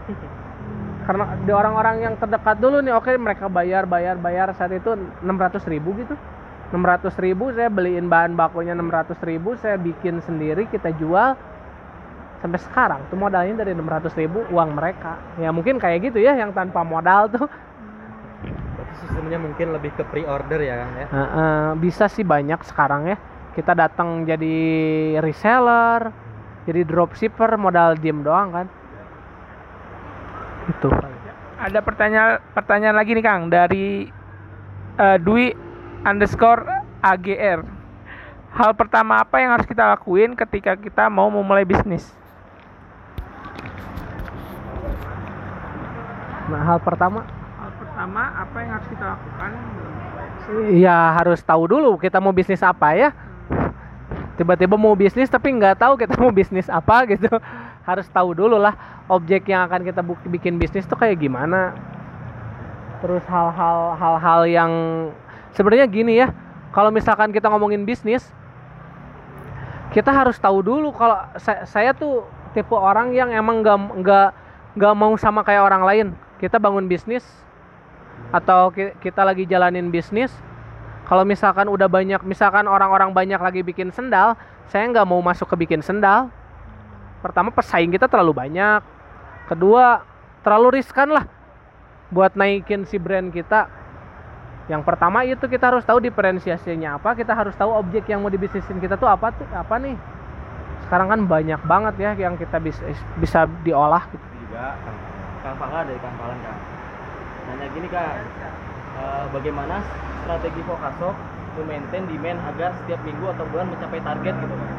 Karena 1.07 1.37
di 1.45 1.53
orang-orang 1.53 1.97
yang 2.09 2.15
terdekat 2.17 2.57
dulu 2.57 2.81
nih 2.81 2.97
oke 2.97 3.13
mereka 3.21 3.53
bayar 3.53 3.85
bayar 3.85 4.17
bayar. 4.17 4.57
Saat 4.57 4.73
itu 4.73 4.97
600 5.21 5.61
ribu 5.69 5.93
gitu. 6.01 6.17
600 6.73 7.13
ribu 7.21 7.53
saya 7.53 7.69
beliin 7.69 8.09
bahan 8.09 8.35
bakunya 8.35 8.75
600 8.75 9.23
ribu 9.29 9.55
saya 9.61 9.77
bikin 9.77 10.25
sendiri 10.25 10.65
kita 10.73 10.89
jual. 10.97 11.37
1 11.37 11.56
sampai 12.47 12.63
sekarang 12.63 13.01
tuh 13.11 13.19
modalnya 13.19 13.67
dari 13.67 13.75
600 13.75 14.15
ribu 14.15 14.47
uang 14.55 14.79
mereka 14.79 15.19
ya 15.43 15.51
mungkin 15.51 15.83
kayak 15.83 16.07
gitu 16.11 16.23
ya 16.23 16.39
yang 16.39 16.55
tanpa 16.55 16.87
modal 16.87 17.27
tuh 17.27 17.51
Berarti 18.47 18.95
sistemnya 19.03 19.43
mungkin 19.43 19.75
lebih 19.75 19.91
ke 19.97 20.05
pre-order 20.07 20.61
ya 20.63 20.85
Kang 20.87 20.95
ya. 20.95 21.07
Uh, 21.11 21.19
uh, 21.19 21.65
bisa 21.75 22.07
sih 22.07 22.23
banyak 22.23 22.63
sekarang 22.63 23.11
ya 23.11 23.19
kita 23.59 23.75
datang 23.75 24.23
jadi 24.23 24.57
reseller 25.19 26.15
jadi 26.71 26.87
dropshipper 26.87 27.59
modal 27.59 27.99
diem 27.99 28.23
doang 28.23 28.55
kan 28.55 28.67
itu 30.67 30.91
Ada 31.57 31.81
pertanyaan 31.81 32.43
pertanyaan 32.53 32.97
lagi 32.99 33.17
nih 33.17 33.25
Kang 33.25 33.49
dari 33.49 34.11
eh, 34.99 35.19
Dwi 35.23 35.55
underscore 36.05 36.69
AGR. 37.01 37.65
Hal 38.57 38.73
pertama 38.77 39.25
apa 39.25 39.41
yang 39.41 39.57
harus 39.57 39.65
kita 39.65 39.85
lakuin 39.97 40.37
ketika 40.37 40.77
kita 40.77 41.09
mau 41.09 41.33
memulai 41.33 41.65
bisnis? 41.65 42.13
Nah 46.47 46.61
hal 46.63 46.79
pertama? 46.79 47.27
Hal 47.59 47.71
pertama 47.79 48.23
apa 48.35 48.57
yang 48.63 48.71
harus 48.79 48.89
kita 48.91 49.05
lakukan? 49.17 49.53
ya 50.79 51.11
harus 51.19 51.43
tahu 51.43 51.67
dulu 51.67 51.99
kita 51.99 52.23
mau 52.23 52.31
bisnis 52.31 52.63
apa 52.63 52.95
ya. 52.95 53.11
Tiba-tiba 54.37 54.77
mau 54.77 54.93
bisnis 54.95 55.33
tapi 55.33 55.51
nggak 55.51 55.81
tahu 55.81 55.97
kita 55.99 56.15
mau 56.21 56.31
bisnis 56.31 56.71
apa 56.71 57.03
gitu. 57.11 57.27
Harus 57.83 58.07
tahu 58.11 58.35
dulu 58.35 58.59
lah 58.59 58.75
objek 59.11 59.47
yang 59.51 59.67
akan 59.67 59.83
kita 59.87 60.03
bikin 60.31 60.59
bisnis 60.59 60.87
tuh 60.87 60.99
kayak 60.99 61.19
gimana. 61.19 61.75
Terus 63.03 63.27
hal-hal 63.27 63.99
hal-hal 63.99 64.41
yang 64.47 64.73
sebenarnya 65.57 65.89
gini 65.89 66.21
ya 66.21 66.31
kalau 66.71 66.93
misalkan 66.93 67.33
kita 67.33 67.49
ngomongin 67.49 67.89
bisnis 67.89 68.29
kita 69.97 70.13
harus 70.13 70.37
tahu 70.37 70.61
dulu 70.61 70.93
kalau 70.93 71.17
saya, 71.41 71.65
saya 71.65 71.91
tuh 71.97 72.29
tipe 72.53 72.77
orang 72.77 73.17
yang 73.17 73.33
emang 73.33 73.65
nggak 73.65 73.79
nggak 74.05 74.29
nggak 74.77 74.95
mau 74.97 75.17
sama 75.17 75.41
kayak 75.41 75.65
orang 75.65 75.83
lain 75.89 76.07
kita 76.37 76.61
bangun 76.61 76.89
bisnis 76.89 77.25
atau 78.33 78.73
ki- 78.73 78.97
kita 79.01 79.23
lagi 79.23 79.45
jalanin 79.45 79.93
bisnis 79.93 80.33
kalau 81.07 81.23
misalkan 81.23 81.71
udah 81.71 81.87
banyak 81.87 82.19
misalkan 82.27 82.67
orang-orang 82.67 83.15
banyak 83.15 83.39
lagi 83.39 83.61
bikin 83.63 83.95
sendal 83.95 84.35
saya 84.67 84.91
nggak 84.91 85.07
mau 85.07 85.23
masuk 85.23 85.47
ke 85.55 85.57
bikin 85.67 85.83
sendal. 85.83 86.27
Pertama 87.23 87.55
pesaing 87.55 87.91
kita 87.95 88.11
terlalu 88.11 88.35
banyak. 88.35 88.83
Kedua 89.47 90.03
terlalu 90.43 90.83
riskan 90.83 91.11
lah 91.15 91.27
buat 92.11 92.35
naikin 92.35 92.83
si 92.87 92.99
brand 92.99 93.31
kita. 93.31 93.71
Yang 94.67 94.83
pertama 94.83 95.23
itu 95.23 95.47
kita 95.47 95.71
harus 95.71 95.87
tahu 95.87 96.03
diferensiasinya 96.03 96.99
apa 96.99 97.15
kita 97.15 97.31
harus 97.31 97.55
tahu 97.55 97.71
objek 97.71 98.11
yang 98.11 98.19
mau 98.19 98.31
dibisnisin 98.31 98.83
kita 98.83 98.99
tuh 98.99 99.07
apa 99.07 99.31
tuh 99.31 99.47
apa 99.55 99.79
nih. 99.79 99.95
Sekarang 100.87 101.07
kan 101.15 101.21
banyak 101.27 101.63
banget 101.63 101.95
ya 102.03 102.11
yang 102.19 102.35
kita 102.35 102.59
bisa 102.59 102.83
bisa 103.19 103.47
diolah 103.63 104.03
gitu. 104.11 104.27
juga 104.47 104.75
Kang 105.47 105.57
Fangga 105.63 105.87
dari 105.87 105.99
Kang 106.03 106.15
Palan 106.19 106.39
Kang 106.43 106.59
nanya 107.47 107.67
gini 107.71 107.87
Kang 107.87 108.19
eh, 108.99 109.25
bagaimana 109.31 109.79
strategi 110.27 110.61
Vokasok 110.67 111.15
memaintain 111.63 112.05
demand 112.11 112.43
agar 112.51 112.75
setiap 112.83 112.99
minggu 113.07 113.31
atau 113.31 113.47
bulan 113.55 113.71
mencapai 113.71 114.03
target 114.03 114.35
gitu 114.43 114.55
Kang 114.59 114.75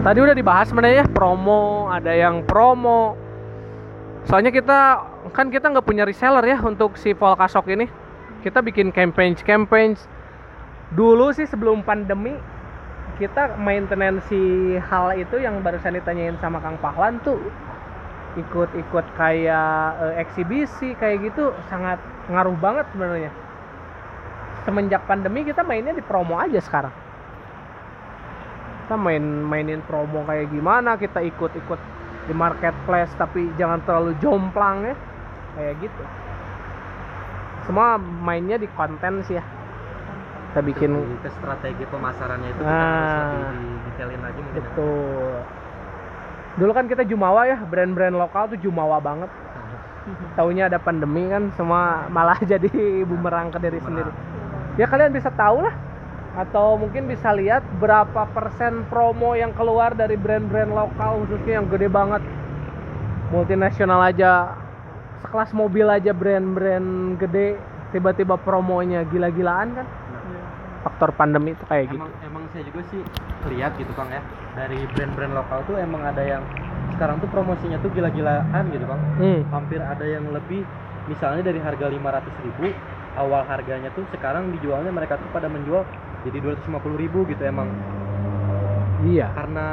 Tadi 0.00 0.16
udah 0.16 0.32
dibahas 0.32 0.72
sebenarnya 0.72 1.04
ya, 1.04 1.06
promo, 1.12 1.92
ada 1.92 2.16
yang 2.16 2.40
promo. 2.48 3.20
Soalnya 4.24 4.48
kita 4.48 5.04
kan 5.36 5.52
kita 5.52 5.68
nggak 5.68 5.84
punya 5.84 6.08
reseller 6.08 6.40
ya 6.40 6.56
untuk 6.64 6.96
si 6.96 7.12
Volkasok 7.12 7.68
ini. 7.76 7.84
Kita 8.40 8.64
bikin 8.64 8.96
campaign 8.96 9.36
campaign. 9.36 10.00
Dulu 10.96 11.36
sih 11.36 11.44
sebelum 11.44 11.84
pandemi 11.84 12.32
kita 13.20 13.60
maintenance 13.60 14.24
si 14.32 14.40
hal 14.80 15.12
itu 15.12 15.36
yang 15.36 15.60
barusan 15.60 15.92
ditanyain 15.92 16.40
sama 16.40 16.56
Kang 16.64 16.80
Pahlan 16.80 17.20
tuh 17.20 17.36
ikut-ikut 18.40 19.06
kayak 19.12 19.92
eh, 20.00 20.24
eksibisi 20.24 20.96
kayak 20.96 21.28
gitu 21.28 21.52
sangat 21.68 22.00
ngaruh 22.32 22.56
banget 22.56 22.88
sebenarnya. 22.96 23.32
Semenjak 24.64 25.04
pandemi 25.04 25.44
kita 25.44 25.60
mainnya 25.60 25.92
di 25.92 26.00
promo 26.00 26.40
aja 26.40 26.64
sekarang. 26.64 26.92
Kita 28.88 28.96
main 28.96 29.24
mainin 29.44 29.84
promo 29.84 30.24
kayak 30.24 30.48
gimana 30.48 30.96
kita 30.96 31.20
ikut-ikut 31.20 31.80
di 32.24 32.32
marketplace 32.32 33.12
tapi 33.20 33.52
jangan 33.60 33.84
terlalu 33.84 34.16
jomplang 34.24 34.88
ya. 34.88 34.96
Kayak 35.60 35.74
gitu. 35.84 36.02
Semua 37.68 38.00
mainnya 38.00 38.56
di 38.56 38.68
konten 38.72 39.20
sih 39.28 39.36
ya 39.36 39.44
kita 40.50 40.60
bikin 40.66 40.90
ke 41.22 41.30
strategi 41.30 41.84
pemasarannya 41.86 42.48
itu 42.50 42.58
kita 42.58 42.66
Nah. 42.66 42.90
harus 42.90 43.14
lebih 43.14 43.62
detailin 43.86 44.20
lagi 44.20 44.40
mungkin. 44.42 44.50
ya. 44.50 44.62
betul 44.66 45.34
dulu 46.50 46.70
kan 46.74 46.86
kita 46.90 47.02
jumawa 47.06 47.40
ya 47.46 47.58
brand-brand 47.62 48.14
lokal 48.18 48.50
tuh 48.50 48.58
jumawa 48.58 48.98
banget 48.98 49.30
taunya 50.36 50.66
ada 50.66 50.82
pandemi 50.82 51.30
kan 51.30 51.54
semua 51.54 52.10
malah 52.10 52.38
jadi 52.52 52.68
bumerang 53.06 53.54
ke 53.54 53.62
diri 53.62 53.78
sendiri 53.78 54.10
ya 54.74 54.90
kalian 54.90 55.14
bisa 55.14 55.30
tahu 55.30 55.62
lah 55.62 55.74
atau 56.30 56.78
mungkin 56.78 57.06
bisa 57.06 57.30
lihat 57.34 57.62
berapa 57.78 58.22
persen 58.30 58.86
promo 58.86 59.34
yang 59.34 59.50
keluar 59.54 59.94
dari 59.94 60.14
brand-brand 60.14 60.70
lokal 60.70 61.26
khususnya 61.26 61.58
yang 61.62 61.66
gede 61.66 61.86
banget 61.86 62.22
multinasional 63.30 64.02
aja 64.02 64.54
sekelas 65.22 65.54
mobil 65.54 65.86
aja 65.86 66.10
brand-brand 66.10 67.18
gede 67.18 67.58
tiba-tiba 67.90 68.38
promonya 68.38 69.02
gila-gilaan 69.06 69.74
kan 69.74 69.86
faktor 70.80 71.10
pandemi 71.12 71.52
itu 71.52 71.64
kayak 71.68 71.92
gitu 71.92 72.00
Emang 72.00 72.12
emang 72.24 72.44
saya 72.52 72.64
juga 72.64 72.80
sih 72.88 73.00
lihat 73.52 73.72
gitu 73.76 73.92
Kang 73.92 74.08
ya 74.08 74.22
dari 74.56 74.80
brand-brand 74.96 75.32
lokal 75.36 75.58
tuh 75.68 75.76
emang 75.76 76.02
ada 76.04 76.22
yang 76.24 76.42
sekarang 76.96 77.16
tuh 77.20 77.28
promosinya 77.32 77.78
tuh 77.80 77.90
gila-gilaan 77.92 78.64
gitu 78.72 78.84
Kang. 78.84 79.00
Hmm. 79.20 79.40
Hampir 79.52 79.80
ada 79.80 80.04
yang 80.04 80.24
lebih 80.32 80.64
misalnya 81.08 81.42
dari 81.44 81.60
harga 81.60 81.86
500.000 81.88 82.46
ribu 82.46 82.76
awal 83.18 83.42
harganya 83.48 83.90
tuh 83.92 84.06
sekarang 84.14 84.54
dijualnya 84.54 84.94
mereka 84.94 85.18
tuh 85.18 85.26
pada 85.34 85.50
menjual 85.50 85.82
jadi 86.22 86.38
250.000 86.38 87.02
ribu 87.02 87.26
gitu 87.26 87.42
emang 87.42 87.66
iya 89.02 89.32
karena 89.32 89.66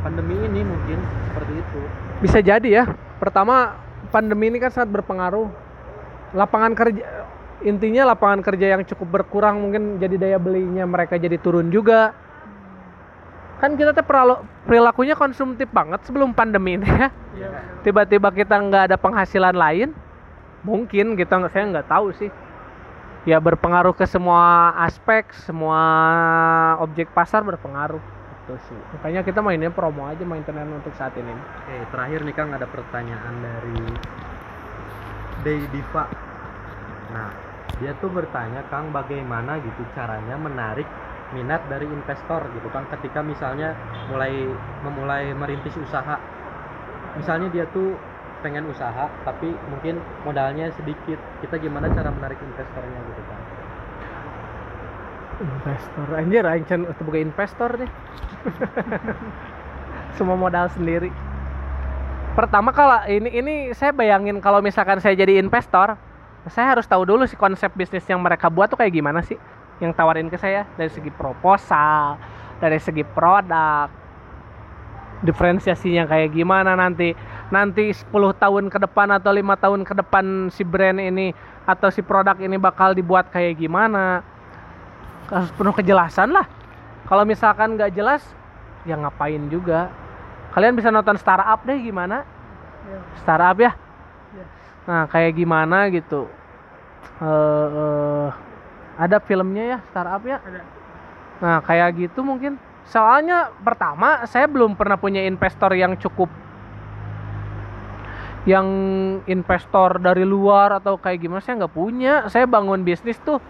pandemi 0.00 0.36
ini 0.40 0.60
mungkin 0.64 0.98
seperti 1.30 1.52
itu 1.60 1.80
Bisa 2.24 2.38
jadi 2.40 2.68
ya. 2.68 2.84
Pertama, 3.20 3.76
pandemi 4.08 4.48
ini 4.48 4.56
kan 4.56 4.72
sangat 4.72 4.96
berpengaruh. 4.96 5.48
Lapangan 6.32 6.72
kerja 6.72 7.23
intinya 7.62 8.10
lapangan 8.10 8.42
kerja 8.42 8.74
yang 8.74 8.82
cukup 8.82 9.22
berkurang 9.22 9.62
mungkin 9.62 10.02
jadi 10.02 10.16
daya 10.18 10.38
belinya 10.42 10.82
mereka 10.88 11.14
jadi 11.14 11.38
turun 11.38 11.70
juga. 11.70 12.10
Kan 13.62 13.78
kita 13.78 13.94
tuh 13.94 14.02
perilaku- 14.02 14.44
perilakunya 14.66 15.14
konsumtif 15.14 15.70
banget 15.70 16.02
sebelum 16.02 16.34
pandemi 16.34 16.74
ini 16.74 16.88
ya. 16.88 17.08
Tiba-tiba 17.86 18.34
kita 18.34 18.58
nggak 18.58 18.82
ada 18.90 18.96
penghasilan 18.98 19.54
lain, 19.54 19.94
mungkin 20.66 21.14
kita 21.14 21.38
nggak 21.38 21.52
saya 21.54 21.64
nggak 21.70 21.88
tahu 21.88 22.10
sih. 22.18 22.30
Ya 23.24 23.40
berpengaruh 23.40 23.96
ke 23.96 24.04
semua 24.04 24.74
aspek, 24.84 25.32
semua 25.32 25.80
objek 26.84 27.08
pasar 27.16 27.40
berpengaruh. 27.40 28.02
Itu 28.44 28.60
sih. 28.68 28.80
Makanya 28.98 29.24
kita 29.24 29.40
mainnya 29.40 29.72
promo 29.72 30.04
aja 30.04 30.20
maintenance 30.28 30.84
untuk 30.84 30.92
saat 31.00 31.16
ini. 31.16 31.32
Oke, 31.32 31.76
terakhir 31.88 32.20
nih 32.20 32.34
Kang 32.36 32.52
ada 32.52 32.68
pertanyaan 32.68 33.34
dari 33.40 33.80
Day 35.40 35.64
Diva. 35.72 36.04
Nah, 37.16 37.32
dia 37.82 37.92
tuh 37.98 38.10
bertanya 38.10 38.62
Kang 38.70 38.94
bagaimana 38.94 39.58
gitu 39.58 39.82
caranya 39.98 40.38
menarik 40.38 40.86
minat 41.34 41.66
dari 41.66 41.90
investor 41.90 42.46
gitu 42.54 42.68
Kang 42.70 42.86
ketika 42.94 43.24
misalnya 43.24 43.74
mulai 44.06 44.46
memulai 44.86 45.34
merintis 45.34 45.74
usaha. 45.74 46.20
Misalnya 47.18 47.50
dia 47.50 47.66
tuh 47.70 47.98
pengen 48.46 48.68
usaha 48.70 49.10
tapi 49.26 49.50
mungkin 49.72 49.98
modalnya 50.22 50.70
sedikit. 50.78 51.18
Kita 51.42 51.58
gimana 51.58 51.90
cara 51.90 52.14
menarik 52.14 52.38
investornya 52.38 52.98
gitu 53.10 53.22
Kang? 53.26 53.42
Investor 55.34 56.08
anjir 56.14 56.44
itu 56.46 57.02
bukan 57.02 57.20
investor 57.26 57.70
nih. 57.74 57.90
Semua 60.18 60.38
modal 60.38 60.70
sendiri. 60.70 61.10
Pertama 62.38 62.70
kalau 62.70 63.02
ini 63.06 63.30
ini 63.30 63.54
saya 63.74 63.90
bayangin 63.94 64.38
kalau 64.38 64.58
misalkan 64.62 64.98
saya 64.98 65.14
jadi 65.14 65.38
investor, 65.38 65.98
saya 66.52 66.76
harus 66.76 66.84
tahu 66.84 67.08
dulu 67.08 67.24
sih 67.24 67.40
konsep 67.40 67.72
bisnis 67.72 68.04
yang 68.04 68.20
mereka 68.20 68.52
buat 68.52 68.68
tuh 68.68 68.76
kayak 68.76 68.92
gimana 68.92 69.24
sih? 69.24 69.40
Yang 69.80 69.96
tawarin 69.96 70.28
ke 70.28 70.36
saya 70.36 70.68
dari 70.76 70.92
segi 70.92 71.08
proposal, 71.08 72.20
dari 72.60 72.76
segi 72.76 73.00
produk, 73.00 73.88
diferensiasinya 75.24 76.04
kayak 76.04 76.36
gimana 76.36 76.76
nanti. 76.76 77.16
Nanti 77.48 77.92
10 77.92 78.12
tahun 78.36 78.64
ke 78.68 78.78
depan 78.84 79.08
atau 79.16 79.32
lima 79.32 79.56
tahun 79.56 79.88
ke 79.88 79.96
depan 80.04 80.52
si 80.52 80.64
brand 80.64 81.00
ini 81.00 81.32
atau 81.64 81.88
si 81.88 82.04
produk 82.04 82.36
ini 82.36 82.60
bakal 82.60 82.92
dibuat 82.92 83.32
kayak 83.32 83.56
gimana. 83.56 84.20
Harus 85.32 85.48
penuh 85.56 85.72
kejelasan 85.72 86.28
lah. 86.28 86.44
Kalau 87.08 87.24
misalkan 87.24 87.76
nggak 87.76 87.96
jelas 87.96 88.20
ya 88.84 89.00
ngapain 89.00 89.48
juga? 89.48 89.88
Kalian 90.52 90.76
bisa 90.76 90.92
nonton 90.92 91.16
startup 91.16 91.64
deh 91.64 91.80
gimana? 91.80 92.24
Startup 93.24 93.56
ya 93.56 93.72
nah 94.84 95.08
kayak 95.08 95.32
gimana 95.36 95.88
gitu? 95.88 96.28
Eh 97.20 97.68
eh, 97.72 98.28
ada 99.00 99.16
filmnya 99.18 99.64
ya 99.76 99.78
startup 99.90 100.22
ya? 100.22 100.38
Ada. 100.40 100.60
nah 101.42 101.56
kayak 101.64 101.88
gitu 101.98 102.20
mungkin. 102.22 102.60
Soalnya 102.84 103.48
pertama 103.64 104.28
saya 104.28 104.44
belum 104.44 104.76
pernah 104.76 105.00
punya 105.00 105.24
investor 105.24 105.72
yang 105.72 105.96
cukup 105.96 106.28
yang 108.44 108.68
investor 109.24 109.96
dari 109.96 110.20
luar 110.20 110.76
atau 110.76 111.00
kayak 111.00 111.18
gimana 111.24 111.40
saya 111.40 111.64
nggak 111.64 111.74
punya. 111.74 112.28
Saya 112.28 112.44
bangun 112.44 112.84
bisnis 112.84 113.16
tuh 113.24 113.40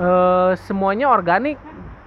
eh, 0.00 0.52
semuanya 0.64 1.12
organik. 1.12 1.60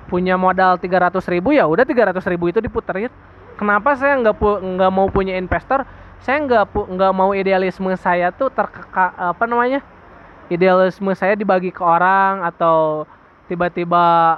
Punya 0.10 0.36
modal 0.36 0.76
300 0.76 1.24
ribu 1.32 1.56
ya 1.56 1.64
udah 1.64 1.88
300 1.88 2.20
ribu 2.28 2.52
itu 2.52 2.60
diputerin. 2.60 3.14
Kenapa 3.56 3.96
saya 3.96 4.20
nggak 4.20 4.36
nggak 4.42 4.92
mau 4.92 5.08
punya 5.08 5.38
investor 5.38 5.86
saya 6.22 6.38
nggak 6.46 6.64
nggak 6.70 7.14
mau 7.14 7.34
idealisme 7.34 7.90
saya 7.98 8.30
tuh 8.30 8.54
terkeka 8.54 9.14
apa 9.18 9.44
namanya 9.50 9.82
idealisme 10.54 11.10
saya 11.18 11.34
dibagi 11.34 11.74
ke 11.74 11.82
orang 11.82 12.46
atau 12.46 13.10
tiba-tiba 13.50 14.38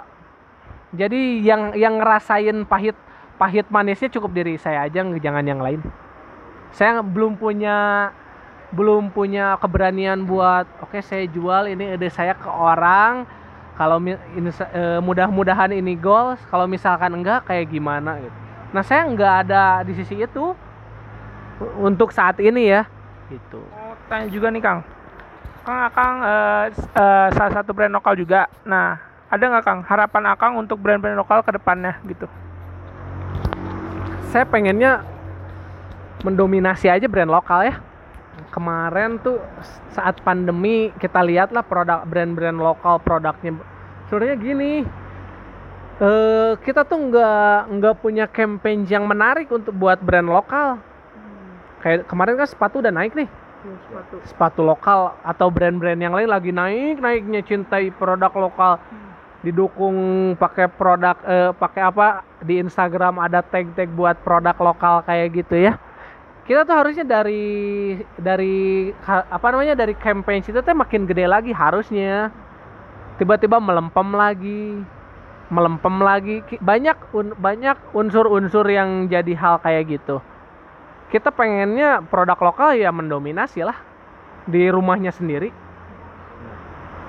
jadi 0.94 1.42
yang 1.42 1.74
yang 1.74 1.98
ngerasain 1.98 2.64
pahit 2.70 2.94
pahit 3.42 3.66
manisnya 3.74 4.14
cukup 4.14 4.32
diri 4.32 4.56
saya 4.62 4.86
aja 4.86 5.02
jangan 5.02 5.44
yang 5.44 5.60
lain. 5.60 5.82
Saya 6.70 7.02
belum 7.02 7.38
punya 7.38 8.10
belum 8.74 9.14
punya 9.14 9.58
keberanian 9.62 10.26
buat 10.26 10.66
oke 10.82 10.98
okay, 10.98 11.02
saya 11.02 11.26
jual 11.30 11.70
ini 11.70 11.94
ide 11.94 12.10
saya 12.10 12.34
ke 12.34 12.50
orang 12.50 13.26
kalau 13.74 14.02
e, 14.02 15.02
mudah-mudahan 15.02 15.74
ini 15.74 15.94
goals 15.98 16.42
kalau 16.50 16.66
misalkan 16.66 17.14
enggak 17.14 17.46
kayak 17.46 17.70
gimana 17.70 18.22
gitu. 18.22 18.38
Nah 18.74 18.82
saya 18.86 19.06
nggak 19.06 19.34
ada 19.46 19.86
di 19.86 19.94
sisi 19.98 20.18
itu 20.18 20.54
untuk 21.82 22.10
saat 22.10 22.40
ini 22.42 22.70
ya. 22.72 22.88
Gitu. 23.30 23.62
Oh, 23.62 23.94
tanya 24.10 24.28
juga 24.30 24.48
nih 24.50 24.62
kang. 24.62 24.80
Kang 25.64 25.80
akang 25.88 26.16
e, 26.22 26.36
e, 26.76 27.06
salah 27.34 27.54
satu 27.62 27.72
brand 27.72 27.94
lokal 27.94 28.20
juga. 28.20 28.52
Nah 28.68 29.00
ada 29.34 29.44
nggak 29.50 29.66
kang 29.66 29.82
harapan 29.82 30.24
akang 30.30 30.54
untuk 30.62 30.78
brand-brand 30.78 31.18
lokal 31.18 31.42
ke 31.42 31.52
depannya 31.56 31.98
gitu? 32.06 32.30
Saya 34.30 34.46
pengennya 34.46 35.02
mendominasi 36.22 36.90
aja 36.90 37.10
brand 37.10 37.34
lokal 37.34 37.66
ya. 37.66 37.76
Kemarin 38.54 39.18
tuh 39.22 39.42
saat 39.94 40.22
pandemi 40.22 40.94
kita 41.02 41.26
lihat 41.26 41.50
lah 41.50 41.66
produk 41.66 42.06
brand-brand 42.06 42.62
lokal 42.62 43.02
produknya. 43.02 43.58
Sebenarnya 44.10 44.38
gini 44.38 44.72
eh, 45.98 46.52
kita 46.62 46.86
tuh 46.86 47.00
nggak 47.10 47.58
nggak 47.74 47.96
punya 47.98 48.26
campaign 48.30 48.86
yang 48.86 49.10
menarik 49.10 49.50
untuk 49.50 49.74
buat 49.74 49.98
brand 49.98 50.30
lokal 50.30 50.93
kayak 51.84 52.08
kemarin 52.08 52.40
kan 52.40 52.48
sepatu 52.48 52.80
udah 52.80 52.96
naik 52.96 53.12
nih. 53.12 53.28
Iya, 53.28 53.76
sepatu. 53.88 54.16
Sepatu 54.24 54.62
lokal 54.64 55.00
atau 55.24 55.48
brand-brand 55.52 56.00
yang 56.00 56.16
lain 56.16 56.32
lagi 56.32 56.56
naik 56.56 57.04
naiknya 57.04 57.44
cintai 57.44 57.92
produk 57.92 58.32
lokal. 58.32 58.80
Didukung 59.44 59.96
pakai 60.40 60.72
produk 60.72 61.20
eh, 61.28 61.52
pakai 61.52 61.84
apa? 61.84 62.24
Di 62.40 62.64
Instagram 62.64 63.20
ada 63.20 63.44
tag-tag 63.44 63.92
buat 63.92 64.16
produk 64.24 64.56
lokal 64.56 65.04
kayak 65.04 65.44
gitu 65.44 65.60
ya. 65.60 65.76
Kita 66.48 66.68
tuh 66.68 66.76
harusnya 66.76 67.08
dari 67.08 67.44
dari 68.20 68.92
apa 69.08 69.48
namanya 69.52 69.80
dari 69.80 69.96
campaign 69.96 70.44
itu 70.44 70.60
tuh 70.60 70.76
makin 70.76 71.04
gede 71.04 71.28
lagi 71.28 71.52
harusnya. 71.52 72.32
Tiba-tiba 73.20 73.60
melempem 73.60 74.08
lagi 74.16 74.64
melempem 75.52 75.96
lagi. 76.02 76.40
Banyak 76.60 77.12
un, 77.16 77.36
banyak 77.36 77.96
unsur-unsur 77.96 78.68
yang 78.72 79.08
jadi 79.12 79.36
hal 79.36 79.60
kayak 79.60 80.00
gitu 80.00 80.24
kita 81.14 81.30
pengennya 81.30 82.02
produk 82.10 82.42
lokal 82.42 82.74
ya 82.74 82.90
mendominasi 82.90 83.62
lah 83.62 83.78
di 84.50 84.66
rumahnya 84.66 85.14
sendiri. 85.14 85.54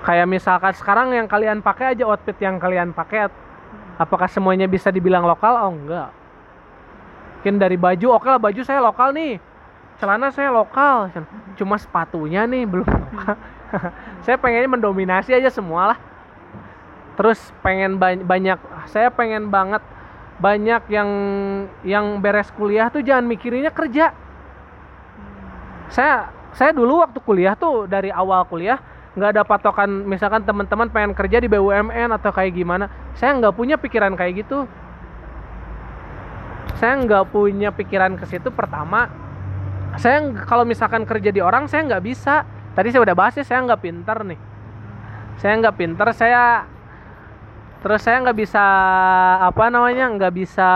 Kayak 0.04 0.28
misalkan 0.28 0.76
sekarang 0.76 1.16
yang 1.16 1.24
kalian 1.24 1.64
pakai 1.64 1.96
aja 1.96 2.04
outfit 2.04 2.36
yang 2.36 2.60
kalian 2.60 2.92
pakai 2.92 3.32
apakah 3.96 4.28
semuanya 4.28 4.68
bisa 4.68 4.92
dibilang 4.92 5.24
lokal? 5.24 5.56
Oh 5.56 5.72
enggak. 5.72 6.12
Mungkin 7.40 7.56
dari 7.56 7.80
baju 7.80 8.20
oke 8.20 8.28
lah 8.28 8.36
baju 8.36 8.60
saya 8.60 8.84
lokal 8.84 9.16
nih. 9.16 9.40
Celana 9.96 10.28
saya 10.28 10.52
lokal. 10.52 11.08
Cuma 11.56 11.80
sepatunya 11.80 12.44
nih 12.44 12.68
belum 12.76 12.84
lokal. 12.84 13.40
Saya 14.20 14.36
pengennya 14.36 14.68
mendominasi 14.68 15.32
aja 15.32 15.48
semua 15.48 15.96
lah. 15.96 15.98
Terus 17.16 17.40
pengen 17.64 17.96
banyak 18.00 18.60
saya 18.84 19.08
pengen 19.08 19.48
banget 19.48 19.80
banyak 20.44 20.92
yang 20.92 21.10
yang 21.88 22.20
beres 22.20 22.52
kuliah 22.52 22.92
tuh 22.92 23.00
jangan 23.00 23.24
mikirinnya 23.24 23.72
kerja. 23.72 24.12
Saya 25.88 26.28
saya 26.52 26.76
dulu 26.76 27.00
waktu 27.00 27.16
kuliah 27.24 27.56
tuh 27.56 27.88
dari 27.88 28.12
awal 28.12 28.44
kuliah 28.44 28.76
nggak 29.16 29.30
ada 29.32 29.42
patokan 29.48 30.04
misalkan 30.04 30.44
teman-teman 30.44 30.92
pengen 30.92 31.16
kerja 31.16 31.40
di 31.40 31.48
BUMN 31.48 32.12
atau 32.12 32.34
kayak 32.34 32.52
gimana 32.52 32.90
saya 33.16 33.32
nggak 33.40 33.56
punya 33.56 33.80
pikiran 33.80 34.12
kayak 34.20 34.44
gitu. 34.44 34.68
Saya 36.76 37.00
nggak 37.00 37.32
punya 37.32 37.72
pikiran 37.72 38.20
ke 38.20 38.28
situ 38.28 38.52
pertama. 38.52 39.08
Saya 39.96 40.28
kalau 40.44 40.68
misalkan 40.68 41.08
kerja 41.08 41.32
di 41.32 41.40
orang 41.40 41.72
saya 41.72 41.88
nggak 41.88 42.04
bisa. 42.04 42.44
Tadi 42.74 42.92
saya 42.92 43.06
udah 43.06 43.16
bahas 43.16 43.38
ya 43.38 43.46
saya 43.46 43.64
nggak 43.64 43.80
pinter 43.80 44.18
nih. 44.28 44.40
Saya 45.40 45.56
nggak 45.56 45.76
pinter 45.78 46.08
saya 46.12 46.73
terus 47.84 48.00
saya 48.00 48.24
nggak 48.24 48.38
bisa 48.40 48.64
apa 49.44 49.68
namanya 49.68 50.08
nggak 50.16 50.32
bisa 50.32 50.70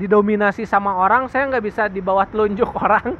didominasi 0.00 0.64
sama 0.64 0.96
orang 0.96 1.28
saya 1.28 1.52
nggak 1.52 1.64
bisa 1.68 1.84
di 1.92 2.00
bawah 2.00 2.24
telunjuk 2.24 2.72
orang. 2.84 3.12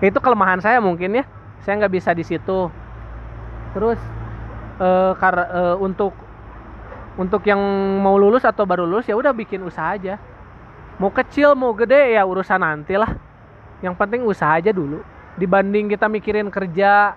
Itu 0.00 0.18
kelemahan 0.18 0.64
saya 0.64 0.80
mungkin 0.80 1.20
ya 1.20 1.24
saya 1.60 1.76
nggak 1.84 1.92
bisa 1.92 2.10
di 2.16 2.24
situ. 2.24 2.72
Terus 3.76 4.00
uh, 4.80 5.12
kar 5.20 5.36
uh, 5.36 5.76
untuk 5.76 6.16
untuk 7.20 7.44
yang 7.44 7.60
mau 8.00 8.16
lulus 8.16 8.48
atau 8.48 8.64
baru 8.64 8.88
lulus 8.88 9.04
ya 9.04 9.12
udah 9.12 9.36
bikin 9.36 9.60
usaha 9.60 9.92
aja. 9.92 10.16
Mau 10.96 11.12
kecil 11.12 11.52
mau 11.52 11.76
gede 11.76 12.16
ya 12.16 12.24
urusan 12.24 12.64
nanti 12.64 12.96
lah. 12.96 13.12
Yang 13.84 13.94
penting 14.00 14.24
usaha 14.24 14.56
aja 14.56 14.72
dulu. 14.72 15.04
Dibanding 15.36 15.92
kita 15.92 16.08
mikirin 16.08 16.48
kerja 16.48 17.12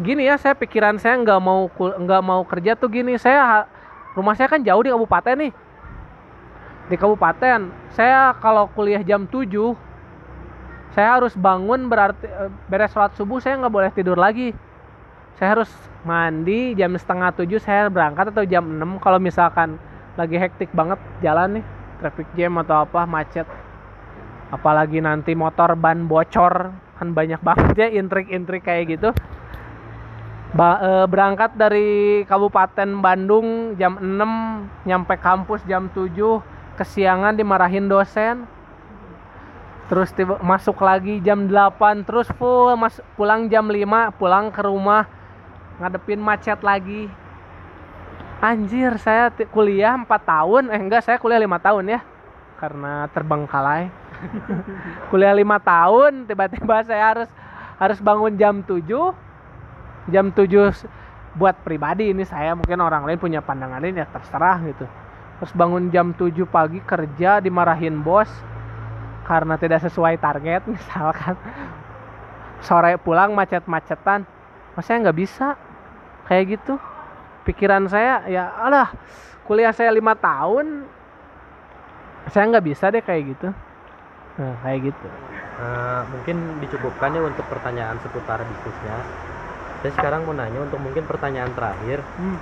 gini 0.00 0.24
ya 0.24 0.40
saya 0.40 0.56
pikiran 0.56 0.96
saya 0.96 1.20
nggak 1.20 1.40
mau 1.44 1.68
nggak 1.76 2.22
mau 2.24 2.40
kerja 2.48 2.72
tuh 2.72 2.88
gini. 2.88 3.20
Saya 3.20 3.68
rumah 4.16 4.32
saya 4.32 4.48
kan 4.48 4.64
jauh 4.64 4.80
di 4.80 4.90
kabupaten 4.92 5.36
nih. 5.36 5.52
Di 6.88 6.96
kabupaten. 6.96 7.68
Saya 7.92 8.32
kalau 8.40 8.68
kuliah 8.72 9.04
jam 9.04 9.28
7 9.28 9.76
saya 10.96 11.20
harus 11.20 11.36
bangun 11.36 11.86
berarti 11.86 12.24
eh, 12.24 12.50
beres 12.66 12.90
sholat 12.90 13.12
subuh 13.14 13.38
saya 13.44 13.60
nggak 13.60 13.74
boleh 13.74 13.90
tidur 13.92 14.16
lagi. 14.16 14.56
Saya 15.36 15.60
harus 15.60 15.70
mandi 16.02 16.74
jam 16.74 16.96
setengah 16.96 17.30
tujuh 17.36 17.60
saya 17.60 17.92
berangkat 17.92 18.32
atau 18.32 18.42
jam 18.48 18.64
6 18.64 19.04
kalau 19.04 19.20
misalkan 19.20 19.76
lagi 20.16 20.40
hektik 20.40 20.72
banget 20.72 20.98
jalan 21.20 21.60
nih. 21.60 21.64
Traffic 22.00 22.28
jam 22.34 22.56
atau 22.56 22.88
apa 22.88 23.04
macet. 23.04 23.44
Apalagi 24.48 25.04
nanti 25.04 25.36
motor 25.36 25.76
ban 25.76 26.08
bocor 26.08 26.72
kan 26.98 27.14
banyak 27.14 27.38
banget 27.44 27.74
ya 27.78 27.88
intrik-intrik 27.94 28.66
kayak 28.66 28.98
gitu 28.98 29.14
ba 30.48 30.80
e, 30.80 30.90
berangkat 31.08 31.52
dari 31.56 32.22
Kabupaten 32.24 33.04
Bandung 33.04 33.76
jam 33.76 34.00
6 34.00 34.88
nyampe 34.88 35.14
kampus 35.20 35.60
jam 35.68 35.92
7 35.92 36.16
kesiangan 36.80 37.36
dimarahin 37.36 37.90
dosen. 37.90 38.48
Terus 39.88 40.12
tiba, 40.12 40.36
masuk 40.44 40.84
lagi 40.84 41.20
jam 41.24 41.48
8 41.48 42.04
terus 42.04 42.28
full 42.36 42.76
mas 42.76 43.00
pulang 43.16 43.48
jam 43.48 43.68
5 43.68 44.16
pulang 44.16 44.52
ke 44.52 44.60
rumah 44.64 45.04
ngadepin 45.80 46.20
macet 46.20 46.60
lagi. 46.64 47.08
Anjir 48.38 48.96
saya 49.02 49.34
kuliah 49.50 49.98
4 49.98 50.06
tahun. 50.06 50.70
Eh 50.72 50.80
enggak 50.80 51.04
saya 51.04 51.18
kuliah 51.18 51.42
lima 51.42 51.58
tahun 51.58 51.98
ya 51.98 52.00
karena 52.58 53.06
terbengkalai 53.14 53.86
kuliah 55.14 55.30
lima 55.30 55.62
tahun 55.62 56.26
tiba-tiba 56.26 56.82
saya 56.82 57.04
harus 57.14 57.30
harus 57.78 57.98
bangun 58.02 58.34
jam 58.34 58.66
7 58.66 58.82
jam 60.08 60.32
7 60.32 61.36
buat 61.36 61.54
pribadi 61.62 62.10
ini 62.10 62.24
saya 62.24 62.56
mungkin 62.56 62.80
orang 62.80 63.04
lain 63.04 63.20
punya 63.20 63.44
pandangan 63.44 63.84
ini 63.84 64.00
ya 64.00 64.08
terserah 64.08 64.58
gitu. 64.64 64.86
Terus 65.38 65.52
bangun 65.54 65.92
jam 65.94 66.10
7 66.16 66.34
pagi 66.48 66.82
kerja 66.82 67.38
dimarahin 67.38 68.02
bos 68.02 68.28
karena 69.28 69.54
tidak 69.60 69.84
sesuai 69.84 70.18
target 70.18 70.64
misalkan. 70.74 71.36
Sore 72.58 72.98
pulang 72.98 73.38
macet-macetan 73.38 74.26
saya 74.82 74.96
nggak 75.04 75.18
bisa. 75.18 75.54
Kayak 76.26 76.58
gitu. 76.58 76.74
Pikiran 77.46 77.86
saya 77.88 78.26
ya 78.28 78.50
alah 78.52 78.92
kuliah 79.48 79.72
saya 79.72 79.88
lima 79.94 80.12
tahun 80.12 80.84
saya 82.28 82.44
nggak 82.52 82.66
bisa 82.66 82.92
deh 82.92 83.00
kayak 83.00 83.32
gitu. 83.32 83.48
Nah, 84.38 84.54
kayak 84.60 84.92
gitu. 84.92 85.08
Uh, 85.58 86.02
mungkin 86.14 86.36
dicukupkan 86.62 87.10
ya 87.10 87.22
untuk 87.24 87.42
pertanyaan 87.50 87.98
seputar 87.98 88.38
bisnisnya 88.46 88.94
saya 89.82 89.92
sekarang 89.94 90.26
mau 90.26 90.34
nanya 90.34 90.58
untuk 90.66 90.82
mungkin 90.82 91.06
pertanyaan 91.06 91.54
terakhir 91.54 92.02
hmm. 92.02 92.38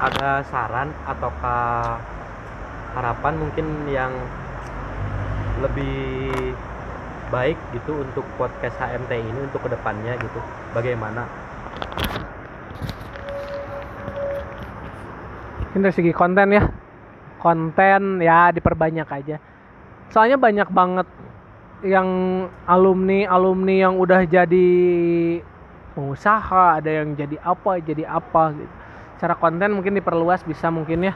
ada 0.00 0.44
saran 0.48 0.92
ataukah 1.08 1.96
harapan 2.96 3.34
mungkin 3.40 3.66
yang 3.88 4.12
lebih 5.64 6.28
baik 7.30 7.56
gitu 7.72 8.02
untuk 8.02 8.26
podcast 8.34 8.74
HMT 8.76 9.12
ini 9.22 9.40
untuk 9.46 9.62
ke 9.62 9.70
depannya 9.70 10.18
gitu 10.18 10.40
bagaimana 10.74 11.24
Mungkin 15.70 15.86
dari 15.86 15.94
segi 15.94 16.10
konten 16.10 16.50
ya. 16.50 16.66
Konten 17.38 18.18
ya 18.18 18.50
diperbanyak 18.50 19.06
aja. 19.06 19.38
Soalnya 20.10 20.34
banyak 20.34 20.66
banget 20.66 21.06
yang 21.86 22.10
alumni 22.66 23.30
alumni 23.30 23.86
yang 23.86 23.94
udah 23.94 24.26
jadi 24.26 24.68
pengusaha, 25.92 26.78
ada 26.78 26.90
yang 26.90 27.14
jadi 27.18 27.36
apa, 27.42 27.78
jadi 27.82 28.06
apa 28.06 28.54
gitu. 28.54 28.74
Cara 29.20 29.34
konten 29.36 29.76
mungkin 29.76 29.98
diperluas 29.98 30.40
bisa 30.46 30.72
mungkin 30.72 31.12
ya. 31.12 31.14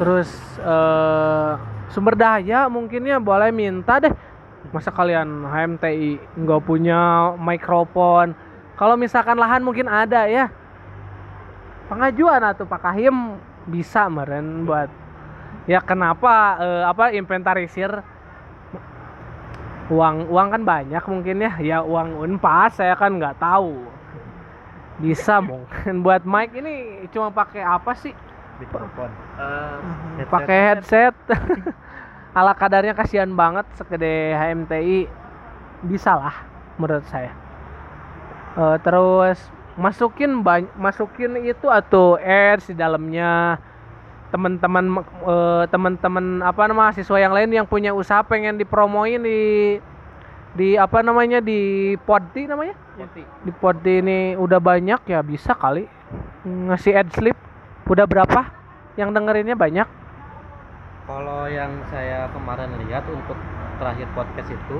Terus 0.00 0.30
eh, 0.62 1.52
sumber 1.92 2.14
daya 2.16 2.70
mungkin 2.70 3.04
ya 3.04 3.20
boleh 3.20 3.52
minta 3.52 4.00
deh. 4.00 4.14
Masa 4.72 4.92
kalian 4.92 5.46
HMTI 5.46 6.38
nggak 6.44 6.62
punya 6.64 7.32
mikrofon? 7.36 8.32
Kalau 8.78 8.94
misalkan 8.94 9.36
lahan 9.36 9.60
mungkin 9.60 9.90
ada 9.90 10.24
ya. 10.30 10.48
Pengajuan 11.88 12.44
atau 12.44 12.68
Pak 12.68 12.84
Kahim 12.84 13.40
bisa 13.68 14.08
meren 14.08 14.64
buat 14.64 14.88
ya 15.68 15.84
kenapa 15.84 16.56
eh, 16.56 16.84
apa 16.88 17.12
inventarisir 17.12 18.00
uang 19.88 20.28
uang 20.28 20.48
kan 20.52 20.62
banyak 20.64 21.04
mungkin 21.08 21.36
ya. 21.44 21.52
Ya 21.60 21.78
uang 21.84 22.20
unpas 22.20 22.76
saya 22.76 22.94
kan 22.96 23.16
nggak 23.16 23.40
tahu. 23.40 23.84
Bisa 25.00 25.40
mungkin 25.44 26.04
buat 26.04 26.22
mic 26.24 26.52
ini 26.56 27.06
cuma 27.12 27.32
pakai 27.32 27.64
apa 27.64 27.92
sih? 27.96 28.12
Mikrofon. 28.60 29.10
Eh, 30.18 30.26
pakai 30.28 30.58
headset. 30.72 31.14
Ala 32.38 32.52
kadarnya 32.54 32.94
kasihan 32.94 33.30
banget 33.32 33.66
segede 33.74 34.36
HMTI 34.36 35.08
bisa 35.88 36.14
lah 36.14 36.36
menurut 36.76 37.06
saya. 37.08 37.32
Eh, 38.58 38.76
terus 38.82 39.38
masukin 39.78 40.42
banyak 40.42 40.74
masukin 40.74 41.38
itu 41.38 41.70
atau 41.70 42.18
ads 42.18 42.66
di 42.66 42.74
dalamnya 42.74 43.62
teman-teman 44.28 45.00
eh, 45.24 45.64
teman-teman 45.72 46.44
apa 46.44 46.68
nama 46.68 46.88
mahasiswa 46.88 47.16
yang 47.16 47.32
lain 47.32 47.48
yang 47.52 47.66
punya 47.66 47.96
usaha 47.96 48.20
pengen 48.20 48.60
dipromoin 48.60 49.20
di 49.24 49.40
di 50.56 50.74
apa 50.74 51.04
namanya 51.04 51.38
di 51.38 51.94
Podti 52.02 52.48
namanya? 52.48 52.74
Di 53.44 53.52
Podti 53.52 54.00
ini 54.00 54.34
udah 54.34 54.58
banyak 54.58 55.00
ya 55.06 55.20
bisa 55.22 55.54
kali. 55.54 55.86
Ngasih 56.44 56.98
ad 56.98 57.08
slip. 57.12 57.36
Udah 57.88 58.04
berapa 58.04 58.52
yang 59.00 59.14
dengerinnya 59.16 59.56
banyak? 59.56 59.88
Kalau 61.08 61.48
yang 61.48 61.72
saya 61.88 62.28
kemarin 62.36 62.68
lihat 62.84 63.06
untuk 63.08 63.38
terakhir 63.80 64.10
podcast 64.12 64.52
itu 64.52 64.76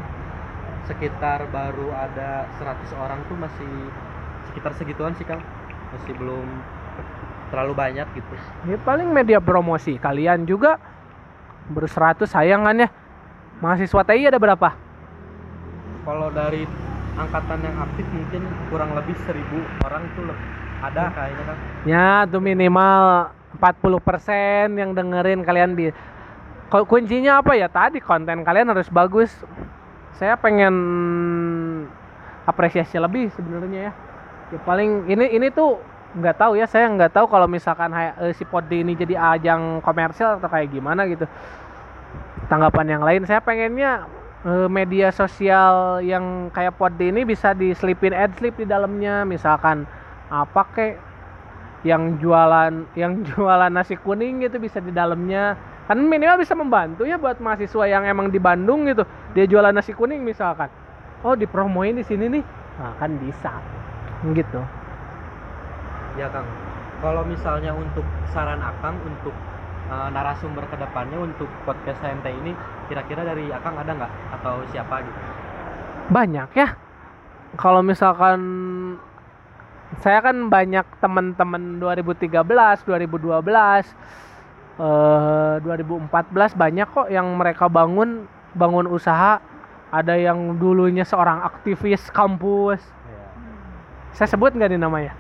sekitar 0.85 1.49
baru 1.49 1.89
ada 1.93 2.45
100 2.61 2.93
orang 3.01 3.21
tuh 3.29 3.37
masih 3.41 3.73
sekitar 4.53 4.77
segituan 4.77 5.17
sih 5.17 5.25
Kang. 5.25 5.41
Masih 5.97 6.13
belum 6.21 6.45
terlalu 7.49 7.73
banyak 7.75 8.07
gitu. 8.13 8.35
ya 8.69 8.77
paling 8.81 9.09
media 9.09 9.41
promosi. 9.41 9.97
Kalian 9.97 10.45
juga 10.45 10.77
berseratus 11.69 12.33
sayang 12.33 12.65
kan 12.65 12.77
ya? 12.85 12.89
Mahasiswa 13.59 14.03
TI 14.05 14.29
ada 14.29 14.39
berapa? 14.39 14.69
Kalau 16.05 16.29
dari 16.31 16.65
angkatan 17.19 17.59
yang 17.61 17.77
aktif 17.83 18.07
mungkin 18.15 18.43
kurang 18.71 18.91
lebih 18.95 19.17
1000 19.27 19.59
orang 19.85 20.03
itu 20.07 20.21
le- 20.23 20.41
ada 20.79 21.11
kayaknya 21.11 21.43
Kang. 21.43 21.59
ya 21.83 22.09
tuh 22.31 22.39
minimal 22.39 23.35
40% 23.59 24.79
yang 24.79 24.95
dengerin 24.95 25.43
kalian 25.43 25.75
di 25.75 25.91
Ku- 26.69 26.85
kuncinya 26.87 27.41
apa 27.41 27.57
ya? 27.57 27.67
Tadi 27.67 27.99
konten 27.99 28.45
kalian 28.45 28.69
harus 28.71 28.93
bagus. 28.93 29.33
Saya 30.21 30.37
pengen 30.37 30.75
apresiasi 32.45 33.01
lebih 33.01 33.33
sebenarnya 33.33 33.91
ya. 33.91 33.93
Ya 34.49 34.59
paling 34.63 35.09
ini 35.09 35.33
ini 35.33 35.49
tuh 35.49 35.81
nggak 36.17 36.37
tahu 36.41 36.57
ya 36.57 36.65
saya 36.65 36.89
nggak 36.89 37.13
tahu 37.13 37.29
kalau 37.29 37.45
misalkan 37.45 37.93
eh, 37.93 38.33
si 38.33 38.49
Poddi 38.49 38.81
ini 38.81 38.97
jadi 38.97 39.37
ajang 39.37 39.85
komersial 39.85 40.41
atau 40.41 40.49
kayak 40.49 40.73
gimana 40.73 41.05
gitu. 41.05 41.29
Tanggapan 42.49 42.97
yang 42.97 43.03
lain 43.05 43.29
saya 43.29 43.45
pengennya 43.45 44.09
eh, 44.49 44.69
media 44.73 45.13
sosial 45.13 46.01
yang 46.01 46.49
kayak 46.49 46.81
Poddi 46.81 47.13
ini 47.13 47.29
bisa 47.29 47.53
diselipin 47.53 48.17
ad 48.17 48.33
slip 48.41 48.57
di 48.57 48.65
dalamnya. 48.65 49.29
Misalkan 49.29 49.85
apa 50.33 50.63
kek 50.73 50.95
yang 51.85 52.17
jualan 52.17 52.89
yang 52.97 53.21
jualan 53.29 53.69
nasi 53.69 54.01
kuning 54.01 54.41
gitu 54.49 54.57
bisa 54.57 54.81
di 54.81 54.95
dalamnya. 54.95 55.61
Kan 55.89 56.05
minimal 56.05 56.41
bisa 56.41 56.53
membantu 56.53 57.09
ya 57.09 57.17
buat 57.17 57.41
mahasiswa 57.41 57.85
yang 57.89 58.09
emang 58.09 58.33
di 58.33 58.41
Bandung 58.41 58.89
gitu. 58.89 59.05
Dia 59.37 59.45
jualan 59.45 59.77
nasi 59.77 59.93
kuning 59.93 60.25
misalkan. 60.25 60.73
Oh 61.21 61.37
dipromoin 61.37 62.01
di 62.01 62.05
sini 62.05 62.33
nih. 62.33 62.45
Nah, 62.81 62.93
kan 62.97 63.13
bisa. 63.21 63.53
Gitu 64.33 64.78
Ya 66.19 66.29
Kang. 66.35 66.47
Kalau 66.99 67.23
misalnya 67.23 67.71
untuk 67.73 68.03
saran 68.35 68.59
Akang 68.59 68.99
untuk 69.07 69.33
eh, 69.89 70.09
narasumber 70.11 70.67
ke 70.67 70.77
depannya 70.77 71.23
untuk 71.23 71.47
podcast 71.63 72.03
HMT 72.03 72.27
ini 72.43 72.53
kira-kira 72.91 73.23
dari 73.23 73.49
Akang 73.55 73.79
ada 73.79 73.95
nggak 73.95 74.13
atau 74.41 74.61
siapa 74.75 75.01
gitu? 75.07 75.21
banyak 76.09 76.49
ya 76.57 76.73
kalau 77.61 77.85
misalkan 77.85 78.41
saya 80.01 80.25
kan 80.25 80.49
banyak 80.49 80.85
teman-teman 81.01 81.81
2013 81.81 82.33
2012 82.89 83.45
eh 84.79 85.55
2014 85.61 86.55
banyak 86.57 86.89
kok 86.89 87.09
yang 87.13 87.29
mereka 87.37 87.69
bangun 87.69 88.25
bangun 88.57 88.89
usaha 88.89 89.41
ada 89.89 90.15
yang 90.17 90.57
dulunya 90.57 91.05
seorang 91.05 91.45
aktivis 91.45 92.09
kampus 92.09 92.81
saya 94.19 94.35
sebut 94.35 94.51
nggak 94.51 94.75
nih 94.75 94.83
namanya? 94.83 95.15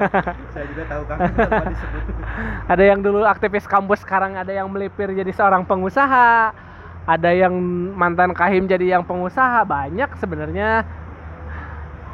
Saya 0.56 0.64
juga 0.72 0.88
tahu 0.88 1.04
disebut. 1.04 2.02
ada 2.72 2.80
yang 2.80 3.04
dulu 3.04 3.20
aktivis 3.28 3.68
kampus 3.68 4.00
sekarang 4.00 4.40
ada 4.40 4.48
yang 4.48 4.72
melipir 4.72 5.12
jadi 5.12 5.28
seorang 5.36 5.68
pengusaha. 5.68 6.56
Ada 7.04 7.28
yang 7.36 7.52
mantan 7.92 8.32
kahim 8.32 8.64
jadi 8.64 8.96
yang 8.96 9.04
pengusaha. 9.04 9.68
Banyak 9.68 10.16
sebenarnya. 10.16 10.80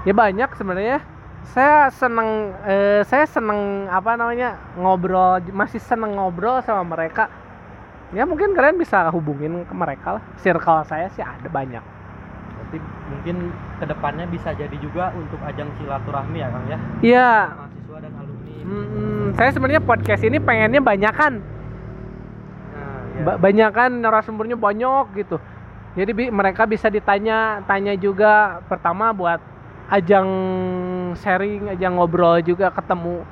Ya 0.03 0.11
banyak 0.11 0.51
sebenarnya. 0.59 1.07
Saya 1.55 1.95
seneng 1.95 2.51
eh, 2.67 3.07
saya 3.07 3.31
seneng 3.31 3.87
apa 3.87 4.19
namanya 4.19 4.59
ngobrol 4.75 5.39
masih 5.55 5.79
seneng 5.79 6.19
ngobrol 6.19 6.59
sama 6.67 6.83
mereka. 6.83 7.31
Ya 8.11 8.27
mungkin 8.27 8.59
kalian 8.59 8.75
bisa 8.75 9.07
hubungin 9.15 9.63
ke 9.63 9.75
mereka 9.75 10.19
lah. 10.19 10.23
Circle 10.43 10.83
saya 10.83 11.07
sih 11.15 11.23
ada 11.23 11.47
banyak 11.47 11.94
Berarti 12.75 12.81
mungkin 13.07 13.37
ke 13.79 13.85
depannya 13.87 14.27
bisa 14.27 14.51
jadi 14.53 14.77
juga 14.77 15.15
untuk 15.15 15.39
ajang 15.41 15.71
silaturahmi 15.77 16.37
ya 16.37 16.49
Kang 16.49 16.67
ya? 16.67 16.79
iya 17.01 17.31
Mahasiswa 17.49 17.99
dan 18.01 18.13
alumni. 18.13 18.55
mm, 18.65 19.27
saya 19.33 19.51
sebenarnya 19.51 19.83
podcast 19.83 20.23
ini 20.25 20.39
pengennya 20.39 20.81
banyakan 20.81 21.33
Nah, 22.75 22.99
ya. 23.13 23.23
Ba- 23.25 23.39
banyak 23.39 23.71
kan 23.71 23.91
narasumbernya 23.95 24.57
banyak 24.57 25.05
gitu 25.17 25.37
jadi 25.95 26.11
bi- 26.11 26.33
mereka 26.33 26.67
bisa 26.67 26.89
ditanya 26.89 27.63
tanya 27.63 27.95
juga 27.95 28.59
pertama 28.65 29.13
buat 29.13 29.39
ajang 29.87 30.27
sharing 31.15 31.71
ajang 31.71 31.95
ngobrol 31.95 32.41
juga 32.41 32.73
ketemu 32.73 33.23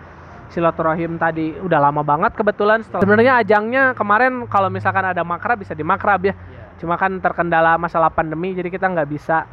silaturahim 0.46 1.16
tadi 1.16 1.56
udah 1.58 1.80
lama 1.80 2.04
banget 2.04 2.30
kebetulan 2.32 2.84
setelah- 2.84 3.02
sebenarnya 3.02 3.40
ajangnya 3.40 3.82
kemarin 3.92 4.46
kalau 4.46 4.68
misalkan 4.68 5.02
ada 5.02 5.24
makrab 5.24 5.58
bisa 5.58 5.72
di 5.72 5.82
makrab 5.82 6.22
ya 6.22 6.34
Iya. 6.36 6.61
Cuma 6.82 6.98
kan 6.98 7.22
terkendala 7.22 7.78
masalah 7.78 8.10
pandemi 8.10 8.58
jadi 8.58 8.66
kita 8.66 8.90
nggak 8.90 9.06
bisa. 9.06 9.46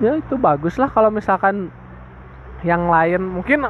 Ya 0.00 0.16
itu 0.16 0.40
bagus 0.40 0.80
lah 0.80 0.88
kalau 0.88 1.12
misalkan 1.12 1.68
yang 2.64 2.88
lain. 2.88 3.20
Mungkin 3.20 3.68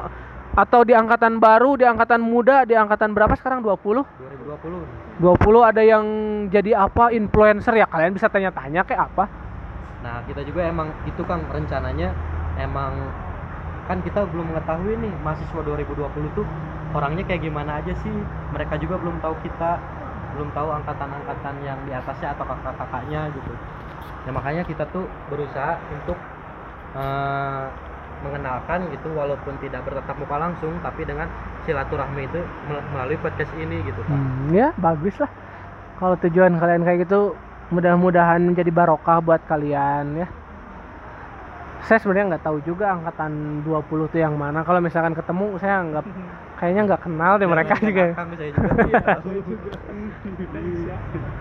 atau 0.55 0.87
di 0.87 0.95
angkatan 0.95 1.43
baru 1.43 1.75
di 1.75 1.83
angkatan 1.83 2.23
muda 2.23 2.63
di 2.63 2.79
angkatan 2.79 3.11
berapa 3.11 3.35
sekarang? 3.35 3.59
20 3.59 4.07
2020. 4.07 5.19
20 5.19 5.69
ada 5.69 5.81
yang 5.83 6.05
jadi 6.47 6.87
apa? 6.87 7.11
Influencer 7.11 7.75
ya? 7.75 7.85
Kalian 7.85 8.15
bisa 8.15 8.31
tanya-tanya 8.31 8.87
kayak 8.87 9.11
apa? 9.11 9.27
Nah, 9.99 10.23
kita 10.23 10.47
juga 10.47 10.63
emang 10.63 10.95
itu 11.03 11.21
Kang 11.27 11.43
rencananya 11.51 12.15
emang 12.55 12.95
kan 13.85 14.01
kita 14.01 14.25
belum 14.31 14.49
mengetahui 14.55 14.97
nih 14.97 15.13
mahasiswa 15.21 15.61
2020 15.61 16.37
tuh 16.39 16.47
orangnya 16.95 17.27
kayak 17.27 17.43
gimana 17.43 17.83
aja 17.83 17.93
sih. 17.99 18.15
Mereka 18.55 18.79
juga 18.79 18.95
belum 18.97 19.19
tahu 19.19 19.35
kita, 19.43 19.77
belum 20.35 20.49
tahu 20.51 20.69
angkatan-angkatan 20.83 21.55
yang 21.63 21.79
di 21.87 21.91
atasnya 21.95 22.35
atau 22.35 22.43
kakak-kakaknya 22.43 23.31
gitu. 23.31 23.53
Nah, 24.27 24.31
makanya 24.35 24.63
kita 24.67 24.83
tuh 24.91 25.07
berusaha 25.31 25.79
untuk 25.95 26.17
eh, 26.95 27.65
mengenalkan 28.23 28.89
gitu 28.89 29.11
walaupun 29.13 29.53
tidak 29.61 29.85
bertatap 29.85 30.15
muka 30.17 30.37
langsung 30.39 30.73
tapi 30.81 31.05
dengan 31.05 31.27
silaturahmi 31.67 32.25
itu 32.25 32.39
mel- 32.69 32.85
melalui 32.95 33.17
podcast 33.19 33.51
ini 33.59 33.83
gitu 33.85 34.01
Kang. 34.07 34.17
Hmm, 34.17 34.55
ya 34.55 34.71
bagus 34.79 35.15
lah 35.21 35.29
kalau 35.99 36.15
tujuan 36.23 36.57
kalian 36.57 36.81
kayak 36.81 37.05
gitu 37.05 37.35
mudah-mudahan 37.73 38.41
menjadi 38.41 38.71
barokah 38.71 39.19
buat 39.21 39.41
kalian 39.49 40.25
ya 40.25 40.27
saya 41.85 42.01
sebenarnya 42.01 42.33
nggak 42.33 42.45
tahu 42.45 42.57
juga 42.65 42.97
angkatan 42.97 43.61
20 43.61 44.09
tuh 44.09 44.17
yang 44.17 44.33
mana 44.33 44.65
kalau 44.65 44.81
misalkan 44.81 45.13
ketemu 45.13 45.57
saya 45.61 45.85
nggak 45.85 46.03
kayaknya 46.55 46.81
nggak 46.87 47.01
kenal 47.03 47.33
deh 47.35 47.47
mereka 47.49 47.75
juga. 47.79 48.15
Akang 48.15 48.31
saya 48.39 48.49
juga 48.51 48.99
tahu. 49.03 49.29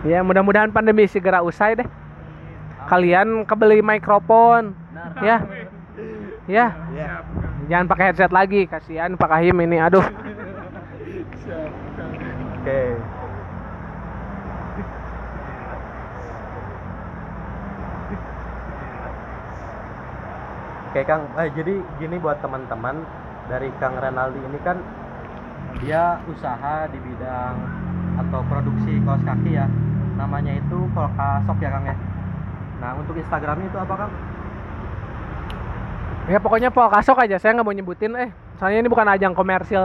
ya. 0.11 0.19
Mudah-mudahan 0.27 0.71
pandemi 0.75 1.07
segera 1.07 1.41
usai 1.41 1.79
deh. 1.79 1.89
Kalian 2.91 3.47
kebeli 3.47 3.81
mikrofon. 3.81 4.75
Ya. 5.23 5.43
Ya. 6.45 6.77
Ya. 6.93 7.25
jangan 7.65 7.89
pakai 7.89 8.13
headset 8.13 8.29
lagi 8.29 8.69
kasihan 8.69 9.17
Pak 9.17 9.29
Kahim 9.31 9.57
ini 9.65 9.81
aduh. 9.81 10.05
Oke. 12.61 12.81
Oke 20.95 21.03
Kang, 21.11 21.27
eh, 21.35 21.51
jadi 21.59 21.75
gini 21.99 22.23
buat 22.23 22.39
teman-teman 22.39 23.03
dari 23.51 23.67
Kang 23.83 23.99
Renaldi 23.99 24.39
ini 24.39 24.59
kan 24.63 24.79
dia 25.83 26.19
usaha 26.31 26.87
di 26.91 26.99
bidang 27.03 27.55
atau 28.21 28.41
produksi 28.47 29.03
kaos 29.03 29.23
kaki 29.27 29.59
ya. 29.59 29.67
Namanya 30.15 30.55
itu 30.55 30.79
Volka 30.95 31.43
Shop 31.43 31.59
ya 31.59 31.71
Kang 31.75 31.85
ya. 31.91 31.97
Nah 32.79 32.91
untuk 32.99 33.15
Instagramnya 33.19 33.67
itu 33.67 33.79
apa 33.79 33.95
Kang? 33.99 34.13
Ya 36.25 36.39
pokoknya 36.41 36.73
Polkasok 36.73 37.21
aja, 37.21 37.37
saya 37.37 37.53
nggak 37.53 37.67
mau 37.69 37.77
nyebutin 37.77 38.17
eh. 38.17 38.31
Soalnya 38.57 38.81
ini 38.81 38.89
bukan 38.89 39.05
ajang 39.13 39.37
komersil 39.37 39.85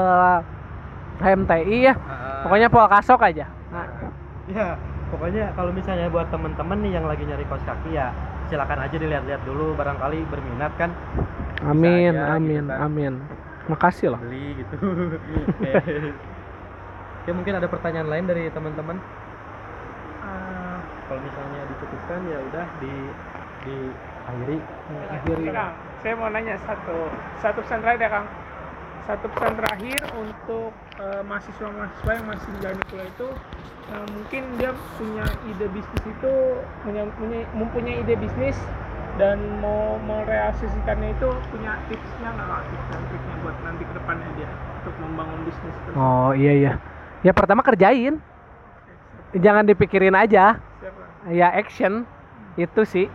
HMTI 1.19 1.77
ya. 1.91 1.93
Pokoknya 2.47 2.71
Polkasok 2.71 3.19
aja. 3.27 3.45
Nah, 3.75 3.85
Ya, 4.49 4.73
pokoknya 5.13 5.53
kalau 5.53 5.69
misalnya 5.69 6.09
buat 6.09 6.25
teman-teman 6.33 6.81
nih 6.81 6.97
yang 6.97 7.05
lagi 7.05 7.21
nyari 7.21 7.45
kaos 7.45 7.61
kaki 7.69 7.93
ya 7.93 8.09
silakan 8.49 8.81
aja 8.81 8.97
dilihat-lihat 8.97 9.45
dulu 9.45 9.77
barangkali 9.77 10.25
berminat 10.25 10.73
kan 10.73 10.89
amin, 11.69 12.17
aja 12.17 12.33
amin, 12.33 12.65
gitu 12.65 12.73
kan. 12.73 12.81
amin. 12.81 13.13
Makasih 13.69 14.07
loh. 14.09 14.19
beli 14.19 14.57
gitu. 14.57 14.75
Oke. 15.53 15.71
Oke, 17.19 17.29
mungkin 17.31 17.53
ada 17.53 17.67
pertanyaan 17.67 18.09
lain 18.09 18.25
dari 18.25 18.49
teman-teman. 18.49 18.97
Eh, 20.19 20.77
Kalau 21.05 21.21
misalnya 21.21 21.61
dicukupkan 21.67 22.19
ya 22.25 22.37
udah 22.43 22.65
di 22.79 22.93
di 23.59 23.75
akhiri. 24.25 24.57
Akhiri. 25.11 25.45
Kang, 25.49 25.73
saya 25.99 26.13
mau 26.15 26.29
nanya 26.29 26.55
satu 26.59 26.97
satu 27.37 27.59
pesan 27.61 27.79
terakhir 27.79 28.01
ya 28.01 28.11
Kang. 28.11 28.27
Satu 29.05 29.25
pesan 29.27 29.53
terakhir 29.55 29.99
untuk 30.15 30.71
eh, 30.97 31.21
mahasiswa-mahasiswa 31.23 32.11
yang 32.11 32.25
masih 32.25 32.49
menjalani 32.51 32.83
kuliah 32.87 33.07
itu 33.07 33.27
eh, 33.89 34.05
mungkin 34.09 34.41
dia 34.57 34.71
punya 34.95 35.25
ide 35.45 35.67
bisnis 35.69 36.03
itu 36.03 36.33
punya, 36.81 37.03
punya- 37.15 37.49
mempunyai 37.53 38.01
ide 38.01 38.15
bisnis 38.15 38.57
dan 39.19 39.37
mau 39.59 39.99
merealisasikannya 40.07 41.11
itu 41.11 41.27
punya 41.51 41.75
tipsnya 41.91 42.29
nggak 42.31 42.47
Kang? 42.47 42.63
tips 42.71 42.87
dan 42.87 43.01
triknya 43.11 43.35
buat 43.43 43.57
nanti 43.67 43.83
ke 43.83 43.93
depannya 43.99 44.29
dia 44.39 44.49
untuk 44.79 44.95
membangun 45.03 45.39
bisnis 45.43 45.75
tersebut. 45.83 45.99
Oh 45.99 46.31
iya 46.31 46.53
iya. 46.55 46.71
Ya 47.27 47.35
pertama 47.35 47.59
kerjain. 47.59 48.23
Jangan 49.35 49.67
dipikirin 49.67 50.15
aja. 50.15 50.63
Ya 51.27 51.47
action. 51.51 52.07
Itu 52.55 52.87
sih. 52.87 53.11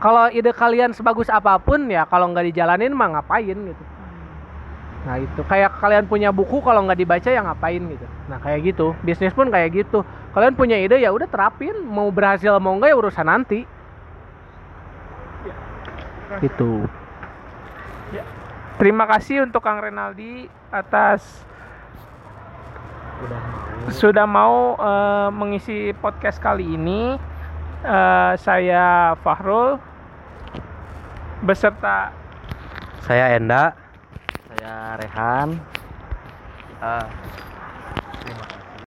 Kalau 0.00 0.32
ide 0.32 0.56
kalian 0.56 0.96
sebagus 0.96 1.28
apa 1.28 1.60
pun 1.60 1.84
ya 1.92 2.08
kalau 2.08 2.32
nggak 2.32 2.48
dijalanin 2.48 2.96
mah 2.96 3.20
ngapain 3.20 3.60
gitu. 3.60 3.84
Nah 5.04 5.20
itu 5.20 5.40
kayak 5.44 5.76
kalian 5.84 6.08
punya 6.08 6.32
buku 6.32 6.64
kalau 6.64 6.80
nggak 6.88 6.96
dibaca 6.96 7.28
ya 7.28 7.44
ngapain 7.44 7.84
gitu. 7.84 8.06
Nah 8.32 8.40
kayak 8.40 8.72
gitu. 8.72 8.96
Bisnis 9.04 9.36
pun 9.36 9.52
kayak 9.52 9.84
gitu. 9.84 10.00
Kalian 10.32 10.56
punya 10.56 10.80
ide 10.80 10.96
ya 10.96 11.12
udah 11.12 11.28
terapin. 11.28 11.76
Mau 11.84 12.08
berhasil 12.08 12.56
mau 12.56 12.72
nggak 12.80 12.88
ya 12.88 12.96
urusan 12.96 13.28
nanti. 13.28 13.68
Gitu. 16.38 16.86
Terima 18.78 19.04
kasih 19.10 19.44
untuk 19.44 19.66
Kang 19.66 19.82
Renaldi 19.82 20.46
atas 20.70 21.44
sudah 23.92 24.24
mau 24.24 24.78
eh, 24.80 25.28
mengisi 25.34 25.92
podcast 25.98 26.40
kali 26.40 26.64
ini. 26.78 27.18
Eh, 27.80 28.32
saya 28.40 29.16
Fahrul 29.20 29.80
beserta 31.44 32.12
Saya 33.04 33.36
Enda. 33.36 33.72
Saya 34.48 34.96
Rehan. 34.96 35.48
Eh, 36.80 37.06